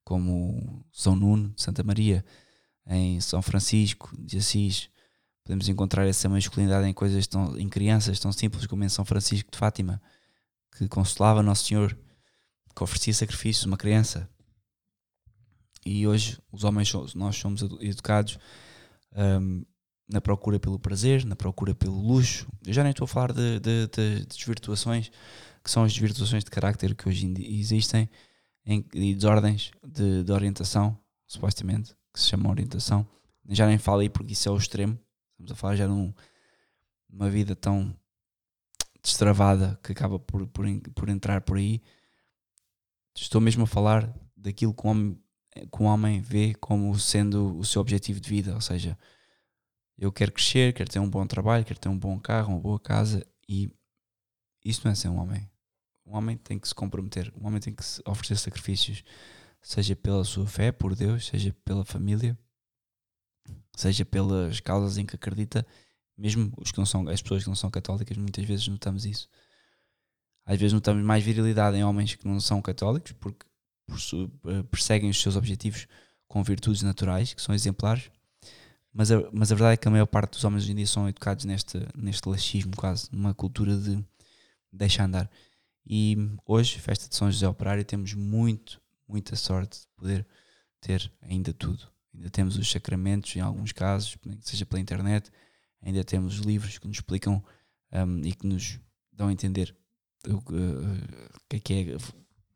como 0.03 0.85
São 0.91 1.15
Nuno, 1.15 1.53
Santa 1.57 1.83
Maria, 1.83 2.23
em 2.87 3.19
São 3.21 3.41
Francisco 3.41 4.11
de 4.19 4.37
Assis. 4.37 4.89
Podemos 5.43 5.67
encontrar 5.69 6.07
essa 6.07 6.29
masculinidade 6.29 6.87
em 6.87 6.93
coisas 6.93 7.27
tão, 7.27 7.57
em 7.57 7.67
crianças 7.67 8.19
tão 8.19 8.31
simples 8.31 8.65
como 8.65 8.83
em 8.83 8.89
São 8.89 9.05
Francisco 9.05 9.49
de 9.51 9.57
Fátima, 9.57 10.01
que 10.77 10.87
consolava 10.87 11.43
Nosso 11.43 11.65
Senhor, 11.65 11.97
que 12.75 12.83
oferecia 12.83 13.13
sacrifícios, 13.13 13.65
uma 13.65 13.77
criança. 13.77 14.29
E 15.85 16.07
hoje 16.07 16.39
os 16.51 16.63
homens, 16.63 16.93
nós 17.15 17.35
somos 17.35 17.61
educados 17.81 18.37
um, 19.15 19.65
na 20.07 20.21
procura 20.21 20.59
pelo 20.59 20.77
prazer, 20.77 21.25
na 21.25 21.35
procura 21.35 21.73
pelo 21.73 21.99
luxo. 21.99 22.47
Eu 22.65 22.73
já 22.73 22.83
nem 22.83 22.91
estou 22.91 23.05
a 23.05 23.07
falar 23.07 23.31
de, 23.31 23.59
de, 23.59 23.87
de, 23.87 24.25
desvirtuações, 24.25 25.09
que 25.63 25.71
são 25.71 25.83
as 25.83 25.93
desvirtuações 25.93 26.43
de 26.43 26.51
carácter 26.51 26.93
que 26.93 27.07
hoje 27.07 27.33
existem, 27.39 28.09
em, 28.65 28.85
e 28.93 29.13
desordens 29.13 29.71
de, 29.85 30.23
de 30.23 30.31
orientação, 30.31 30.97
supostamente, 31.25 31.95
que 32.13 32.19
se 32.19 32.27
chama 32.27 32.49
orientação. 32.49 33.07
Já 33.49 33.67
nem 33.67 33.77
falo 33.77 34.01
aí 34.01 34.09
porque 34.09 34.33
isso 34.33 34.47
é 34.47 34.51
o 34.51 34.57
extremo. 34.57 34.97
Estamos 35.31 35.51
a 35.51 35.55
falar 35.55 35.75
já 35.75 35.87
de 35.87 35.93
um, 35.93 36.13
uma 37.09 37.29
vida 37.29 37.55
tão 37.55 37.95
destravada 39.03 39.79
que 39.83 39.91
acaba 39.91 40.19
por, 40.19 40.45
por, 40.47 40.65
por 40.93 41.09
entrar 41.09 41.41
por 41.41 41.57
aí. 41.57 41.81
Estou 43.15 43.41
mesmo 43.41 43.63
a 43.63 43.67
falar 43.67 44.13
daquilo 44.37 44.73
que 44.73 44.85
o 44.85 44.89
homem, 44.89 45.19
que 45.51 45.81
o 45.81 45.85
homem 45.85 46.21
vê 46.21 46.53
como 46.55 46.97
sendo 46.97 47.57
o 47.57 47.65
seu 47.65 47.81
objetivo 47.81 48.19
de 48.19 48.29
vida, 48.29 48.53
ou 48.53 48.61
seja, 48.61 48.97
eu 49.97 50.11
quero 50.11 50.31
crescer, 50.31 50.73
quero 50.73 50.89
ter 50.89 50.99
um 50.99 51.09
bom 51.09 51.25
trabalho, 51.27 51.65
quero 51.65 51.79
ter 51.79 51.89
um 51.89 51.97
bom 51.97 52.19
carro, 52.19 52.53
uma 52.53 52.59
boa 52.59 52.79
casa 52.79 53.25
e 53.47 53.69
isso 54.63 54.81
não 54.85 54.91
é 54.91 54.95
ser 54.95 55.09
um 55.09 55.19
homem. 55.19 55.50
Um 56.11 56.17
homem 56.17 56.35
tem 56.35 56.59
que 56.59 56.67
se 56.67 56.75
comprometer, 56.75 57.31
um 57.39 57.47
homem 57.47 57.61
tem 57.61 57.73
que 57.73 57.83
oferecer 58.05 58.35
sacrifícios, 58.35 59.01
seja 59.61 59.95
pela 59.95 60.25
sua 60.25 60.45
fé 60.45 60.69
por 60.69 60.93
Deus, 60.93 61.27
seja 61.27 61.55
pela 61.63 61.85
família, 61.85 62.37
seja 63.73 64.03
pelas 64.03 64.59
causas 64.59 64.97
em 64.97 65.05
que 65.05 65.15
acredita, 65.15 65.65
mesmo 66.17 66.51
os 66.57 66.69
que 66.69 66.77
não 66.77 66.85
são, 66.85 67.07
as 67.07 67.21
pessoas 67.21 67.43
que 67.43 67.49
não 67.49 67.55
são 67.55 67.71
católicas, 67.71 68.17
muitas 68.17 68.43
vezes 68.43 68.67
notamos 68.67 69.05
isso. 69.05 69.29
Às 70.45 70.59
vezes 70.59 70.73
notamos 70.73 71.01
mais 71.01 71.23
virilidade 71.23 71.77
em 71.77 71.83
homens 71.83 72.15
que 72.15 72.27
não 72.27 72.41
são 72.41 72.61
católicos 72.61 73.13
porque 73.13 73.45
eh, 73.89 74.63
perseguem 74.69 75.09
os 75.09 75.21
seus 75.21 75.37
objetivos 75.37 75.87
com 76.27 76.43
virtudes 76.43 76.81
naturais, 76.81 77.33
que 77.33 77.41
são 77.41 77.55
exemplares, 77.55 78.11
mas 78.93 79.11
a, 79.11 79.29
mas 79.31 79.49
a 79.49 79.55
verdade 79.55 79.75
é 79.75 79.77
que 79.77 79.87
a 79.87 79.91
maior 79.91 80.07
parte 80.07 80.31
dos 80.31 80.43
homens 80.43 80.63
hoje 80.63 80.73
em 80.73 80.75
dia 80.75 80.87
são 80.87 81.07
educados 81.07 81.45
neste, 81.45 81.79
neste 81.95 82.27
laxismo, 82.27 82.75
quase, 82.75 83.07
numa 83.13 83.33
cultura 83.33 83.77
de 83.77 84.03
deixar 84.73 85.05
andar. 85.05 85.29
E 85.85 86.15
hoje, 86.45 86.79
festa 86.79 87.09
de 87.09 87.15
São 87.15 87.31
José 87.31 87.47
Operário, 87.47 87.83
temos 87.83 88.13
muito, 88.13 88.81
muita 89.07 89.35
sorte 89.35 89.81
de 89.81 89.87
poder 89.95 90.27
ter 90.79 91.11
ainda 91.21 91.53
tudo. 91.53 91.87
Ainda 92.13 92.29
temos 92.29 92.57
os 92.57 92.69
sacramentos, 92.69 93.35
em 93.35 93.39
alguns 93.39 93.71
casos, 93.71 94.17
seja 94.41 94.65
pela 94.65 94.79
internet, 94.79 95.31
ainda 95.81 96.03
temos 96.03 96.37
livros 96.37 96.77
que 96.77 96.87
nos 96.87 96.97
explicam 96.97 97.43
um, 97.91 98.19
e 98.25 98.33
que 98.33 98.45
nos 98.45 98.79
dão 99.11 99.27
a 99.27 99.31
entender 99.31 99.75
o 100.27 100.37
uh, 100.37 100.41
que 101.49 101.55
é 101.55 101.59
que 101.59 101.73
é, 101.73 101.97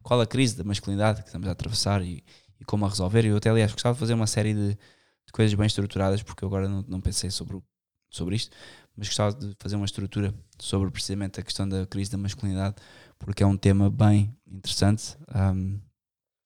qual 0.04 0.22
a 0.22 0.28
crise 0.28 0.56
da 0.56 0.64
masculinidade 0.64 1.22
que 1.22 1.30
estamos 1.30 1.48
a 1.48 1.52
atravessar 1.52 2.04
e, 2.04 2.24
e 2.60 2.66
como 2.66 2.86
a 2.86 2.90
resolver. 2.90 3.26
Eu 3.26 3.38
até, 3.38 3.50
aliás, 3.50 3.72
gostava 3.72 3.96
de 3.96 4.00
fazer 4.00 4.14
uma 4.14 4.28
série 4.28 4.54
de 4.54 4.78
de 5.26 5.32
coisas 5.32 5.54
bem 5.54 5.66
estruturadas, 5.66 6.22
porque 6.22 6.44
eu 6.44 6.48
agora 6.48 6.70
não, 6.70 6.86
não 6.88 7.02
pensei 7.02 7.32
sobre, 7.32 7.62
sobre 8.10 8.36
isto, 8.36 8.56
mas 8.96 9.08
gostava 9.08 9.34
de 9.34 9.56
fazer 9.60 9.76
uma 9.76 9.86
estrutura 9.86 10.34
sobre 10.60 10.90
precisamente 10.92 11.40
a 11.40 11.44
questão 11.44 11.68
da 11.68 11.86
crise 11.86 12.12
da 12.12 12.18
masculinidade, 12.18 12.76
porque 13.20 13.44
é 13.44 13.46
um 13.46 13.58
tema 13.58 13.90
bem 13.90 14.36
interessante 14.48 15.18
um, 15.34 15.80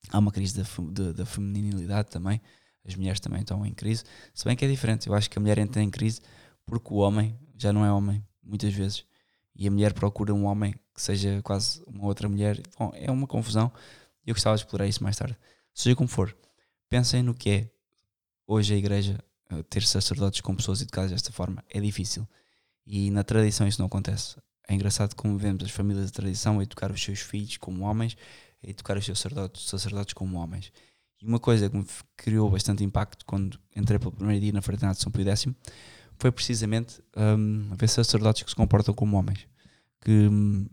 há 0.10 0.20
uma 0.20 0.32
crise 0.32 0.62
da, 0.62 0.64
da, 0.92 1.12
da 1.12 1.26
feminilidade 1.26 2.10
também, 2.10 2.42
as 2.86 2.96
mulheres 2.96 3.20
também 3.20 3.42
estão 3.42 3.66
em 3.66 3.74
crise, 3.74 4.04
se 4.34 4.46
bem 4.46 4.56
que 4.56 4.66
é 4.66 4.68
diferente, 4.68 5.08
eu 5.08 5.14
acho 5.14 5.30
que 5.30 5.38
a 5.38 5.42
mulher 5.42 5.58
entra 5.58 5.82
em 5.82 5.90
crise 5.90 6.22
porque 6.66 6.94
o 6.94 6.98
homem 6.98 7.38
já 7.58 7.74
não 7.74 7.84
é 7.84 7.92
homem, 7.92 8.26
muitas 8.44 8.74
vezes, 8.74 9.04
e 9.56 9.68
a 9.68 9.72
mulher 9.72 9.94
procura 9.94 10.34
um 10.34 10.46
homem 10.46 10.74
que 10.94 11.02
seja 11.02 11.42
quase 11.44 11.82
uma 11.86 12.06
outra 12.06 12.30
mulher. 12.30 12.62
Bom, 12.78 12.92
é 12.94 13.12
uma 13.12 13.28
confusão 13.28 13.72
e 14.26 14.30
eu 14.30 14.36
gostava 14.36 14.56
de 14.56 14.64
explorar 14.64 14.88
isso 14.88 15.04
mais 15.04 15.18
tarde. 15.18 15.38
Seja 15.74 15.96
como 15.96 16.08
for, 16.08 16.36
pensem 16.90 17.22
no 17.22 17.34
que 17.34 17.50
é 17.50 17.72
hoje 18.48 18.74
a 18.74 18.78
igreja 18.78 19.18
eh, 19.50 19.64
ter 19.64 19.84
sacerdotes 19.84 20.42
com 20.42 20.56
pessoas 20.56 20.82
educadas 20.82 21.12
desta 21.12 21.32
forma. 21.32 21.64
É 21.70 21.80
difícil. 21.80 22.28
E 22.86 23.12
na 23.12 23.24
tradição 23.24 23.68
isso 23.68 23.82
não 23.82 23.88
acontece. 23.88 24.38
É 24.70 24.76
engraçado 24.76 25.16
como 25.16 25.36
vemos 25.36 25.64
as 25.64 25.72
famílias 25.72 26.06
de 26.06 26.12
tradição 26.12 26.60
a 26.60 26.64
educar 26.64 26.92
os 26.92 27.04
seus 27.04 27.22
filhos 27.22 27.58
como 27.58 27.84
homens, 27.86 28.16
a 28.64 28.70
educar 28.70 28.96
os 28.96 29.04
seus 29.04 29.18
sacerdotes, 29.18 29.68
sacerdotes 29.68 30.14
como 30.14 30.38
homens. 30.38 30.72
E 31.20 31.26
uma 31.26 31.40
coisa 31.40 31.68
que 31.68 31.76
me 31.76 31.84
criou 32.16 32.52
bastante 32.52 32.84
impacto 32.84 33.26
quando 33.26 33.60
entrei 33.76 33.98
pelo 33.98 34.12
primeiro 34.12 34.40
dia 34.40 34.54
na 34.54 34.62
Fraternidade 34.62 34.98
de 35.00 35.04
São 35.04 35.12
Pio 35.12 35.28
X 35.28 35.48
foi 36.20 36.32
precisamente 36.32 37.02
um, 37.18 37.72
ver 37.76 37.88
sacerdotes 37.88 38.44
que 38.44 38.50
se 38.52 38.56
comportam 38.56 38.94
como 38.94 39.18
homens. 39.18 39.48
Que, 40.02 40.12
um, 40.12 40.68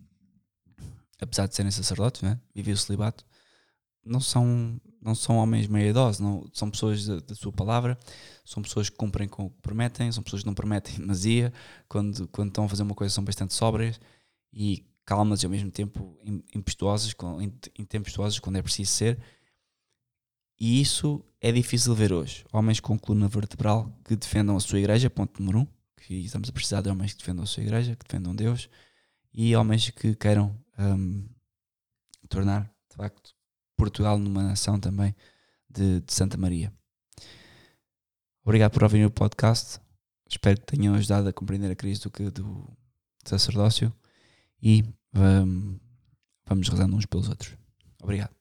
apesar 1.19 1.47
de 1.47 1.55
serem 1.55 1.71
sacerdotes, 1.71 2.21
né, 2.21 2.39
vivem 2.55 2.75
o 2.75 2.77
celibato, 2.77 3.25
não 4.05 4.21
são, 4.21 4.79
não 5.07 5.15
são 5.15 5.37
homens 5.37 5.69
meia 5.69 5.93
dose, 5.93 6.21
não, 6.21 6.45
são 6.53 6.69
pessoas 6.69 7.07
da, 7.07 7.21
da, 7.21 7.35
sua 7.35 7.53
palavra, 7.53 7.97
são 8.45 8.63
pessoas 8.63 8.91
que 8.91 8.97
cumprem 8.97 9.29
com 9.29 9.47
o 9.47 9.51
que 9.51 9.63
prometem, 9.63 10.11
são 10.11 10.23
pessoas 10.23 10.43
que 10.43 10.47
não 10.47 10.55
prometem 10.55 10.97
demasia, 10.99 11.53
quando, 11.89 12.27
quando 12.29 12.49
estão 12.49 12.65
a 12.65 12.69
fazer 12.69 12.83
uma 12.83 12.95
coisa 12.95 13.15
são 13.15 13.25
bastante 13.25 13.55
sóbrias 13.55 14.01
e 14.53 14.85
calmas 15.05 15.43
e 15.43 15.47
ao 15.47 15.51
mesmo 15.51 15.71
tempo 15.71 16.19
impetuosas, 16.53 17.15
intempestuosas 17.79 18.41
quando 18.41 18.57
é 18.57 18.63
preciso 18.63 18.91
ser. 18.91 19.19
E 20.59 20.81
isso 20.81 21.25
é 21.41 21.53
difícil 21.53 21.95
ver 21.95 22.13
hoje. 22.13 22.45
Homens 22.53 22.81
com 22.81 22.99
coluna 22.99 23.29
vertebral 23.29 23.93
que 24.05 24.17
defendam 24.17 24.57
a 24.57 24.61
sua 24.61 24.79
igreja, 24.81 25.09
ponto 25.09 25.41
número 25.41 25.61
um, 25.61 25.67
que 25.99 26.15
estamos 26.15 26.49
a 26.49 26.53
precisar 26.53 26.81
de 26.81 26.89
homens 26.89 27.13
que 27.13 27.19
defendam 27.19 27.45
a 27.45 27.47
sua 27.47 27.63
igreja, 27.63 27.95
que 27.95 28.05
defendam 28.05 28.35
Deus, 28.35 28.69
e 29.33 29.55
homens 29.55 29.91
que 29.91 30.17
queiram 30.17 30.59
um, 30.79 31.29
tornar, 32.29 32.65
de 32.91 32.97
facto, 32.97 33.36
Portugal 33.77 34.19
numa 34.19 34.43
nação 34.43 34.79
também 34.79 35.15
de, 35.69 36.01
de 36.01 36.13
Santa 36.13 36.37
Maria. 36.37 36.73
Obrigado 38.45 38.73
por 38.73 38.85
ouvir 38.85 39.05
o 39.05 39.11
podcast. 39.11 39.81
Espero 40.29 40.61
que 40.61 40.67
tenham 40.67 40.95
ajudado 40.95 41.29
a 41.29 41.33
compreender 41.33 41.71
a 41.71 41.77
crise 41.77 42.01
do, 42.01 42.31
do 42.31 42.77
sacerdócio 43.25 43.93
e 44.63 44.85
um, 45.15 45.79
vamos 46.47 46.69
rezando 46.69 46.97
uns 46.97 47.07
pelos 47.07 47.29
outros. 47.29 47.57
Obrigado. 48.03 48.36